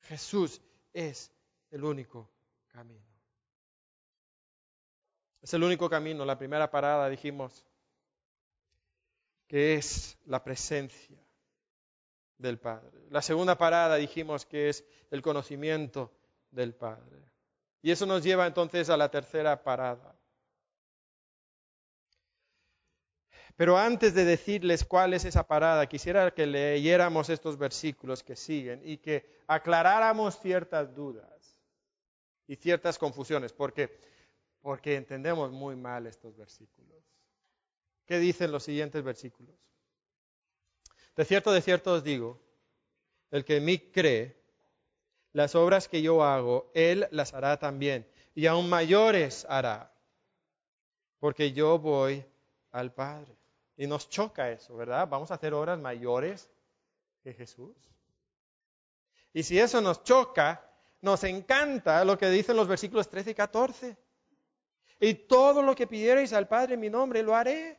Jesús 0.03 0.61
es 0.93 1.33
el 1.71 1.85
único 1.85 2.29
Es 5.43 5.55
el 5.55 5.63
único 5.63 5.89
camino. 5.89 6.25
La 6.25 6.39
primera 6.39 6.71
parada 6.71 7.09
dijimos 7.09 7.65
que 9.47 9.75
es 9.75 10.19
la 10.27 10.45
presencia 10.45 11.19
del 12.39 12.59
Padre. 12.59 13.07
La 13.11 13.23
segunda 13.23 13.57
parada 13.57 13.97
dijimos 13.97 14.47
que 14.47 14.69
es 14.69 14.85
el 15.11 15.23
conocimiento 15.23 16.13
del 16.51 16.75
Padre. 16.75 17.19
Y 17.83 17.91
eso 17.91 18.07
nos 18.07 18.23
lleva 18.23 18.47
entonces 18.47 18.91
a 18.91 18.97
la 18.97 19.11
tercera 19.11 19.63
parada. 19.63 20.15
Pero 23.57 23.77
antes 23.77 24.15
de 24.15 24.25
decirles 24.25 24.85
cuál 24.85 25.13
es 25.13 25.25
esa 25.25 25.47
parada, 25.47 25.87
quisiera 25.87 26.31
que 26.31 26.47
leyéramos 26.47 27.29
estos 27.29 27.59
versículos 27.59 28.23
que 28.23 28.37
siguen 28.37 28.81
y 28.85 28.99
que 28.99 29.29
aclaráramos 29.47 30.39
ciertas 30.39 30.95
dudas 30.95 31.40
y 32.51 32.57
ciertas 32.57 32.99
confusiones, 32.99 33.53
porque, 33.53 33.97
porque 34.61 34.97
entendemos 34.97 35.53
muy 35.53 35.77
mal 35.77 36.09
estos 36.09 36.37
versículos. 36.37 36.99
¿Qué 38.07 38.19
dicen 38.19 38.51
los 38.51 38.65
siguientes 38.65 39.05
versículos? 39.05 39.55
De 41.15 41.25
cierto, 41.25 41.53
de 41.53 41.63
cierto 41.63 41.93
os 41.93 42.03
digo, 42.03 42.43
el 43.31 43.45
que 43.45 43.59
en 43.59 43.67
mí 43.67 43.79
cree, 43.79 44.37
las 45.33 45.55
obras 45.55 45.87
que 45.87 46.03
yo 46.03 46.25
hago, 46.25 46.73
él 46.75 47.07
las 47.13 47.35
hará 47.35 47.57
también, 47.57 48.05
y 48.35 48.47
aún 48.47 48.69
mayores 48.69 49.47
hará, 49.49 49.95
porque 51.21 51.53
yo 51.53 51.79
voy 51.79 52.25
al 52.73 52.93
Padre. 52.93 53.33
Y 53.77 53.87
nos 53.87 54.09
choca 54.09 54.51
eso, 54.51 54.75
¿verdad? 54.75 55.07
Vamos 55.07 55.31
a 55.31 55.35
hacer 55.35 55.55
obras 55.55 55.79
mayores 55.79 56.51
que 57.23 57.33
Jesús. 57.33 57.77
Y 59.33 59.45
si 59.45 59.57
eso 59.61 59.81
nos 59.81 60.03
choca, 60.03 60.67
nos 61.03 61.25
encanta 61.25 62.05
lo 62.05 62.19
que 62.19 62.29
dicen 62.29 62.57
los 62.57 62.69
versículos 62.69 63.09
13 63.09 63.31
y 63.31 63.35
14. 63.35 63.97
Y 65.01 65.15
todo 65.15 65.63
lo 65.63 65.75
que 65.75 65.87
pidierais 65.87 66.33
al 66.33 66.47
Padre 66.47 66.75
en 66.75 66.81
mi 66.81 66.91
nombre, 66.91 67.23
lo 67.23 67.35
haré, 67.35 67.79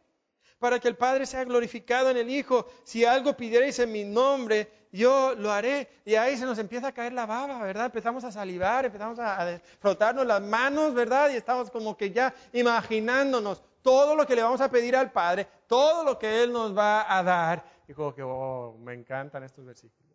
para 0.57 0.79
que 0.79 0.87
el 0.87 0.95
Padre 0.95 1.25
sea 1.25 1.43
glorificado 1.43 2.09
en 2.09 2.17
el 2.17 2.29
Hijo. 2.29 2.65
Si 2.83 3.05
algo 3.05 3.37
pidierais 3.37 3.77
en 3.79 3.91
mi 3.91 4.03
nombre, 4.03 4.87
yo 4.91 5.35
lo 5.35 5.51
haré. 5.51 5.87
Y 6.03 6.15
ahí 6.15 6.35
se 6.35 6.45
nos 6.45 6.57
empieza 6.57 6.87
a 6.87 6.91
caer 6.91 7.13
la 7.13 7.27
baba, 7.27 7.61
¿verdad? 7.63 7.85
Empezamos 7.85 8.23
a 8.23 8.31
salivar, 8.31 8.85
empezamos 8.85 9.19
a, 9.19 9.59
frotarnos 9.79 10.25
las 10.25 10.41
manos, 10.41 10.93
¿verdad? 10.93 11.29
Y 11.29 11.35
estamos 11.35 11.69
como 11.69 11.95
que 11.95 12.11
ya 12.11 12.33
imaginándonos 12.53 13.61
todo 13.83 14.15
lo 14.15 14.25
que 14.25 14.35
le 14.35 14.43
vamos 14.43 14.61
a 14.61 14.69
pedir 14.69 14.95
al 14.95 15.11
Padre, 15.11 15.47
todo 15.67 16.03
lo 16.03 16.17
que 16.17 16.43
Él 16.43 16.51
nos 16.51 16.75
va 16.75 17.15
a 17.15 17.21
dar. 17.21 17.63
Y 17.87 17.93
como 17.93 18.13
que, 18.13 18.23
oh, 18.23 18.77
me 18.79 18.93
encantan 18.93 19.43
estos 19.43 19.65
versículos. 19.65 20.10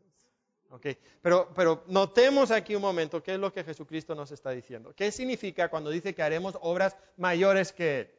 Okay. 0.69 0.99
Pero, 1.23 1.53
pero 1.55 1.85
notemos 1.87 2.51
aquí 2.51 2.75
un 2.75 2.83
momento 2.83 3.23
qué 3.23 3.35
es 3.35 3.39
lo 3.39 3.53
que 3.53 3.65
Jesucristo 3.65 4.15
nos 4.15 4.33
está 4.33 4.51
diciendo. 4.51 4.93
¿Qué 4.95 5.13
significa 5.13 5.69
cuando 5.69 5.91
dice 5.91 6.15
que 6.15 6.23
haremos 6.23 6.59
obras 6.61 6.97
mayores 7.17 7.73
que 7.73 8.01
Él? 8.01 8.11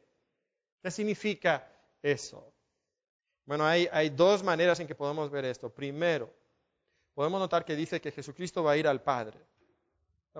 ¿Qué 0.82 0.90
significa 0.90 1.70
eso? 2.02 2.52
Bueno, 3.44 3.66
hay, 3.66 3.88
hay 3.92 4.10
dos 4.10 4.42
maneras 4.42 4.80
en 4.80 4.86
que 4.86 4.94
podemos 4.94 5.30
ver 5.30 5.44
esto. 5.44 5.68
Primero, 5.68 6.32
podemos 7.14 7.40
notar 7.40 7.64
que 7.64 7.76
dice 7.76 8.00
que 8.00 8.12
Jesucristo 8.12 8.62
va 8.62 8.72
a 8.72 8.76
ir 8.76 8.88
al 8.88 9.02
Padre 9.02 9.38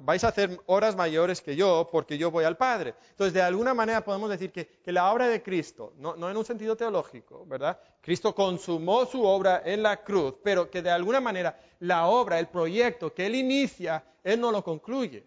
vais 0.02 0.22
a 0.24 0.28
hacer 0.28 0.60
horas 0.66 0.96
mayores 0.96 1.40
que 1.40 1.56
yo 1.56 1.88
porque 1.90 2.18
yo 2.18 2.30
voy 2.30 2.44
al 2.44 2.56
Padre. 2.56 2.94
Entonces, 3.10 3.32
de 3.32 3.42
alguna 3.42 3.74
manera 3.74 4.04
podemos 4.04 4.30
decir 4.30 4.52
que, 4.52 4.80
la 4.86 5.12
obra 5.12 5.28
de 5.28 5.42
Cristo, 5.42 5.92
no, 5.98 6.16
no, 6.16 6.30
en 6.30 6.36
un 6.36 6.44
sentido 6.44 6.76
teológico, 6.76 7.44
¿verdad? 7.46 7.78
Cristo 8.00 8.34
consumó 8.34 9.06
su 9.06 9.22
obra 9.24 9.62
en 9.64 9.82
la 9.82 10.02
cruz, 10.02 10.34
pero 10.42 10.70
que 10.70 10.82
de 10.82 10.90
alguna 10.90 11.20
manera 11.20 11.58
la 11.80 12.06
obra, 12.06 12.38
el 12.38 12.48
proyecto 12.48 13.12
que 13.12 13.26
Él 13.26 13.34
inicia, 13.34 14.04
Él 14.24 14.40
no 14.40 14.50
lo 14.50 14.64
concluye. 14.64 15.26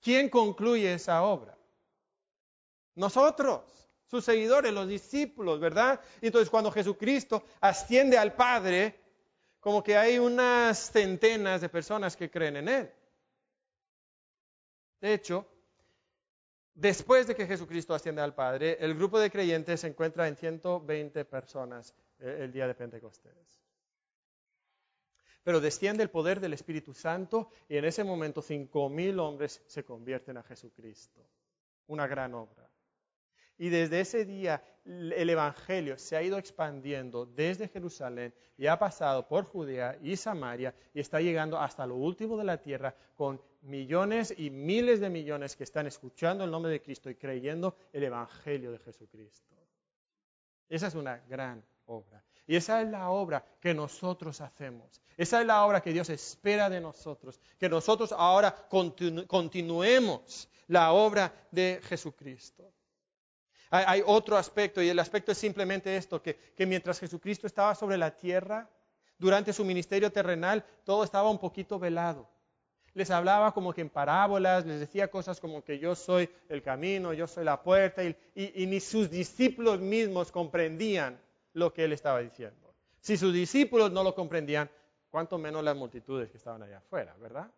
¿Quién 0.00 0.28
concluye 0.28 0.94
esa 0.94 1.22
obra? 1.22 1.56
Nosotros, 2.94 3.62
sus 4.06 4.24
seguidores, 4.24 4.72
los 4.72 4.88
discípulos, 4.88 5.60
¿verdad? 5.60 6.00
Entonces, 6.20 6.48
cuando 6.48 6.70
Jesucristo 6.70 7.42
asciende 7.60 8.16
al 8.16 8.34
Padre, 8.34 8.98
como 9.60 9.82
que 9.82 9.96
hay 9.96 10.18
unas 10.18 10.92
centenas 10.92 11.60
de 11.60 11.68
personas 11.68 12.16
que 12.16 12.30
creen 12.30 12.56
en 12.56 12.68
Él. 12.68 12.90
De 15.00 15.14
hecho, 15.14 15.46
después 16.74 17.26
de 17.26 17.34
que 17.34 17.46
Jesucristo 17.46 17.94
asciende 17.94 18.22
al 18.22 18.34
Padre, 18.34 18.78
el 18.80 18.94
grupo 18.94 19.18
de 19.18 19.30
creyentes 19.30 19.80
se 19.80 19.88
encuentra 19.88 20.28
en 20.28 20.36
120 20.36 21.24
personas 21.24 21.94
eh, 22.18 22.38
el 22.40 22.52
día 22.52 22.66
de 22.66 22.74
Pentecostés. 22.74 23.60
Pero 25.42 25.60
desciende 25.60 26.02
el 26.02 26.10
poder 26.10 26.40
del 26.40 26.54
Espíritu 26.54 26.92
Santo 26.92 27.50
y 27.68 27.76
en 27.76 27.84
ese 27.84 28.02
momento 28.02 28.42
5.000 28.42 29.20
hombres 29.20 29.62
se 29.66 29.84
convierten 29.84 30.36
a 30.38 30.42
Jesucristo. 30.42 31.24
Una 31.86 32.08
gran 32.08 32.34
obra. 32.34 32.68
Y 33.58 33.68
desde 33.68 34.00
ese 34.00 34.24
día 34.24 34.62
el 34.84 35.30
Evangelio 35.30 35.98
se 35.98 36.16
ha 36.16 36.22
ido 36.22 36.36
expandiendo 36.36 37.26
desde 37.26 37.68
Jerusalén 37.68 38.34
y 38.56 38.66
ha 38.66 38.78
pasado 38.78 39.26
por 39.26 39.44
Judea 39.44 39.98
y 40.02 40.16
Samaria 40.16 40.74
y 40.92 41.00
está 41.00 41.20
llegando 41.20 41.58
hasta 41.58 41.86
lo 41.86 41.96
último 41.96 42.36
de 42.36 42.44
la 42.44 42.60
tierra 42.60 42.94
con 43.14 43.40
millones 43.62 44.34
y 44.36 44.50
miles 44.50 45.00
de 45.00 45.10
millones 45.10 45.56
que 45.56 45.64
están 45.64 45.86
escuchando 45.86 46.44
el 46.44 46.50
nombre 46.50 46.72
de 46.72 46.82
Cristo 46.82 47.10
y 47.10 47.14
creyendo 47.14 47.76
el 47.92 48.04
Evangelio 48.04 48.72
de 48.72 48.78
Jesucristo. 48.78 49.54
Esa 50.68 50.88
es 50.88 50.94
una 50.94 51.18
gran 51.28 51.64
obra. 51.86 52.22
Y 52.46 52.56
esa 52.56 52.80
es 52.80 52.88
la 52.88 53.10
obra 53.10 53.44
que 53.60 53.74
nosotros 53.74 54.40
hacemos. 54.40 55.00
Esa 55.16 55.40
es 55.40 55.46
la 55.46 55.64
obra 55.64 55.80
que 55.80 55.92
Dios 55.92 56.10
espera 56.10 56.70
de 56.70 56.80
nosotros. 56.80 57.40
Que 57.58 57.68
nosotros 57.68 58.12
ahora 58.12 58.68
continuemos 58.68 60.48
la 60.68 60.92
obra 60.92 61.32
de 61.50 61.80
Jesucristo. 61.84 62.72
Hay, 63.70 64.02
otro 64.06 64.36
aspecto 64.36 64.80
y 64.80 64.88
el 64.88 64.98
aspecto 64.98 65.32
es 65.32 65.38
simplemente 65.38 65.96
esto, 65.96 66.22
que, 66.22 66.36
que 66.36 66.66
mientras 66.66 67.00
Jesucristo 67.00 67.48
estaba 67.48 67.74
sobre 67.74 67.98
la 67.98 68.16
tierra, 68.16 68.70
durante 69.18 69.52
su 69.52 69.64
ministerio 69.64 70.12
terrenal, 70.12 70.64
todo 70.84 71.02
estaba 71.02 71.28
un 71.30 71.38
poquito 71.38 71.78
velado 71.78 72.28
les 72.96 73.10
hablaba 73.10 73.52
como 73.52 73.74
que 73.74 73.82
en 73.82 73.90
parábolas, 73.90 74.64
les 74.64 74.80
decía 74.80 75.10
cosas 75.10 75.38
como 75.38 75.62
que 75.62 75.78
yo 75.78 75.94
soy 75.94 76.30
el 76.48 76.62
camino, 76.62 77.12
yo 77.12 77.26
soy 77.26 77.44
la 77.44 77.62
puerta, 77.62 78.02
y, 78.02 78.16
ni 78.66 78.80
sus 78.80 79.10
discípulos 79.10 79.80
mismos 79.80 80.32
comprendían 80.32 81.20
lo 81.52 81.74
que 81.74 81.84
él 81.84 81.92
estaba 81.92 82.20
diciendo. 82.20 82.74
Si 83.00 83.18
sus 83.18 83.34
discípulos 83.34 83.92
no 83.92 84.02
lo 84.02 84.14
comprendían, 84.14 84.70
cuánto 85.10 85.36
menos 85.36 85.62
las 85.62 85.76
multitudes 85.76 86.30
que 86.30 86.38
estaban 86.38 86.62
allá 86.62 86.78
afuera, 86.78 87.14
¿verdad? 87.20 87.50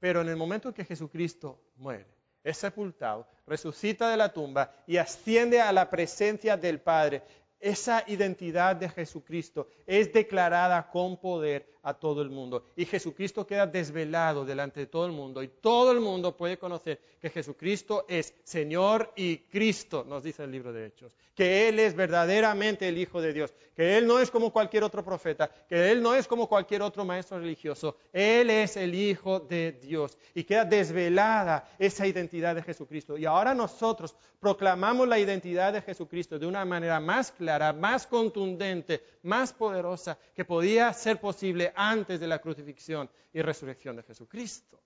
Pero 0.00 0.22
en 0.22 0.28
el 0.28 0.36
momento 0.36 0.70
en 0.70 0.74
que 0.74 0.84
Jesucristo 0.84 1.60
muere, 1.76 2.08
es 2.42 2.56
sepultado, 2.56 3.28
resucita 3.46 4.10
de 4.10 4.16
la 4.16 4.32
tumba 4.32 4.74
y 4.84 4.96
asciende 4.96 5.60
a 5.60 5.70
la 5.70 5.90
presencia 5.90 6.56
del 6.56 6.80
Padre, 6.80 7.22
esa 7.60 8.04
identidad 8.08 8.74
de 8.74 8.88
Jesucristo 8.88 9.68
es 9.86 10.12
declarada 10.12 10.90
con 10.90 11.16
poder 11.18 11.75
a 11.86 11.94
todo 11.94 12.20
el 12.20 12.30
mundo. 12.30 12.64
Y 12.74 12.84
Jesucristo 12.84 13.46
queda 13.46 13.64
desvelado 13.64 14.44
delante 14.44 14.80
de 14.80 14.86
todo 14.86 15.06
el 15.06 15.12
mundo. 15.12 15.40
Y 15.40 15.46
todo 15.46 15.92
el 15.92 16.00
mundo 16.00 16.36
puede 16.36 16.58
conocer 16.58 16.98
que 17.20 17.30
Jesucristo 17.30 18.04
es 18.08 18.34
Señor 18.42 19.12
y 19.14 19.38
Cristo, 19.38 20.04
nos 20.06 20.24
dice 20.24 20.42
el 20.42 20.50
libro 20.50 20.72
de 20.72 20.86
Hechos. 20.86 21.14
Que 21.36 21.68
Él 21.68 21.78
es 21.78 21.94
verdaderamente 21.94 22.88
el 22.88 22.98
Hijo 22.98 23.20
de 23.20 23.32
Dios. 23.32 23.54
Que 23.76 23.98
Él 23.98 24.06
no 24.06 24.18
es 24.18 24.32
como 24.32 24.52
cualquier 24.52 24.82
otro 24.82 25.04
profeta. 25.04 25.48
Que 25.68 25.92
Él 25.92 26.02
no 26.02 26.14
es 26.14 26.26
como 26.26 26.48
cualquier 26.48 26.82
otro 26.82 27.04
maestro 27.04 27.38
religioso. 27.38 27.96
Él 28.12 28.50
es 28.50 28.76
el 28.76 28.92
Hijo 28.92 29.38
de 29.38 29.70
Dios. 29.70 30.18
Y 30.34 30.42
queda 30.42 30.64
desvelada 30.64 31.68
esa 31.78 32.04
identidad 32.04 32.56
de 32.56 32.62
Jesucristo. 32.62 33.16
Y 33.16 33.26
ahora 33.26 33.54
nosotros 33.54 34.16
proclamamos 34.40 35.06
la 35.06 35.18
identidad 35.18 35.72
de 35.72 35.82
Jesucristo 35.82 36.38
de 36.38 36.46
una 36.46 36.64
manera 36.64 37.00
más 37.00 37.30
clara, 37.32 37.72
más 37.72 38.06
contundente, 38.06 39.02
más 39.22 39.52
poderosa 39.52 40.18
que 40.34 40.44
podía 40.44 40.92
ser 40.92 41.20
posible 41.20 41.72
antes 41.76 42.18
de 42.18 42.26
la 42.26 42.40
crucifixión 42.40 43.08
y 43.32 43.42
resurrección 43.42 43.96
de 43.96 44.02
Jesucristo. 44.02 44.80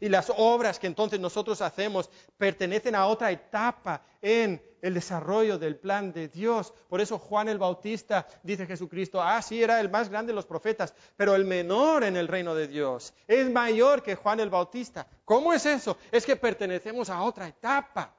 Y 0.00 0.08
las 0.08 0.30
obras 0.36 0.78
que 0.78 0.86
entonces 0.86 1.18
nosotros 1.20 1.62
hacemos 1.62 2.10
pertenecen 2.36 2.94
a 2.94 3.06
otra 3.06 3.30
etapa 3.30 4.02
en 4.20 4.62
el 4.82 4.94
desarrollo 4.94 5.58
del 5.58 5.76
plan 5.76 6.12
de 6.12 6.28
Dios. 6.28 6.72
Por 6.88 7.00
eso 7.00 7.18
Juan 7.18 7.48
el 7.48 7.58
Bautista 7.58 8.26
dice 8.42 8.66
Jesucristo, 8.66 9.22
ah, 9.22 9.40
sí, 9.40 9.62
era 9.62 9.80
el 9.80 9.88
más 9.88 10.10
grande 10.10 10.32
de 10.32 10.36
los 10.36 10.44
profetas, 10.44 10.94
pero 11.16 11.34
el 11.34 11.44
menor 11.44 12.04
en 12.04 12.16
el 12.16 12.28
reino 12.28 12.54
de 12.54 12.68
Dios. 12.68 13.14
Es 13.26 13.50
mayor 13.50 14.02
que 14.02 14.16
Juan 14.16 14.40
el 14.40 14.50
Bautista. 14.50 15.06
¿Cómo 15.24 15.52
es 15.52 15.64
eso? 15.64 15.96
Es 16.12 16.26
que 16.26 16.36
pertenecemos 16.36 17.08
a 17.08 17.22
otra 17.22 17.48
etapa 17.48 18.14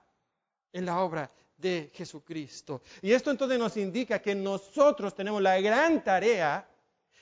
en 0.74 0.86
la 0.86 1.00
obra 1.00 1.30
de 1.58 1.92
Jesucristo. 1.94 2.82
Y 3.02 3.12
esto 3.12 3.32
entonces 3.32 3.58
nos 3.60 3.78
indica 3.78 4.20
que 4.20 4.36
nosotros 4.36 5.14
tenemos 5.14 5.42
la 5.42 5.60
gran 5.62 6.04
tarea 6.04 6.68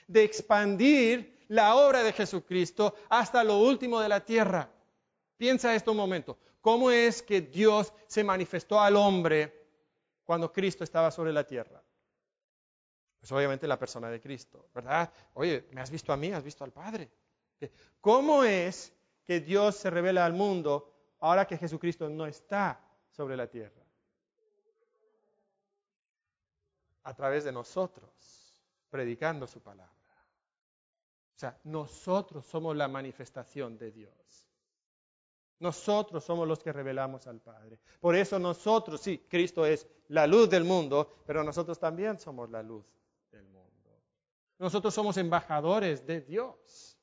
de 0.08 0.24
expandir 0.24 1.46
la 1.48 1.76
obra 1.76 2.04
de 2.04 2.14
Jesucristo 2.14 2.96
hasta 3.10 3.44
lo 3.44 3.60
último 3.60 4.00
de 4.00 4.10
la 4.10 4.24
tierra. 4.24 4.70
Piensa 5.38 5.76
esto 5.76 5.92
un 5.92 5.98
momento. 5.98 6.38
¿Cómo 6.62 6.90
es 6.90 7.22
que 7.22 7.42
Dios 7.42 7.94
se 8.08 8.24
manifestó 8.24 8.80
al 8.80 8.96
hombre 8.96 9.68
cuando 10.24 10.52
Cristo 10.52 10.84
estaba 10.84 11.12
sobre 11.12 11.32
la 11.32 11.46
tierra? 11.46 11.84
Pues 13.20 13.32
obviamente 13.32 13.68
la 13.68 13.80
persona 13.80 14.10
de 14.10 14.22
Cristo, 14.22 14.70
¿verdad? 14.74 15.12
Oye, 15.34 15.68
¿me 15.72 15.82
has 15.82 15.92
visto 15.92 16.14
a 16.14 16.18
mí? 16.18 16.32
¿Has 16.32 16.44
visto 16.44 16.64
al 16.64 16.72
Padre? 16.72 17.10
¿Cómo 18.02 18.44
es 18.44 18.94
que 19.24 19.40
Dios 19.40 19.76
se 19.76 19.90
revela 19.90 20.26
al 20.26 20.34
mundo 20.34 20.94
ahora 21.20 21.48
que 21.48 21.58
Jesucristo 21.58 22.10
no 22.10 22.26
está 22.26 22.80
sobre 23.10 23.36
la 23.36 23.48
tierra? 23.48 23.82
A 27.04 27.14
través 27.14 27.44
de 27.44 27.52
nosotros, 27.52 28.10
predicando 28.90 29.48
su 29.48 29.62
palabra. 29.62 29.95
O 31.36 31.38
sea, 31.38 31.60
nosotros 31.66 32.46
somos 32.46 32.76
la 32.78 32.88
manifestación 32.88 33.78
de 33.78 33.92
Dios. 33.92 34.48
Nosotros 35.60 36.24
somos 36.24 36.48
los 36.48 36.60
que 36.64 36.72
revelamos 36.72 37.28
al 37.28 37.42
Padre. 37.42 37.80
Por 38.00 38.16
eso 38.16 38.40
nosotros, 38.40 39.02
sí, 39.02 39.26
Cristo 39.30 39.66
es 39.66 39.88
la 40.10 40.28
luz 40.28 40.50
del 40.50 40.64
mundo, 40.64 41.22
pero 41.26 41.44
nosotros 41.44 41.78
también 41.78 42.20
somos 42.20 42.50
la 42.50 42.64
luz 42.64 42.86
del 43.32 43.46
mundo. 43.48 44.02
Nosotros 44.60 44.94
somos 44.94 45.18
embajadores 45.18 46.06
de 46.06 46.22
Dios. 46.22 46.98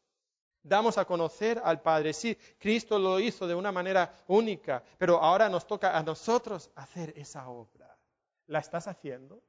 Damos 0.62 0.97
a 0.97 1.05
conocer 1.05 1.61
al 1.62 1.83
Padre. 1.83 2.12
Sí, 2.14 2.37
Cristo 2.59 2.99
lo 2.99 3.20
hizo 3.20 3.47
de 3.47 3.55
una 3.55 3.72
manera 3.72 4.14
única, 4.28 4.83
pero 4.97 5.20
ahora 5.20 5.49
nos 5.49 5.66
toca 5.66 5.97
a 5.97 6.03
nosotros 6.03 6.70
hacer 6.74 7.12
esa 7.16 7.49
obra. 7.49 7.99
¿La 8.47 8.61
estás 8.61 8.87
haciendo? 8.87 9.43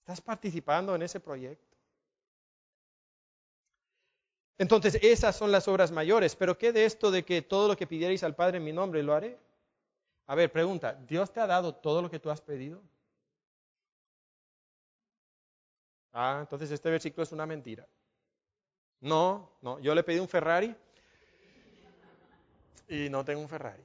¿Estás 0.00 0.20
participando 0.20 0.94
en 0.94 1.02
ese 1.02 1.20
proyecto? 1.20 1.65
Entonces, 4.58 4.98
esas 5.02 5.36
son 5.36 5.52
las 5.52 5.68
obras 5.68 5.92
mayores. 5.92 6.34
Pero 6.34 6.56
¿qué 6.56 6.72
de 6.72 6.84
esto 6.84 7.10
de 7.10 7.24
que 7.24 7.42
todo 7.42 7.68
lo 7.68 7.76
que 7.76 7.86
pidierais 7.86 8.22
al 8.22 8.34
Padre 8.34 8.58
en 8.58 8.64
mi 8.64 8.72
nombre 8.72 9.02
lo 9.02 9.14
haré? 9.14 9.38
A 10.26 10.34
ver, 10.34 10.50
pregunta, 10.50 10.94
¿Dios 11.06 11.32
te 11.32 11.40
ha 11.40 11.46
dado 11.46 11.74
todo 11.74 12.02
lo 12.02 12.10
que 12.10 12.18
tú 12.18 12.30
has 12.30 12.40
pedido? 12.40 12.82
Ah, 16.12 16.38
entonces 16.40 16.70
este 16.70 16.90
versículo 16.90 17.22
es 17.22 17.32
una 17.32 17.46
mentira. 17.46 17.86
No, 19.00 19.52
no, 19.60 19.78
yo 19.78 19.94
le 19.94 20.02
pedí 20.02 20.18
un 20.18 20.28
Ferrari 20.28 20.74
y 22.88 23.10
no 23.10 23.24
tengo 23.24 23.42
un 23.42 23.48
Ferrari. 23.48 23.84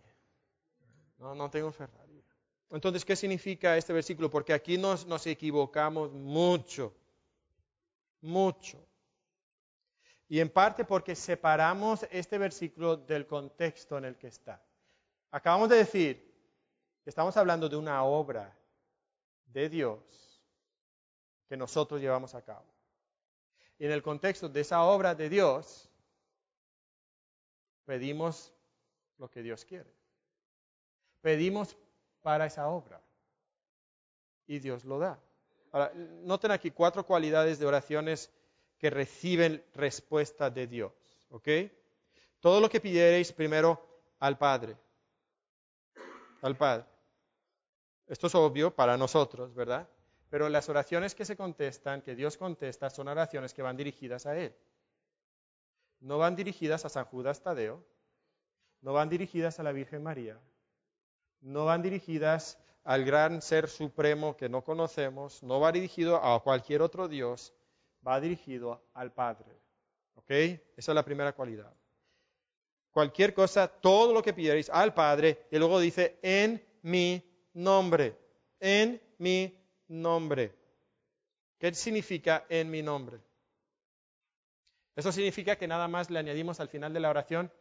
No, 1.18 1.36
no 1.36 1.50
tengo 1.50 1.68
un 1.68 1.74
Ferrari. 1.74 2.24
Entonces, 2.72 3.04
¿qué 3.04 3.18
significa 3.18 3.76
este 3.76 3.92
versículo? 3.92 4.30
Porque 4.30 4.54
aquí 4.54 4.78
nos, 4.78 5.06
nos 5.06 5.28
equivocamos 5.28 6.12
mucho, 6.14 6.96
mucho. 8.22 8.88
Y 10.32 10.40
en 10.40 10.50
parte 10.50 10.86
porque 10.86 11.14
separamos 11.14 12.08
este 12.10 12.38
versículo 12.38 12.96
del 12.96 13.28
contexto 13.28 13.98
en 13.98 14.06
el 14.06 14.16
que 14.16 14.28
está. 14.28 14.64
Acabamos 15.30 15.68
de 15.68 15.76
decir 15.76 16.34
que 17.04 17.10
estamos 17.10 17.36
hablando 17.36 17.68
de 17.68 17.76
una 17.76 18.02
obra 18.06 18.58
de 19.48 19.68
Dios 19.68 20.42
que 21.50 21.58
nosotros 21.58 22.00
llevamos 22.00 22.34
a 22.34 22.42
cabo. 22.44 22.64
Y 23.78 23.86
en 23.86 23.92
el 23.92 24.02
contexto 24.02 24.48
de 24.48 24.62
esa 24.62 24.84
obra 24.84 25.16
de 25.16 25.28
Dios, 25.28 25.90
pedimos 27.84 28.54
lo 29.18 29.30
que 29.30 29.44
Dios 29.44 29.66
quiere. 29.66 29.94
Pedimos 31.20 31.76
para 32.22 32.46
esa 32.46 32.70
obra. 32.70 33.02
Y 34.48 34.60
Dios 34.60 34.86
lo 34.86 34.98
da. 34.98 35.20
Ahora, 35.74 35.92
noten 36.24 36.52
aquí 36.52 36.72
cuatro 36.72 37.06
cualidades 37.06 37.60
de 37.60 37.66
oraciones 37.66 38.32
que 38.82 38.90
reciben 38.90 39.64
respuesta 39.76 40.50
de 40.50 40.66
Dios. 40.66 40.92
¿Ok? 41.30 41.48
Todo 42.40 42.60
lo 42.60 42.68
que 42.68 42.82
pidierais 42.82 43.32
primero 43.32 43.80
al 44.20 44.40
Padre. 44.40 44.76
Al 46.42 46.58
Padre. 46.58 46.86
Esto 48.08 48.26
es 48.26 48.34
obvio 48.34 48.76
para 48.76 48.98
nosotros, 48.98 49.54
¿verdad? 49.54 49.88
Pero 50.32 50.50
las 50.50 50.68
oraciones 50.68 51.14
que 51.14 51.26
se 51.26 51.38
contestan, 51.38 52.02
que 52.02 52.16
Dios 52.16 52.38
contesta, 52.38 52.90
son 52.90 53.08
oraciones 53.08 53.54
que 53.54 53.62
van 53.62 53.78
dirigidas 53.78 54.26
a 54.26 54.36
Él. 54.36 54.56
No 56.00 56.18
van 56.18 56.36
dirigidas 56.36 56.84
a 56.84 56.90
San 56.90 57.06
Judas 57.06 57.44
Tadeo, 57.44 57.86
no 58.82 58.94
van 58.94 59.10
dirigidas 59.10 59.60
a 59.60 59.64
la 59.64 59.72
Virgen 59.72 60.02
María, 60.02 60.40
no 61.42 61.66
van 61.66 61.84
dirigidas 61.84 62.58
al 62.84 63.06
gran 63.06 63.44
ser 63.44 63.70
supremo 63.70 64.36
que 64.36 64.50
no 64.50 64.64
conocemos, 64.64 65.44
no 65.44 65.60
va 65.60 65.72
dirigido 65.72 66.16
a 66.16 66.42
cualquier 66.42 66.82
otro 66.82 67.08
Dios, 67.08 67.54
va 68.06 68.20
dirigido 68.20 68.82
al 68.94 69.12
Padre. 69.12 69.52
¿Ok? 70.16 70.30
Esa 70.30 70.92
es 70.92 70.96
la 70.96 71.06
primera 71.06 71.34
cualidad. 71.34 71.74
Cualquier 72.92 73.34
cosa, 73.34 73.68
todo 73.68 74.14
lo 74.14 74.22
que 74.22 74.34
pidierais 74.34 74.70
al 74.70 74.94
Padre, 74.94 75.48
y 75.50 75.58
luego 75.58 75.80
dice, 75.80 76.20
en 76.22 76.64
mi 76.82 77.24
nombre, 77.54 78.18
en 78.60 79.02
mi 79.18 79.58
nombre. 79.88 80.54
¿Qué 81.58 81.74
significa 81.74 82.46
en 82.50 82.70
mi 82.70 82.82
nombre? 82.82 83.20
Eso 84.96 85.12
significa 85.12 85.56
que 85.56 85.68
nada 85.68 85.88
más 85.88 86.10
le 86.10 86.20
añadimos 86.20 86.60
al 86.60 86.68
final 86.68 86.94
de 86.94 87.00
la 87.00 87.10
oración, 87.10 87.52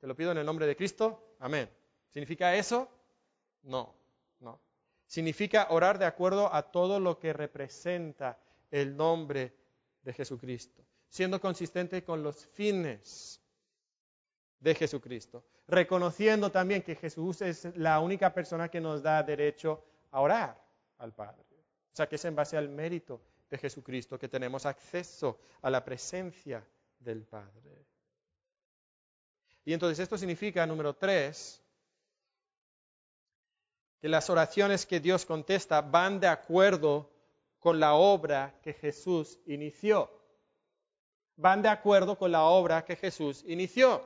te 0.00 0.06
lo 0.06 0.14
pido 0.14 0.30
en 0.30 0.38
el 0.38 0.46
nombre 0.46 0.66
de 0.66 0.76
Cristo, 0.76 1.34
amén. 1.40 1.68
¿Significa 2.10 2.54
eso? 2.54 2.88
No, 3.62 3.94
no. 4.38 4.60
Significa 5.06 5.66
orar 5.70 5.98
de 5.98 6.04
acuerdo 6.04 6.54
a 6.54 6.70
todo 6.70 7.00
lo 7.00 7.18
que 7.18 7.32
representa 7.32 8.38
el 8.70 8.96
nombre 8.96 9.57
de 10.02 10.12
Jesucristo, 10.12 10.84
siendo 11.08 11.40
consistente 11.40 12.04
con 12.04 12.22
los 12.22 12.46
fines 12.46 13.40
de 14.60 14.74
Jesucristo, 14.74 15.44
reconociendo 15.66 16.50
también 16.50 16.82
que 16.82 16.96
Jesús 16.96 17.42
es 17.42 17.76
la 17.76 18.00
única 18.00 18.32
persona 18.32 18.68
que 18.68 18.80
nos 18.80 19.02
da 19.02 19.22
derecho 19.22 19.84
a 20.10 20.20
orar 20.20 20.62
al 20.98 21.12
Padre. 21.12 21.44
O 21.92 21.96
sea, 21.98 22.08
que 22.08 22.16
es 22.16 22.24
en 22.24 22.34
base 22.34 22.56
al 22.56 22.68
mérito 22.68 23.20
de 23.50 23.58
Jesucristo 23.58 24.18
que 24.18 24.28
tenemos 24.28 24.66
acceso 24.66 25.40
a 25.62 25.70
la 25.70 25.84
presencia 25.84 26.64
del 26.98 27.24
Padre. 27.24 27.86
Y 29.64 29.72
entonces 29.72 29.98
esto 29.98 30.16
significa, 30.16 30.66
número 30.66 30.94
tres, 30.94 31.62
que 34.00 34.08
las 34.08 34.30
oraciones 34.30 34.86
que 34.86 35.00
Dios 35.00 35.26
contesta 35.26 35.80
van 35.80 36.20
de 36.20 36.28
acuerdo 36.28 37.10
con 37.58 37.80
la 37.80 37.94
obra 37.94 38.58
que 38.62 38.72
Jesús 38.72 39.38
inició. 39.46 40.10
Van 41.36 41.62
de 41.62 41.68
acuerdo 41.68 42.18
con 42.18 42.32
la 42.32 42.44
obra 42.44 42.84
que 42.84 42.96
Jesús 42.96 43.44
inició. 43.46 44.02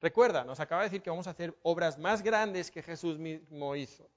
Recuerda, 0.00 0.44
nos 0.44 0.60
acaba 0.60 0.82
de 0.82 0.88
decir 0.88 1.02
que 1.02 1.10
vamos 1.10 1.26
a 1.26 1.30
hacer 1.30 1.56
obras 1.62 1.98
más 1.98 2.22
grandes 2.22 2.70
que 2.70 2.82
Jesús 2.82 3.18
mismo 3.18 3.74
hizo. 3.76 4.08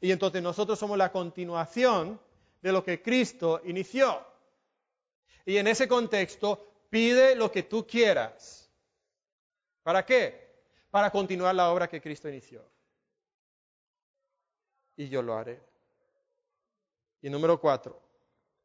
Y 0.00 0.12
entonces 0.12 0.42
nosotros 0.42 0.78
somos 0.78 0.98
la 0.98 1.10
continuación 1.10 2.20
de 2.60 2.72
lo 2.72 2.84
que 2.84 3.02
Cristo 3.02 3.60
inició. 3.64 4.26
Y 5.46 5.56
en 5.56 5.66
ese 5.66 5.88
contexto, 5.88 6.66
pide 6.90 7.34
lo 7.34 7.50
que 7.50 7.62
tú 7.62 7.86
quieras. 7.86 8.70
¿Para 9.82 10.04
qué? 10.04 10.50
para 10.90 11.10
continuar 11.10 11.54
la 11.54 11.70
obra 11.70 11.88
que 11.88 12.00
Cristo 12.00 12.28
inició. 12.28 12.64
Y 14.96 15.08
yo 15.08 15.22
lo 15.22 15.34
haré. 15.34 15.60
Y 17.22 17.30
número 17.30 17.60
cuatro, 17.60 18.00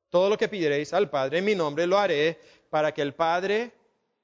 todo 0.09 0.29
lo 0.29 0.37
que 0.37 0.47
pidiereis 0.47 0.93
al 0.93 1.09
Padre 1.09 1.39
en 1.39 1.45
mi 1.45 1.55
nombre 1.55 1.87
lo 1.87 1.97
haré 1.97 2.39
para 2.69 2.93
que 2.93 3.01
el 3.01 3.13
Padre 3.13 3.73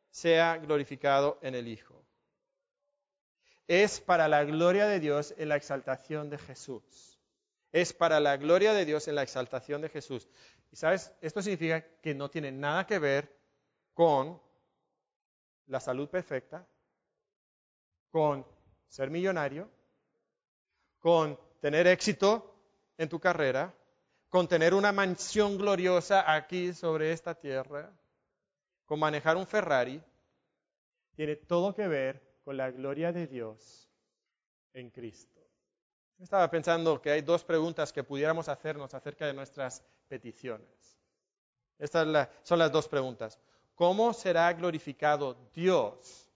sea 0.09 0.57
glorificado 0.57 1.39
en 1.41 1.55
el 1.55 1.67
Hijo. 1.67 2.01
Es 3.67 3.99
para 3.99 4.27
la 4.27 4.43
gloria 4.43 4.85
de 4.85 4.99
Dios 4.99 5.33
en 5.37 5.49
la 5.49 5.55
exaltación 5.55 6.29
de 6.29 6.37
Jesús. 6.37 7.19
Es 7.71 7.93
para 7.93 8.19
la 8.19 8.37
gloria 8.37 8.73
de 8.73 8.85
Dios 8.85 9.07
en 9.07 9.15
la 9.15 9.23
exaltación 9.23 9.81
de 9.81 9.89
Jesús. 9.89 10.27
Y 10.71 10.75
sabes, 10.75 11.11
esto 11.21 11.41
significa 11.41 11.81
que 12.01 12.13
no 12.13 12.29
tiene 12.29 12.51
nada 12.51 12.85
que 12.85 12.99
ver 12.99 13.33
con 13.93 14.41
la 15.67 15.79
salud 15.79 16.09
perfecta, 16.09 16.67
con 18.09 18.45
ser 18.87 19.09
millonario, 19.09 19.69
con 20.99 21.39
tener 21.61 21.87
éxito 21.87 22.55
en 22.97 23.07
tu 23.07 23.19
carrera, 23.19 23.73
con 24.31 24.47
tener 24.47 24.73
una 24.73 24.91
mansión 24.91 25.59
gloriosa 25.59 26.33
aquí 26.33 26.73
sobre 26.73 27.11
esta 27.11 27.35
tierra, 27.35 27.91
con 28.87 28.97
manejar 28.99 29.37
un 29.37 29.45
Ferrari, 29.45 30.01
tiene 31.13 31.35
todo 31.35 31.75
que 31.75 31.87
ver 31.87 32.39
con 32.43 32.57
la 32.57 32.71
gloria 32.71 33.11
de 33.11 33.27
Dios 33.27 33.87
en 34.73 34.89
Cristo. 34.89 35.39
Estaba 36.17 36.49
pensando 36.49 36.99
que 36.99 37.11
hay 37.11 37.21
dos 37.21 37.43
preguntas 37.43 37.93
que 37.93 38.03
pudiéramos 38.03 38.49
hacernos 38.49 38.93
acerca 38.95 39.27
de 39.27 39.33
nuestras 39.33 39.83
peticiones. 40.07 40.97
Estas 41.77 42.29
son 42.41 42.57
las 42.57 42.71
dos 42.71 42.87
preguntas. 42.87 43.37
¿Cómo 43.75 44.13
será 44.13 44.51
glorificado 44.53 45.35
Dios 45.53 46.31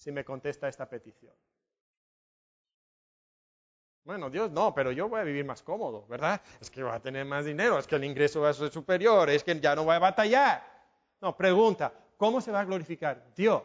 si 0.00 0.10
me 0.10 0.24
contesta 0.24 0.66
esta 0.66 0.88
petición. 0.88 1.34
Bueno, 4.04 4.30
Dios 4.30 4.50
no, 4.50 4.74
pero 4.74 4.92
yo 4.92 5.08
voy 5.08 5.20
a 5.20 5.24
vivir 5.24 5.44
más 5.44 5.62
cómodo, 5.62 6.06
¿verdad? 6.06 6.40
Es 6.60 6.70
que 6.70 6.82
voy 6.82 6.92
a 6.92 7.00
tener 7.00 7.24
más 7.24 7.44
dinero, 7.44 7.78
es 7.78 7.86
que 7.86 7.96
el 7.96 8.04
ingreso 8.04 8.40
va 8.40 8.48
a 8.50 8.54
ser 8.54 8.70
superior, 8.70 9.28
es 9.28 9.44
que 9.44 9.58
ya 9.60 9.74
no 9.74 9.84
voy 9.84 9.94
a 9.94 9.98
batallar. 9.98 10.64
No, 11.20 11.36
pregunta, 11.36 11.92
¿cómo 12.16 12.40
se 12.40 12.50
va 12.50 12.60
a 12.60 12.64
glorificar 12.64 13.32
Dios? 13.34 13.62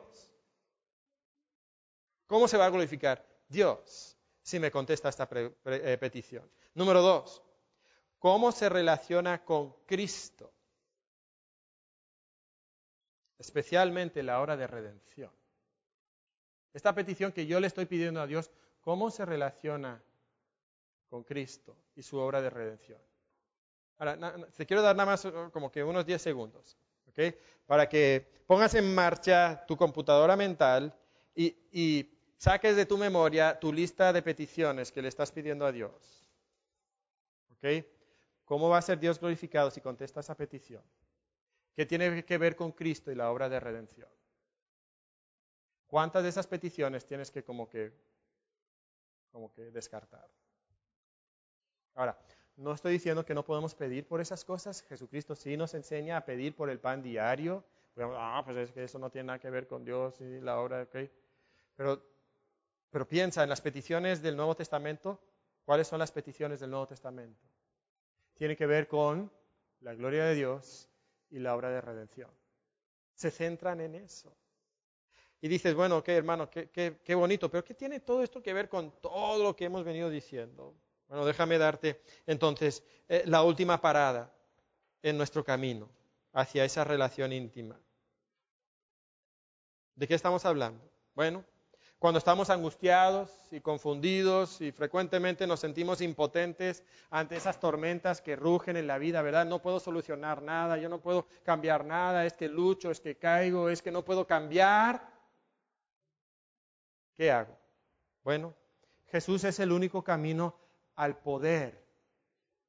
¿Cómo 2.28 2.48
se 2.48 2.58
va 2.58 2.66
a 2.66 2.70
glorificar 2.70 3.26
Dios 3.48 4.18
si 4.42 4.60
me 4.60 4.72
contesta 4.72 5.10
esta 5.10 5.28
eh, 5.32 5.98
petición? 6.00 6.50
Número 6.74 7.02
dos, 7.02 7.42
¿cómo 8.20 8.52
se 8.52 8.68
relaciona 8.68 9.44
con 9.46 9.74
Cristo? 9.86 10.52
Especialmente 13.38 14.24
la 14.24 14.42
hora 14.42 14.58
de 14.58 14.68
redención. 14.68 15.32
Esta 16.74 16.94
petición 16.94 17.32
que 17.32 17.46
yo 17.46 17.60
le 17.60 17.68
estoy 17.68 17.86
pidiendo 17.86 18.22
a 18.22 18.28
Dios, 18.28 18.52
¿cómo 18.82 19.12
se 19.12 19.26
relaciona 19.26 20.04
con 21.16 21.24
Cristo 21.24 21.78
y 21.96 22.04
su 22.04 22.18
obra 22.18 22.42
de 22.42 22.50
redención? 22.50 23.00
Ahora, 23.98 24.36
te 24.58 24.66
quiero 24.66 24.82
dar 24.82 24.98
nada 24.98 25.12
más 25.12 25.24
uh, 25.24 25.50
como 25.50 25.72
que 25.72 25.82
unos 25.82 26.06
10 26.06 26.22
segundos. 26.22 26.78
Para 27.66 27.88
que 27.88 28.44
pongas 28.46 28.74
en 28.74 28.94
marcha 28.94 29.64
tu 29.66 29.78
computadora 29.78 30.36
mental 30.36 30.94
y, 31.34 31.56
y 31.72 32.20
saques 32.38 32.76
de 32.76 32.86
tu 32.86 32.98
memoria 32.98 33.58
tu 33.58 33.72
lista 33.72 34.12
de 34.12 34.22
peticiones 34.22 34.92
que 34.92 35.02
le 35.02 35.08
estás 35.08 35.32
pidiendo 35.32 35.66
a 35.66 35.72
Dios. 35.72 36.30
¿Ok? 37.54 37.86
¿Cómo 38.44 38.68
va 38.68 38.80
a 38.80 38.82
ser 38.82 39.00
Dios 39.00 39.18
glorificado 39.18 39.72
si 39.72 39.80
contesta 39.80 40.20
esa 40.20 40.36
petición? 40.36 40.84
¿Qué 41.78 41.86
tiene 41.86 42.26
que 42.26 42.38
ver 42.38 42.58
con 42.58 42.74
Cristo 42.74 43.10
y 43.10 43.16
la 43.16 43.32
obra 43.32 43.48
de 43.48 43.62
redención? 43.62 44.10
¿Cuántas 45.88 46.24
de 46.24 46.30
esas 46.30 46.48
peticiones 46.48 47.06
tienes 47.06 47.32
que 47.32 47.42
como 47.42 47.70
que, 47.70 47.94
como 49.32 49.54
que 49.54 49.72
descartar? 49.72 50.30
Ahora, 51.96 52.18
no 52.58 52.74
estoy 52.74 52.94
diciendo 52.94 53.26
que 53.26 53.34
no 53.34 53.44
podemos 53.44 53.76
pedir 53.76 54.06
por 54.08 54.22
esas 54.22 54.46
cosas. 54.46 54.84
Jesucristo 54.84 55.36
sí 55.36 55.58
nos 55.58 55.74
enseña 55.74 56.18
a 56.18 56.26
pedir 56.26 56.56
por 56.56 56.70
el 56.70 56.80
pan 56.80 57.02
diario. 57.02 57.64
Ah, 57.98 58.42
pues 58.46 58.58
es 58.58 58.72
que 58.72 58.84
eso 58.84 59.00
no 59.00 59.10
tiene 59.10 59.28
nada 59.28 59.40
que 59.40 59.50
ver 59.50 59.68
con 59.68 59.84
Dios 59.84 60.20
y 60.22 60.42
la 60.42 60.60
obra, 60.60 60.84
¿ok? 60.84 60.96
Pero, 61.76 62.02
pero 62.90 63.08
piensa 63.08 63.44
en 63.44 63.50
las 63.50 63.62
peticiones 63.62 64.22
del 64.22 64.36
Nuevo 64.36 64.56
Testamento. 64.56 65.20
¿Cuáles 65.64 65.88
son 65.88 66.00
las 66.00 66.12
peticiones 66.12 66.60
del 66.60 66.70
Nuevo 66.70 66.88
Testamento? 66.88 67.48
Tiene 68.36 68.56
que 68.56 68.66
ver 68.66 68.88
con 68.88 69.32
la 69.80 69.94
gloria 69.94 70.26
de 70.26 70.36
Dios 70.36 70.90
y 71.30 71.40
la 71.40 71.56
obra 71.56 71.70
de 71.70 71.82
redención. 71.82 72.30
Se 73.14 73.32
centran 73.32 73.82
en 73.82 73.96
eso. 73.96 74.36
Y 75.42 75.48
dices, 75.48 75.74
bueno, 75.74 75.98
ok, 75.98 76.10
hermano, 76.10 76.50
qué, 76.50 76.70
qué 77.04 77.16
bonito, 77.16 77.50
pero 77.50 77.64
¿qué 77.64 77.74
tiene 77.74 78.00
todo 78.02 78.24
esto 78.24 78.42
que 78.42 78.54
ver 78.54 78.68
con 78.68 78.92
todo 79.00 79.44
lo 79.44 79.56
que 79.56 79.66
hemos 79.66 79.84
venido 79.84 80.10
diciendo? 80.10 80.74
Bueno, 81.08 81.26
déjame 81.26 81.58
darte 81.58 82.02
entonces 82.26 82.84
eh, 83.08 83.24
la 83.26 83.44
última 83.44 83.80
parada 83.82 84.34
en 85.02 85.18
nuestro 85.18 85.44
camino 85.44 85.90
hacia 86.34 86.66
esa 86.66 86.84
relación 86.84 87.32
íntima. 87.32 87.80
¿De 89.96 90.08
qué 90.08 90.16
estamos 90.16 90.44
hablando? 90.46 90.84
Bueno, 91.14 91.46
cuando 92.00 92.18
estamos 92.18 92.50
angustiados 92.50 93.32
y 93.52 93.62
confundidos 93.62 94.60
y 94.60 94.72
frecuentemente 94.72 95.48
nos 95.48 95.62
sentimos 95.62 96.02
impotentes 96.02 96.84
ante 97.10 97.38
esas 97.38 97.60
tormentas 97.60 98.22
que 98.22 98.36
rugen 98.36 98.76
en 98.76 98.88
la 98.88 98.98
vida, 98.98 99.22
¿verdad? 99.22 99.46
No 99.46 99.62
puedo 99.62 99.80
solucionar 99.80 100.42
nada, 100.42 100.78
yo 100.78 100.90
no 100.90 101.00
puedo 101.00 101.28
cambiar 101.44 101.86
nada, 101.86 102.26
es 102.26 102.34
que 102.34 102.50
lucho, 102.50 102.92
es 102.92 103.00
que 103.00 103.16
caigo, 103.16 103.70
es 103.70 103.82
que 103.82 103.92
no 103.92 104.04
puedo 104.04 104.28
cambiar. 104.28 105.10
¿Qué 107.14 107.32
hago? 107.32 107.58
Bueno, 108.24 108.54
Jesús 109.08 109.46
es 109.46 109.60
el 109.60 109.72
único 109.72 110.04
camino 110.04 110.65
al 110.96 111.18
poder 111.18 111.86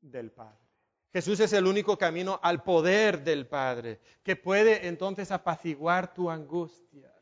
del 0.00 0.30
Padre. 0.30 0.66
Jesús 1.12 1.40
es 1.40 1.52
el 1.52 1.66
único 1.66 1.96
camino 1.96 2.38
al 2.42 2.62
poder 2.62 3.24
del 3.24 3.46
Padre, 3.46 4.00
que 4.22 4.36
puede 4.36 4.86
entonces 4.86 5.30
apaciguar 5.30 6.12
tu 6.12 6.30
angustia. 6.30 7.12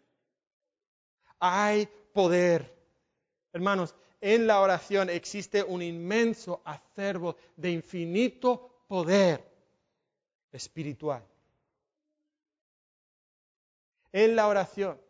Hay 1.38 1.88
poder. 2.12 2.74
Hermanos, 3.52 3.94
en 4.20 4.46
la 4.46 4.61
oración 4.61 5.11
existe 5.11 5.62
un 5.62 5.82
inmenso 5.82 6.62
acervo 6.64 7.36
de 7.57 7.70
infinito 7.70 8.84
poder 8.88 9.44
espiritual. 10.50 11.24
En 14.11 14.34
la 14.34 14.48
oración 14.48 15.00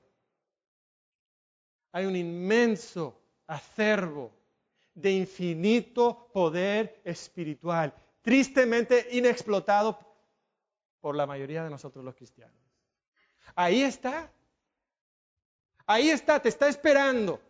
hay 1.92 2.06
un 2.06 2.16
inmenso 2.16 3.18
acervo 3.46 4.32
de 4.94 5.12
infinito 5.12 6.30
poder 6.32 7.00
espiritual, 7.04 7.94
tristemente 8.22 9.08
inexplotado 9.12 9.98
por 11.00 11.16
la 11.16 11.26
mayoría 11.26 11.64
de 11.64 11.70
nosotros 11.70 12.04
los 12.04 12.14
cristianos. 12.14 12.56
Ahí 13.54 13.82
está. 13.82 14.32
Ahí 15.86 16.08
está, 16.08 16.40
te 16.40 16.48
está 16.48 16.68
esperando. 16.68 17.40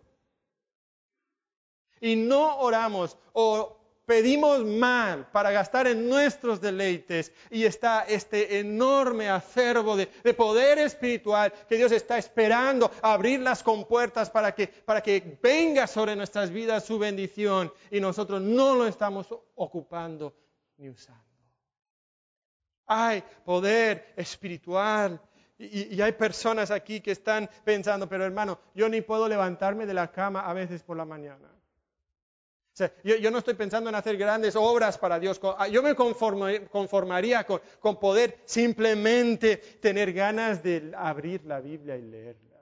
Y 2.00 2.16
no 2.16 2.58
oramos 2.58 3.16
o 3.32 3.83
pedimos 4.06 4.64
mal 4.64 5.26
para 5.30 5.50
gastar 5.50 5.86
en 5.86 6.08
nuestros 6.08 6.60
deleites 6.60 7.32
y 7.50 7.64
está 7.64 8.02
este 8.02 8.58
enorme 8.58 9.28
acervo 9.28 9.96
de, 9.96 10.06
poder 10.34 10.78
espiritual 10.78 11.52
que 11.68 11.76
Dios 11.76 11.92
está 11.92 12.18
esperando 12.18 12.90
abrir 13.02 13.40
las 13.40 13.62
compuertas 13.62 14.30
para 14.30 14.54
que, 14.54 14.66
para 14.66 15.02
que 15.02 15.38
venga 15.42 15.86
sobre 15.86 16.16
nuestras 16.16 16.50
vidas 16.50 16.84
su 16.84 16.98
bendición 16.98 17.72
y 17.90 18.00
nosotros 18.00 18.42
no 18.42 18.74
lo 18.74 18.86
estamos 18.86 19.28
ocupando 19.54 20.34
ni 20.76 20.90
usando. 20.90 21.22
Hay 22.86 23.22
poder 23.44 24.12
espiritual 24.16 25.20
y, 25.56 25.94
y, 25.94 26.02
hay 26.02 26.12
personas 26.12 26.70
aquí 26.70 27.00
que 27.00 27.12
están 27.12 27.48
pensando, 27.62 28.08
pero 28.08 28.24
hermano, 28.24 28.58
yo 28.74 28.88
ni 28.88 29.00
puedo 29.00 29.28
levantarme 29.28 29.86
de 29.86 29.94
la 29.94 30.10
cama 30.10 30.40
a 30.40 30.52
veces 30.52 30.82
por 30.82 30.96
la 30.96 31.04
mañana 31.04 31.54
yo, 33.04 33.30
no 33.30 33.38
estoy 33.38 33.54
pensando 33.54 33.88
en 33.88 33.94
hacer 33.94 34.16
grandes 34.16 34.56
obras 34.56 34.98
para 34.98 35.20
Dios. 35.20 35.40
Ah, 35.58 35.68
yo 35.68 35.82
me 35.82 35.94
conformaría 35.94 37.44
con, 37.44 37.60
con 37.78 38.00
poder 38.00 38.40
simplemente 38.44 39.56
tener 39.56 40.12
ganas 40.12 40.62
de 40.62 40.92
abrir 40.96 41.44
la 41.44 41.60
Biblia 41.60 41.96
y 41.96 42.02
leerla. 42.02 42.60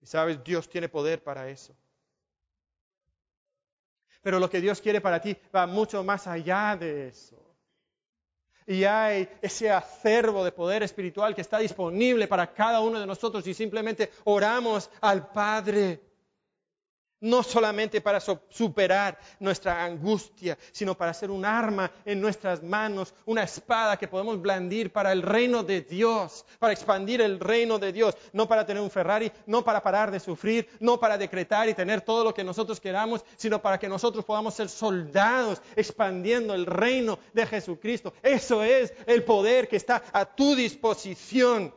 Y 0.00 0.06
sabes, 0.06 0.42
Dios 0.42 0.68
tiene 0.68 0.88
poder 0.88 1.22
para 1.22 1.48
eso. 1.48 1.76
Pero 4.22 4.38
lo 4.38 4.48
que 4.48 4.60
Dios 4.60 4.80
quiere 4.80 5.00
para 5.00 5.20
ti 5.20 5.36
va 5.54 5.66
mucho 5.66 6.02
más 6.02 6.26
allá 6.26 6.76
de 6.78 7.08
eso. 7.08 7.38
Y 8.66 8.84
hay 8.84 9.28
ese 9.42 9.70
acervo 9.70 10.44
de 10.44 10.52
poder 10.52 10.82
espiritual 10.82 11.34
que 11.34 11.40
está 11.40 11.58
disponible 11.58 12.28
para 12.28 12.52
cada 12.54 12.80
uno 12.80 12.98
de 12.98 13.06
nosotros 13.06 13.46
y 13.46 13.52
simplemente 13.54 14.10
oramos 14.24 14.88
al 15.00 15.30
Padre 15.32 16.11
no 17.22 17.42
solamente 17.42 18.00
para 18.00 18.20
superar 18.20 19.18
nuestra 19.38 19.84
angustia, 19.84 20.58
sino 20.72 20.96
para 20.96 21.14
ser 21.14 21.30
un 21.30 21.44
arma 21.44 21.90
en 22.04 22.20
nuestras 22.20 22.62
manos, 22.62 23.14
una 23.24 23.44
espada 23.44 23.96
que 23.96 24.08
podemos 24.08 24.40
blandir 24.40 24.92
para 24.92 25.12
el 25.12 25.22
reino 25.22 25.62
de 25.62 25.82
Dios, 25.82 26.44
para 26.58 26.72
expandir 26.72 27.20
el 27.20 27.38
reino 27.38 27.78
de 27.78 27.92
Dios, 27.92 28.16
no 28.32 28.48
para 28.48 28.66
tener 28.66 28.82
un 28.82 28.90
Ferrari, 28.90 29.32
no 29.46 29.64
para 29.64 29.82
parar 29.82 30.10
de 30.10 30.18
sufrir, 30.18 30.68
no 30.80 30.98
para 30.98 31.16
decretar 31.16 31.68
y 31.68 31.74
tener 31.74 32.00
todo 32.00 32.24
lo 32.24 32.34
que 32.34 32.44
nosotros 32.44 32.80
queramos, 32.80 33.24
sino 33.36 33.62
para 33.62 33.78
que 33.78 33.88
nosotros 33.88 34.24
podamos 34.24 34.54
ser 34.54 34.68
soldados 34.68 35.62
expandiendo 35.76 36.54
el 36.54 36.66
reino 36.66 37.20
de 37.32 37.46
Jesucristo. 37.46 38.12
Eso 38.22 38.64
es 38.64 38.92
el 39.06 39.22
poder 39.22 39.68
que 39.68 39.76
está 39.76 40.02
a 40.12 40.24
tu 40.24 40.56
disposición. 40.56 41.72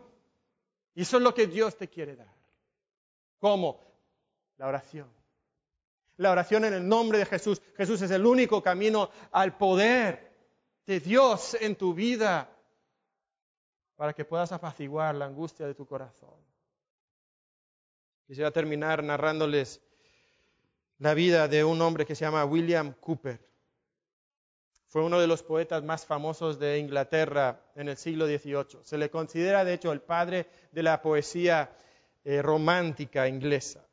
Y 0.96 1.04
eso 1.04 1.18
es 1.18 1.24
lo 1.24 1.36
que 1.36 1.46
Dios 1.46 1.78
te 1.78 1.88
quiere 1.88 2.16
dar. 2.16 2.34
¿Cómo? 3.39 3.80
La 4.58 4.68
oración 4.68 5.14
la 6.18 6.32
oración 6.32 6.66
en 6.66 6.74
el 6.74 6.88
nombre 6.88 7.18
de 7.20 7.26
Jesús. 7.26 7.61
Jesús 7.76 8.01
es 8.01 8.11
el 8.11 8.26
único 8.26 8.61
camino 8.61 9.09
al 9.32 9.57
poder 9.57 10.32
de 10.86 10.99
Dios 10.99 11.57
en 11.59 11.76
tu 11.76 11.93
vida 11.93 12.49
para 13.95 14.13
que 14.13 14.26
puedas 14.26 14.51
apaciguar 14.51 15.16
la 15.16 15.26
angustia 15.26 15.66
de 15.66 15.76
tu 15.76 15.86
corazón. 15.86 16.36
Quisiera 18.28 18.51
terminar 18.51 19.03
narrándoles 19.03 19.82
la 20.99 21.13
vida 21.13 21.47
de 21.47 21.63
un 21.63 21.82
hombre 21.82 22.05
que 22.05 22.16
se 22.16 22.26
llama 22.26 22.45
William 22.45 22.93
Cooper. 22.93 23.39
Fue 24.88 25.03
uno 25.03 25.20
de 25.20 25.28
los 25.28 25.43
poetas 25.43 25.84
más 25.84 26.05
famosos 26.05 26.57
de 26.57 26.80
Inglaterra 26.80 27.61
en 27.76 27.89
el 27.89 27.97
siglo 27.97 28.28
XVIII. 28.28 28.84
Se 28.84 28.97
le 28.97 29.09
considera, 29.09 29.66
de 29.66 29.74
hecho, 29.74 29.91
el 29.91 30.01
padre 30.01 30.47
de 30.72 30.84
la 30.84 31.01
poesía 31.01 31.76
eh, 32.24 32.41
romántica 32.41 33.28
inglesa. 33.28 33.85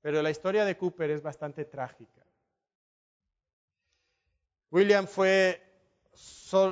Pero 0.00 0.22
la 0.22 0.30
historia 0.30 0.64
de 0.64 0.76
Cooper 0.76 1.10
es 1.10 1.22
bastante 1.22 1.64
trágica. 1.64 2.24
William 4.70 5.06
fue 5.06 5.62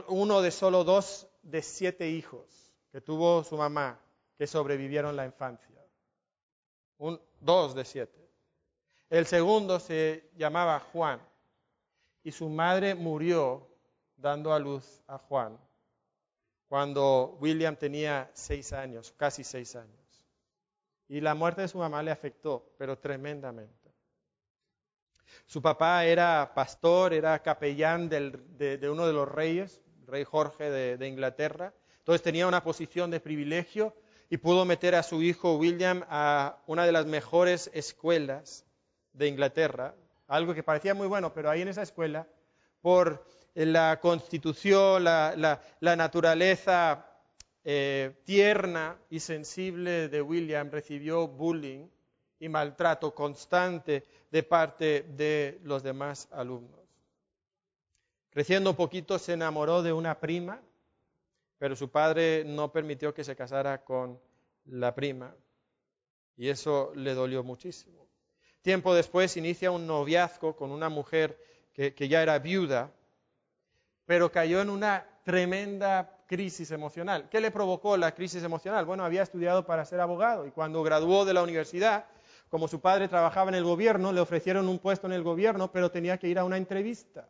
uno 0.08 0.42
de 0.42 0.50
solo 0.50 0.84
dos 0.84 1.26
de 1.42 1.62
siete 1.62 2.10
hijos 2.10 2.72
que 2.92 3.00
tuvo 3.00 3.42
su 3.44 3.56
mamá 3.56 3.98
que 4.36 4.46
sobrevivieron 4.46 5.16
la 5.16 5.24
infancia. 5.24 5.66
dos 7.40 7.74
de 7.74 7.84
siete. 7.84 8.28
El 9.08 9.26
segundo 9.26 9.78
se 9.78 10.30
llamaba 10.36 10.80
Juan 10.80 11.20
y 12.22 12.32
su 12.32 12.48
madre 12.48 12.94
murió 12.94 13.68
dando 14.16 14.52
a 14.52 14.58
luz 14.58 15.02
a 15.06 15.18
Juan 15.18 15.58
cuando 16.68 17.38
William 17.40 17.76
tenía 17.76 18.30
seis 18.34 18.72
años, 18.72 19.12
casi 19.16 19.44
seis 19.44 19.76
años. 19.76 20.05
Y 21.08 21.20
la 21.20 21.34
muerte 21.34 21.62
de 21.62 21.68
su 21.68 21.78
mamá 21.78 22.02
le 22.02 22.10
afectó, 22.10 22.74
pero 22.78 22.98
tremendamente. 22.98 23.86
Su 25.46 25.62
papá 25.62 26.04
era 26.04 26.52
pastor, 26.54 27.12
era 27.12 27.40
capellán 27.42 28.08
de, 28.08 28.88
uno 28.90 29.06
de 29.06 29.12
los 29.12 29.28
reyes, 29.28 29.80
rey 30.06 30.24
Jorge 30.24 30.70
de, 30.70 31.08
Inglaterra. 31.08 31.72
Entonces 31.98 32.22
tenía 32.22 32.46
una 32.46 32.62
posición 32.62 33.10
de 33.10 33.20
privilegio 33.20 33.94
y 34.28 34.38
pudo 34.38 34.64
meter 34.64 34.94
a 34.94 35.02
su 35.02 35.22
hijo 35.22 35.56
William 35.56 36.04
a 36.08 36.58
una 36.66 36.84
de 36.84 36.92
las 36.92 37.06
mejores 37.06 37.70
escuelas 37.74 38.64
de 39.12 39.28
Inglaterra, 39.28 39.94
algo 40.26 40.54
que 40.54 40.62
parecía 40.62 40.94
muy 40.94 41.06
bueno, 41.06 41.32
pero 41.32 41.48
ahí 41.48 41.62
en 41.62 41.68
esa 41.68 41.82
escuela, 41.82 42.26
por 42.80 43.24
la 43.54 44.00
constitución, 44.00 45.04
la, 45.04 45.60
la 45.80 45.96
naturaleza 45.96 47.15
eh, 47.68 48.22
tierna 48.22 48.96
y 49.10 49.18
sensible 49.18 50.08
de 50.08 50.22
William 50.22 50.70
recibió 50.70 51.26
bullying 51.26 51.88
y 52.38 52.48
maltrato 52.48 53.12
constante 53.12 54.04
de 54.30 54.44
parte 54.44 55.02
de 55.02 55.58
los 55.64 55.82
demás 55.82 56.28
alumnos. 56.30 56.78
Creciendo 58.30 58.70
un 58.70 58.76
poquito 58.76 59.18
se 59.18 59.32
enamoró 59.32 59.82
de 59.82 59.92
una 59.92 60.20
prima, 60.20 60.62
pero 61.58 61.74
su 61.74 61.90
padre 61.90 62.44
no 62.46 62.70
permitió 62.70 63.12
que 63.12 63.24
se 63.24 63.34
casara 63.34 63.82
con 63.82 64.20
la 64.66 64.94
prima 64.94 65.34
y 66.36 66.50
eso 66.50 66.92
le 66.94 67.14
dolió 67.14 67.42
muchísimo. 67.42 68.06
Tiempo 68.62 68.94
después 68.94 69.36
inicia 69.36 69.72
un 69.72 69.88
noviazgo 69.88 70.54
con 70.54 70.70
una 70.70 70.88
mujer 70.88 71.36
que, 71.72 71.94
que 71.94 72.06
ya 72.06 72.22
era 72.22 72.38
viuda, 72.38 72.92
pero 74.04 74.30
cayó 74.30 74.60
en 74.60 74.70
una 74.70 75.04
tremenda 75.24 76.15
crisis 76.26 76.70
emocional. 76.70 77.28
¿Qué 77.28 77.40
le 77.40 77.50
provocó 77.50 77.96
la 77.96 78.14
crisis 78.14 78.42
emocional? 78.42 78.84
Bueno, 78.84 79.04
había 79.04 79.22
estudiado 79.22 79.64
para 79.64 79.84
ser 79.84 80.00
abogado 80.00 80.46
y 80.46 80.50
cuando 80.50 80.82
graduó 80.82 81.24
de 81.24 81.34
la 81.34 81.42
universidad, 81.42 82.06
como 82.48 82.68
su 82.68 82.80
padre 82.80 83.08
trabajaba 83.08 83.50
en 83.50 83.56
el 83.56 83.64
gobierno, 83.64 84.12
le 84.12 84.20
ofrecieron 84.20 84.68
un 84.68 84.78
puesto 84.78 85.06
en 85.06 85.12
el 85.12 85.22
gobierno, 85.22 85.70
pero 85.72 85.90
tenía 85.90 86.18
que 86.18 86.28
ir 86.28 86.38
a 86.38 86.44
una 86.44 86.56
entrevista. 86.56 87.28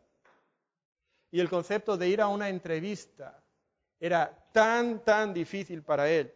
Y 1.31 1.39
el 1.39 1.49
concepto 1.49 1.97
de 1.97 2.07
ir 2.07 2.21
a 2.21 2.27
una 2.27 2.49
entrevista 2.49 3.43
era 3.99 4.31
tan, 4.51 5.03
tan 5.03 5.33
difícil 5.33 5.83
para 5.83 6.09
él 6.09 6.33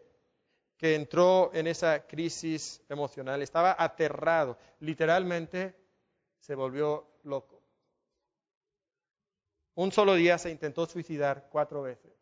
que 0.78 0.96
entró 0.96 1.52
en 1.54 1.68
esa 1.68 2.08
crisis 2.08 2.82
emocional. 2.90 3.42
Estaba 3.42 3.76
aterrado, 3.78 4.58
literalmente 4.80 5.76
se 6.40 6.56
volvió 6.56 7.08
loco. 7.24 7.62
Un 9.76 9.92
solo 9.92 10.16
día 10.16 10.38
se 10.38 10.50
intentó 10.50 10.86
suicidar 10.88 11.48
cuatro 11.52 11.84
veces. 11.84 12.21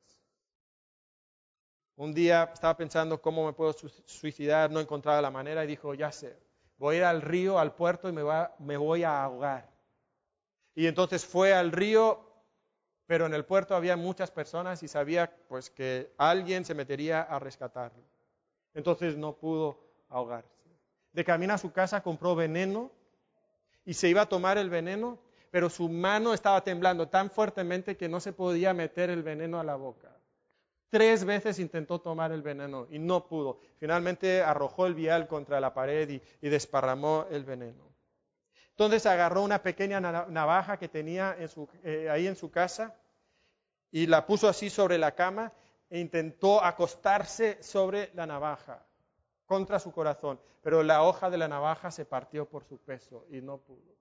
Un 1.99 2.13
día 2.13 2.49
estaba 2.53 2.77
pensando 2.77 3.21
cómo 3.21 3.45
me 3.45 3.51
puedo 3.51 3.73
suicidar, 4.05 4.71
no 4.71 4.79
encontraba 4.79 5.21
la 5.21 5.31
manera 5.31 5.65
y 5.65 5.67
dijo, 5.67 5.93
ya 5.93 6.13
sé, 6.13 6.33
voy 6.77 6.95
a 6.95 6.97
ir 6.99 7.03
al 7.03 7.21
río, 7.21 7.59
al 7.59 7.75
puerto 7.75 8.07
y 8.07 8.13
me, 8.13 8.23
me 8.59 8.77
voy 8.77 9.03
a 9.03 9.21
ahogar. 9.21 9.69
Y 10.75 10.87
entonces 10.87 11.25
fue 11.25 11.53
al 11.53 11.73
río, 11.73 12.25
pero 13.05 13.25
en 13.25 13.33
el 13.33 13.43
puerto 13.43 13.75
había 13.75 13.97
muchas 13.97 14.31
personas 14.31 14.81
y 14.81 14.87
sabía 14.87 15.29
pues 15.49 15.69
que 15.69 16.13
alguien 16.17 16.63
se 16.63 16.73
metería 16.73 17.21
a 17.21 17.37
rescatarlo. 17.37 18.05
Entonces 18.73 19.17
no 19.17 19.33
pudo 19.33 19.77
ahogarse. 20.07 20.55
De 21.11 21.25
camino 21.25 21.53
a 21.53 21.57
su 21.57 21.73
casa 21.73 22.01
compró 22.01 22.33
veneno 22.33 22.93
y 23.83 23.93
se 23.93 24.07
iba 24.07 24.21
a 24.21 24.29
tomar 24.29 24.57
el 24.57 24.69
veneno, 24.69 25.19
pero 25.51 25.69
su 25.69 25.89
mano 25.89 26.33
estaba 26.33 26.63
temblando 26.63 27.09
tan 27.09 27.29
fuertemente 27.29 27.97
que 27.97 28.07
no 28.07 28.21
se 28.21 28.31
podía 28.31 28.73
meter 28.73 29.09
el 29.09 29.21
veneno 29.21 29.59
a 29.59 29.65
la 29.65 29.75
boca. 29.75 30.08
Tres 30.89 31.23
veces 31.23 31.59
intentó 31.59 31.99
tomar 32.01 32.31
el 32.31 32.41
veneno 32.41 32.87
y 32.89 32.97
no 32.97 33.27
pudo. 33.27 33.59
Finalmente 33.77 34.41
arrojó 34.41 34.87
el 34.87 34.95
vial 34.95 35.27
contra 35.27 35.59
la 35.59 35.73
pared 35.73 36.09
y, 36.41 36.49
desparramó 36.49 37.27
el 37.29 37.43
veneno. 37.43 37.89
Entonces 38.71 39.05
agarró 39.05 39.43
una 39.43 39.61
pequeña 39.61 39.99
navaja 39.99 40.77
que 40.77 40.87
tenía 40.87 41.37
eh, 41.83 42.09
ahí 42.09 42.27
en 42.27 42.35
su 42.35 42.49
casa 42.49 42.95
y 43.91 44.07
la 44.07 44.25
puso 44.25 44.47
así 44.47 44.69
sobre 44.69 44.97
la 44.97 45.13
cama 45.13 45.51
e 45.89 45.99
intentó 45.99 46.63
acostarse 46.63 47.61
sobre 47.61 48.11
la 48.13 48.25
navaja 48.25 48.85
contra 49.45 49.79
su 49.79 49.91
corazón, 49.91 50.39
pero 50.61 50.83
la 50.83 51.03
hoja 51.03 51.29
de 51.29 51.37
la 51.37 51.47
navaja 51.47 51.91
se 51.91 52.05
partió 52.05 52.47
por 52.47 52.63
su 52.63 52.77
peso 52.77 53.25
y 53.29 53.41
no 53.41 53.57
pudo. 53.57 53.95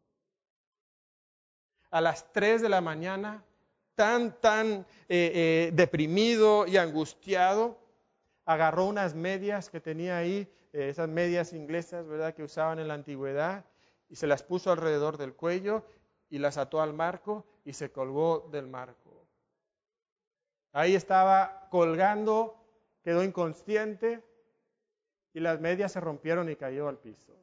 A 1.90 2.00
las 2.00 2.32
tres 2.32 2.60
de 2.60 2.68
la 2.68 2.82
mañana 2.82 3.42
tan, 3.98 4.40
tan 4.40 4.86
eh, 5.08 5.32
eh, 5.34 5.70
deprimido 5.74 6.68
y 6.68 6.76
angustiado, 6.76 7.76
agarró 8.44 8.84
unas 8.86 9.16
medias 9.16 9.70
que 9.70 9.80
tenía 9.80 10.18
ahí, 10.18 10.48
eh, 10.72 10.88
esas 10.88 11.08
medias 11.08 11.52
inglesas, 11.52 12.06
¿verdad?, 12.06 12.32
que 12.32 12.44
usaban 12.44 12.78
en 12.78 12.86
la 12.86 12.94
antigüedad, 12.94 13.64
y 14.08 14.14
se 14.14 14.28
las 14.28 14.44
puso 14.44 14.70
alrededor 14.70 15.18
del 15.18 15.34
cuello 15.34 15.84
y 16.30 16.38
las 16.38 16.58
ató 16.58 16.80
al 16.80 16.94
marco 16.94 17.44
y 17.64 17.72
se 17.72 17.90
colgó 17.90 18.48
del 18.52 18.68
marco. 18.68 19.26
Ahí 20.70 20.94
estaba 20.94 21.66
colgando, 21.68 22.54
quedó 23.02 23.24
inconsciente 23.24 24.22
y 25.34 25.40
las 25.40 25.58
medias 25.58 25.90
se 25.90 26.00
rompieron 26.00 26.48
y 26.48 26.54
cayó 26.54 26.86
al 26.86 26.98
piso. 26.98 27.34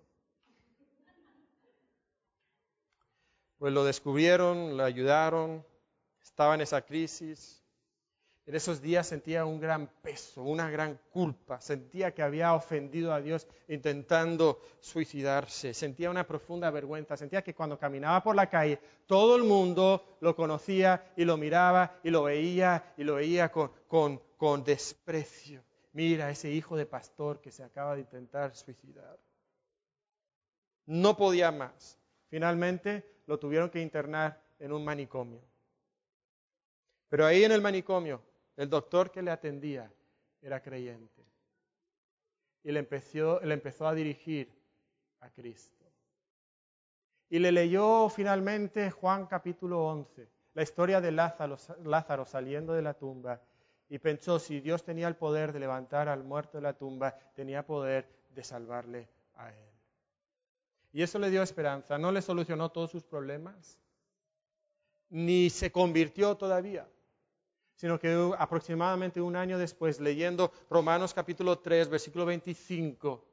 Pues 3.57 3.73
lo 3.73 3.83
descubrieron, 3.83 4.77
lo 4.77 4.83
ayudaron, 4.85 5.65
estaba 6.25 6.55
en 6.55 6.61
esa 6.61 6.81
crisis. 6.81 7.61
En 8.47 8.53
esos 8.53 8.79
días 8.79 9.07
sentía 9.07 9.45
un 9.45 9.59
gran 9.59 9.87
peso, 10.03 10.43
una 10.43 10.69
gran 10.69 10.99
culpa, 11.09 11.59
sentía 11.61 12.13
que 12.13 12.21
había 12.21 12.53
ofendido 12.53 13.11
a 13.11 13.19
Dios 13.19 13.47
intentando 13.67 14.59
suicidarse, 14.79 15.73
sentía 15.73 16.11
una 16.11 16.27
profunda 16.27 16.69
vergüenza, 16.69 17.17
sentía 17.17 17.43
que 17.43 17.55
cuando 17.55 17.79
caminaba 17.79 18.21
por 18.21 18.35
la 18.35 18.47
calle 18.47 18.79
todo 19.07 19.35
el 19.35 19.43
mundo 19.43 20.17
lo 20.19 20.35
conocía 20.35 21.11
y 21.15 21.25
lo 21.25 21.37
miraba 21.37 21.99
y 22.03 22.11
lo 22.11 22.23
veía 22.23 22.93
y 22.97 23.03
lo 23.03 23.15
veía 23.15 23.51
con, 23.51 23.71
con, 23.87 24.21
con 24.37 24.63
desprecio. 24.63 25.63
Mira 25.93 26.29
ese 26.29 26.51
hijo 26.51 26.77
de 26.77 26.85
pastor 26.85 27.41
que 27.41 27.51
se 27.51 27.63
acaba 27.63 27.95
de 27.95 28.01
intentar 28.01 28.55
suicidar. 28.55 29.17
No 30.85 31.17
podía 31.17 31.51
más. 31.51 31.97
Finalmente 32.29 33.21
lo 33.25 33.39
tuvieron 33.39 33.71
que 33.71 33.81
internar 33.81 34.39
en 34.59 34.71
un 34.71 34.85
manicomio. 34.85 35.54
Pero 37.09 37.25
ahí 37.25 37.43
en 37.43 37.51
el 37.51 37.61
manicomio, 37.61 38.21
el 38.57 38.69
doctor 38.69 39.11
que 39.11 39.21
le 39.21 39.31
atendía 39.31 39.91
era 40.41 40.61
creyente. 40.61 41.23
Y 42.63 42.71
le 42.71 42.79
empezó, 42.79 43.87
a 43.87 43.93
dirigir 43.93 44.51
a 45.19 45.29
Cristo. 45.29 45.85
Y 47.29 47.39
le 47.39 47.51
leyó 47.51 48.09
finalmente 48.09 48.89
Juan 48.89 49.27
capítulo 49.27 49.85
11, 49.87 50.27
la 50.53 50.63
historia 50.63 51.01
de 51.01 51.11
Lázaro 51.11 52.25
saliendo 52.25 52.73
de 52.73 52.81
la 52.81 52.93
tumba. 52.95 53.41
Y 53.87 53.99
pensó, 53.99 54.39
si 54.39 54.61
Dios 54.61 54.83
tenía 54.83 55.07
el 55.07 55.15
poder 55.15 55.53
de 55.53 55.59
levantar 55.59 56.09
al 56.09 56.23
muerto 56.23 56.57
de 56.57 56.63
la 56.63 56.73
tumba, 56.73 57.15
tenía 57.35 57.65
poder 57.65 58.09
de 58.29 58.43
salvarle 58.43 59.09
a 59.35 59.49
él. 59.49 59.69
Y 60.91 61.03
eso 61.03 61.19
le 61.19 61.29
dio 61.29 61.43
esperanza. 61.43 61.99
No 61.99 62.11
le 62.11 62.21
solucionó 62.23 62.71
todos 62.71 62.89
sus 62.89 63.03
problemas, 63.03 63.79
ni 65.09 65.51
se 65.51 65.71
convirtió 65.71 66.35
todavía 66.35 66.87
sino 67.75 67.99
que 67.99 68.33
aproximadamente 68.37 69.21
un 69.21 69.35
año 69.35 69.57
después, 69.57 69.99
leyendo 69.99 70.51
Romanos 70.69 71.13
capítulo 71.13 71.59
3, 71.59 71.89
versículo 71.89 72.25
25, 72.25 73.23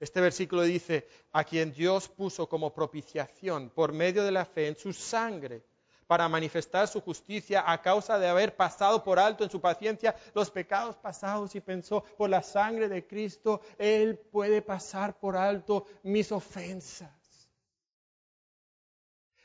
este 0.00 0.20
versículo 0.20 0.62
dice, 0.62 1.06
a 1.32 1.44
quien 1.44 1.72
Dios 1.72 2.08
puso 2.08 2.48
como 2.48 2.74
propiciación 2.74 3.70
por 3.70 3.92
medio 3.92 4.24
de 4.24 4.32
la 4.32 4.44
fe 4.44 4.66
en 4.66 4.76
su 4.76 4.92
sangre 4.92 5.62
para 6.08 6.28
manifestar 6.28 6.88
su 6.88 7.00
justicia 7.00 7.70
a 7.70 7.80
causa 7.80 8.18
de 8.18 8.26
haber 8.26 8.56
pasado 8.56 9.04
por 9.04 9.18
alto 9.18 9.44
en 9.44 9.50
su 9.50 9.60
paciencia 9.60 10.16
los 10.34 10.50
pecados 10.50 10.96
pasados 10.96 11.54
y 11.54 11.60
pensó, 11.60 12.02
por 12.18 12.28
la 12.28 12.42
sangre 12.42 12.88
de 12.88 13.06
Cristo, 13.06 13.60
Él 13.78 14.18
puede 14.18 14.60
pasar 14.60 15.18
por 15.18 15.36
alto 15.36 15.86
mis 16.02 16.32
ofensas. 16.32 17.48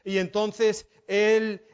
Y 0.04 0.18
entonces 0.18 0.88
Él 1.08 1.67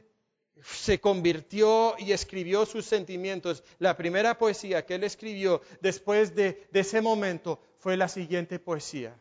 se 0.63 0.99
convirtió 0.99 1.95
y 1.97 2.11
escribió 2.11 2.65
sus 2.65 2.85
sentimientos. 2.85 3.63
La 3.79 3.97
primera 3.97 4.37
poesía 4.37 4.85
que 4.85 4.95
él 4.95 5.03
escribió 5.03 5.61
después 5.81 6.35
de, 6.35 6.67
ese 6.73 7.01
momento 7.01 7.59
fue 7.79 7.97
la 7.97 8.07
siguiente 8.07 8.59
poesía. 8.59 9.19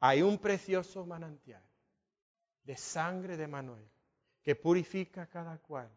Hay 0.00 0.22
un 0.22 0.38
precioso 0.38 1.04
manantial 1.04 1.62
de 2.64 2.76
sangre 2.76 3.36
de 3.36 3.46
Manuel 3.46 3.84
que 4.42 4.56
purifica 4.56 5.22
a 5.22 5.26
cada 5.26 5.58
cual 5.58 5.90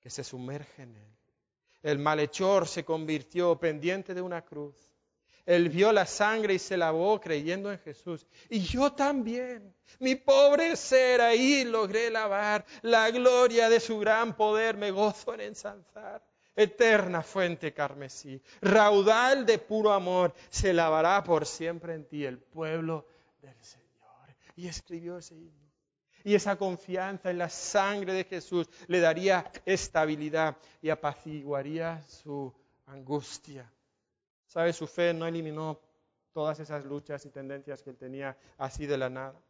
que 0.00 0.10
se 0.10 0.24
sumerge 0.24 0.82
en 0.82 0.96
él. 0.96 1.16
El 1.82 1.98
malhechor 1.98 2.66
se 2.66 2.84
convirtió 2.84 3.58
pendiente 3.58 4.14
de 4.14 4.22
una 4.22 4.44
cruz 4.44 4.74
él 5.48 5.70
vio 5.70 5.92
la 5.92 6.04
sangre 6.04 6.52
y 6.52 6.58
se 6.58 6.76
lavó 6.76 7.18
creyendo 7.18 7.72
en 7.72 7.78
Jesús. 7.78 8.26
Y 8.50 8.60
yo 8.60 8.92
también, 8.92 9.74
mi 9.98 10.14
pobre 10.14 10.76
ser 10.76 11.22
ahí 11.22 11.64
logré 11.64 12.10
lavar. 12.10 12.66
La 12.82 13.10
gloria 13.10 13.70
de 13.70 13.80
su 13.80 13.98
gran 13.98 14.36
poder 14.36 14.76
me 14.76 14.90
gozo 14.90 15.32
en 15.32 15.40
ensalzar. 15.40 16.22
Eterna 16.54 17.22
fuente 17.22 17.72
carmesí, 17.72 18.42
raudal 18.60 19.46
de 19.46 19.58
puro 19.58 19.92
amor, 19.92 20.34
se 20.50 20.74
lavará 20.74 21.24
por 21.24 21.46
siempre 21.46 21.94
en 21.94 22.04
ti 22.04 22.26
el 22.26 22.36
pueblo 22.36 23.06
del 23.40 23.56
Señor. 23.62 23.86
Y 24.54 24.68
escribió 24.68 25.16
ese 25.16 25.34
himno. 25.34 25.72
Y 26.24 26.34
esa 26.34 26.56
confianza 26.56 27.30
en 27.30 27.38
la 27.38 27.48
sangre 27.48 28.12
de 28.12 28.24
Jesús 28.24 28.68
le 28.86 29.00
daría 29.00 29.50
estabilidad 29.64 30.58
y 30.82 30.90
apaciguaría 30.90 32.02
su 32.06 32.52
angustia. 32.84 33.72
¿Sabe? 34.48 34.72
Su 34.72 34.86
fe 34.86 35.14
no 35.14 35.26
eliminó 35.26 35.80
todas 36.32 36.58
esas 36.58 36.84
luchas 36.84 37.24
y 37.26 37.30
tendencias 37.30 37.82
que 37.82 37.90
él 37.90 37.96
tenía 37.96 38.36
así 38.56 38.86
de 38.86 38.98
la 38.98 39.08
nada. 39.08 39.40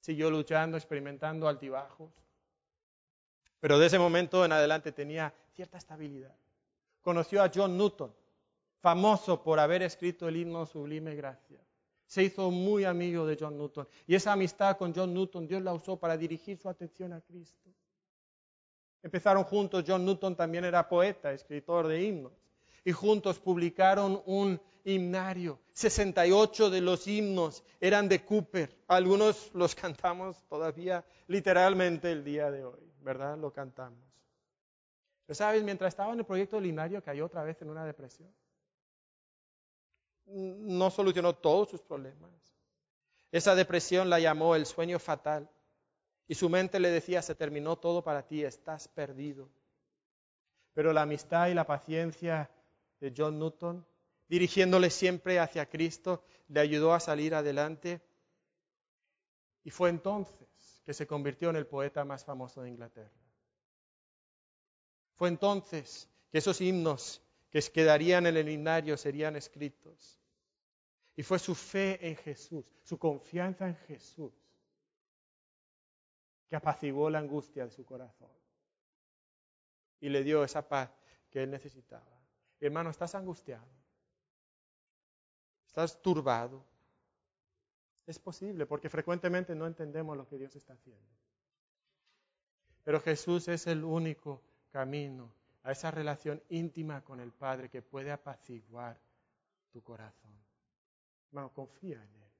Siguió 0.00 0.30
luchando, 0.30 0.76
experimentando 0.76 1.48
altibajos. 1.48 2.12
Pero 3.60 3.78
de 3.78 3.86
ese 3.86 3.98
momento 3.98 4.44
en 4.44 4.52
adelante 4.52 4.92
tenía 4.92 5.32
cierta 5.54 5.78
estabilidad. 5.78 6.36
conoció 7.00 7.42
a 7.42 7.50
John 7.54 7.76
Newton, 7.76 8.14
famoso 8.80 9.42
por 9.42 9.60
haber 9.60 9.82
escrito 9.82 10.26
el 10.26 10.36
himno 10.36 10.66
Sublime 10.66 11.14
Gracia. 11.14 11.60
Se 12.06 12.22
hizo 12.22 12.50
muy 12.50 12.84
amigo 12.84 13.26
de 13.26 13.36
John 13.38 13.56
Newton 13.56 13.86
y 14.06 14.14
esa 14.14 14.32
amistad 14.32 14.76
con 14.76 14.94
John 14.94 15.12
Newton 15.12 15.46
Dios 15.46 15.62
la 15.62 15.72
usó 15.72 15.98
para 15.98 16.16
dirigir 16.16 16.58
su 16.58 16.68
atención 16.68 17.12
a 17.12 17.20
Cristo. 17.20 17.70
Empezaron 19.02 19.44
juntos, 19.44 19.84
John 19.86 20.04
Newton 20.04 20.34
también 20.34 20.64
era 20.64 20.88
poeta, 20.88 21.32
escritor 21.32 21.86
de 21.88 22.02
himnos, 22.02 22.32
y 22.84 22.92
juntos 22.92 23.38
publicaron 23.38 24.22
un 24.26 24.60
himnario. 24.84 25.58
68 25.72 26.70
de 26.70 26.80
los 26.80 27.06
himnos 27.06 27.64
eran 27.80 28.08
de 28.08 28.24
Cooper. 28.24 28.76
Algunos 28.86 29.52
los 29.54 29.74
cantamos 29.74 30.42
todavía 30.48 31.04
literalmente 31.26 32.12
el 32.12 32.22
día 32.22 32.50
de 32.50 32.64
hoy, 32.64 32.92
¿verdad? 33.00 33.38
Lo 33.38 33.52
cantamos. 33.52 33.98
Pero 35.26 35.34
sabes, 35.34 35.64
mientras 35.64 35.88
estaba 35.88 36.12
en 36.12 36.18
el 36.18 36.26
proyecto 36.26 36.56
del 36.56 36.66
himnario 36.66 37.02
cayó 37.02 37.24
otra 37.26 37.42
vez 37.42 37.60
en 37.62 37.70
una 37.70 37.84
depresión. 37.86 38.30
No 40.26 40.90
solucionó 40.90 41.34
todos 41.34 41.70
sus 41.70 41.80
problemas. 41.80 42.30
Esa 43.32 43.54
depresión 43.54 44.10
la 44.10 44.20
llamó 44.20 44.54
el 44.54 44.66
sueño 44.66 44.98
fatal. 44.98 45.48
Y 46.26 46.34
su 46.34 46.48
mente 46.48 46.80
le 46.80 46.90
decía, 46.90 47.20
se 47.20 47.34
terminó 47.34 47.76
todo 47.76 48.02
para 48.02 48.22
ti, 48.22 48.44
estás 48.44 48.88
perdido. 48.88 49.48
Pero 50.72 50.92
la 50.92 51.02
amistad 51.02 51.48
y 51.48 51.54
la 51.54 51.66
paciencia 51.66 52.50
de 53.04 53.12
John 53.14 53.38
Newton, 53.38 53.86
dirigiéndole 54.28 54.88
siempre 54.88 55.38
hacia 55.38 55.68
Cristo, 55.68 56.24
le 56.48 56.60
ayudó 56.60 56.94
a 56.94 57.00
salir 57.00 57.34
adelante. 57.34 58.00
Y 59.62 59.70
fue 59.70 59.90
entonces 59.90 60.80
que 60.86 60.94
se 60.94 61.06
convirtió 61.06 61.50
en 61.50 61.56
el 61.56 61.66
poeta 61.66 62.02
más 62.06 62.24
famoso 62.24 62.62
de 62.62 62.70
Inglaterra. 62.70 63.12
Fue 65.16 65.28
entonces 65.28 66.08
que 66.32 66.38
esos 66.38 66.62
himnos 66.62 67.20
que 67.50 67.60
quedarían 67.60 68.26
en 68.26 68.38
el 68.38 68.48
himnario 68.48 68.96
serían 68.96 69.36
escritos. 69.36 70.18
Y 71.14 71.22
fue 71.22 71.38
su 71.38 71.54
fe 71.54 72.08
en 72.08 72.16
Jesús, 72.16 72.64
su 72.82 72.98
confianza 72.98 73.68
en 73.68 73.76
Jesús, 73.76 74.32
que 76.48 76.56
apaciguó 76.56 77.10
la 77.10 77.18
angustia 77.18 77.66
de 77.66 77.70
su 77.70 77.84
corazón 77.84 78.32
y 80.00 80.08
le 80.08 80.24
dio 80.24 80.42
esa 80.42 80.66
paz 80.66 80.90
que 81.30 81.42
él 81.42 81.50
necesitaba. 81.50 82.13
Hermano, 82.66 82.90
¿estás 82.90 83.14
angustiado? 83.14 83.66
¿Estás 85.66 86.00
turbado? 86.00 86.64
Es 88.06 88.18
posible, 88.18 88.64
porque 88.64 88.88
frecuentemente 88.88 89.54
no 89.54 89.66
entendemos 89.66 90.16
lo 90.16 90.26
que 90.26 90.38
Dios 90.38 90.56
está 90.56 90.72
haciendo. 90.72 91.10
Pero 92.82 93.00
Jesús 93.00 93.48
es 93.48 93.66
el 93.66 93.84
único 93.84 94.42
camino 94.70 95.32
a 95.62 95.72
esa 95.72 95.90
relación 95.90 96.42
íntima 96.48 97.02
con 97.02 97.20
el 97.20 97.32
Padre 97.32 97.68
que 97.68 97.82
puede 97.82 98.10
apaciguar 98.10 98.98
tu 99.70 99.82
corazón. 99.82 100.32
Hermano, 101.28 101.52
confía 101.52 101.96
en 101.96 102.14
Él. 102.14 102.30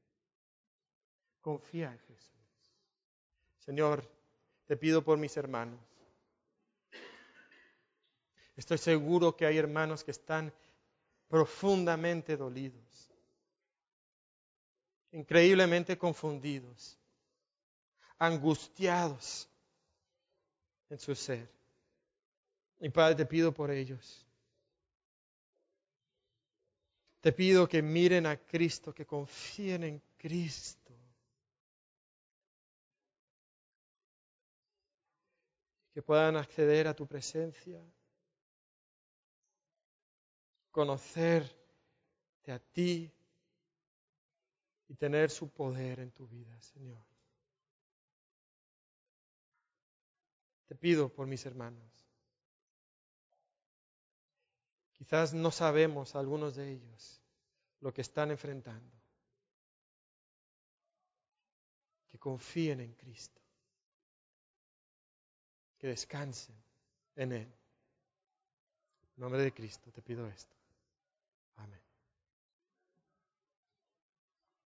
Confía 1.41 1.93
en 1.93 1.99
Jesús. 1.99 2.33
Señor, 3.59 4.05
te 4.67 4.77
pido 4.77 5.03
por 5.03 5.19
mis 5.19 5.37
hermanos. 5.37 5.81
Estoy 8.57 8.79
seguro 8.79 9.37
que 9.37 9.47
hay 9.47 9.59
hermanos 9.59 10.05
que 10.05 10.13
están 10.13 10.53
profundamente 11.29 12.37
dolidos, 12.37 13.11
increíblemente 15.11 15.99
confundidos, 15.99 16.99
angustiados 18.19 19.49
en 20.89 20.99
su 20.99 21.15
ser. 21.15 21.51
Y 22.81 22.89
Padre, 22.91 23.17
te 23.17 23.27
pido 23.27 23.53
por 23.53 23.71
ellos. 23.71 24.25
Te 27.21 27.33
pido 27.33 27.67
que 27.67 27.83
miren 27.83 28.27
a 28.27 28.37
Cristo, 28.37 28.95
que 28.95 29.07
confíen 29.07 29.83
en 29.83 30.03
Cristo. 30.17 30.93
Que 35.93 36.03
puedan 36.03 36.37
acceder 36.37 36.87
a 36.87 36.95
tu 36.95 37.07
presencia 37.07 37.81
conocerte 40.75 42.51
a 42.51 42.59
ti 42.59 43.09
y 44.89 44.95
tener 44.97 45.31
su 45.31 45.49
poder 45.49 46.01
en 46.01 46.11
tu 46.11 46.27
vida, 46.27 46.61
Señor. 46.61 47.01
Te 50.67 50.75
pido 50.75 51.09
por 51.09 51.29
mis 51.29 51.47
hermanos. 51.47 52.11
Quizás 54.95 55.33
no 55.33 55.53
sabemos 55.53 56.17
algunos 56.17 56.57
de 56.57 56.73
ellos 56.73 57.23
lo 57.81 57.95
que 57.95 58.01
están 58.01 58.33
enfrentando. 58.33 58.97
Que 62.09 62.19
confíen 62.19 62.81
en 62.81 62.95
Cristo. 62.95 63.41
Que 65.79 65.87
descansen 65.87 66.57
en 67.15 67.31
Él. 67.31 67.55
En 69.17 69.21
nombre 69.21 69.41
de 69.41 69.55
Cristo 69.55 69.93
te 69.93 70.03
pido 70.03 70.27
esto. 70.27 70.64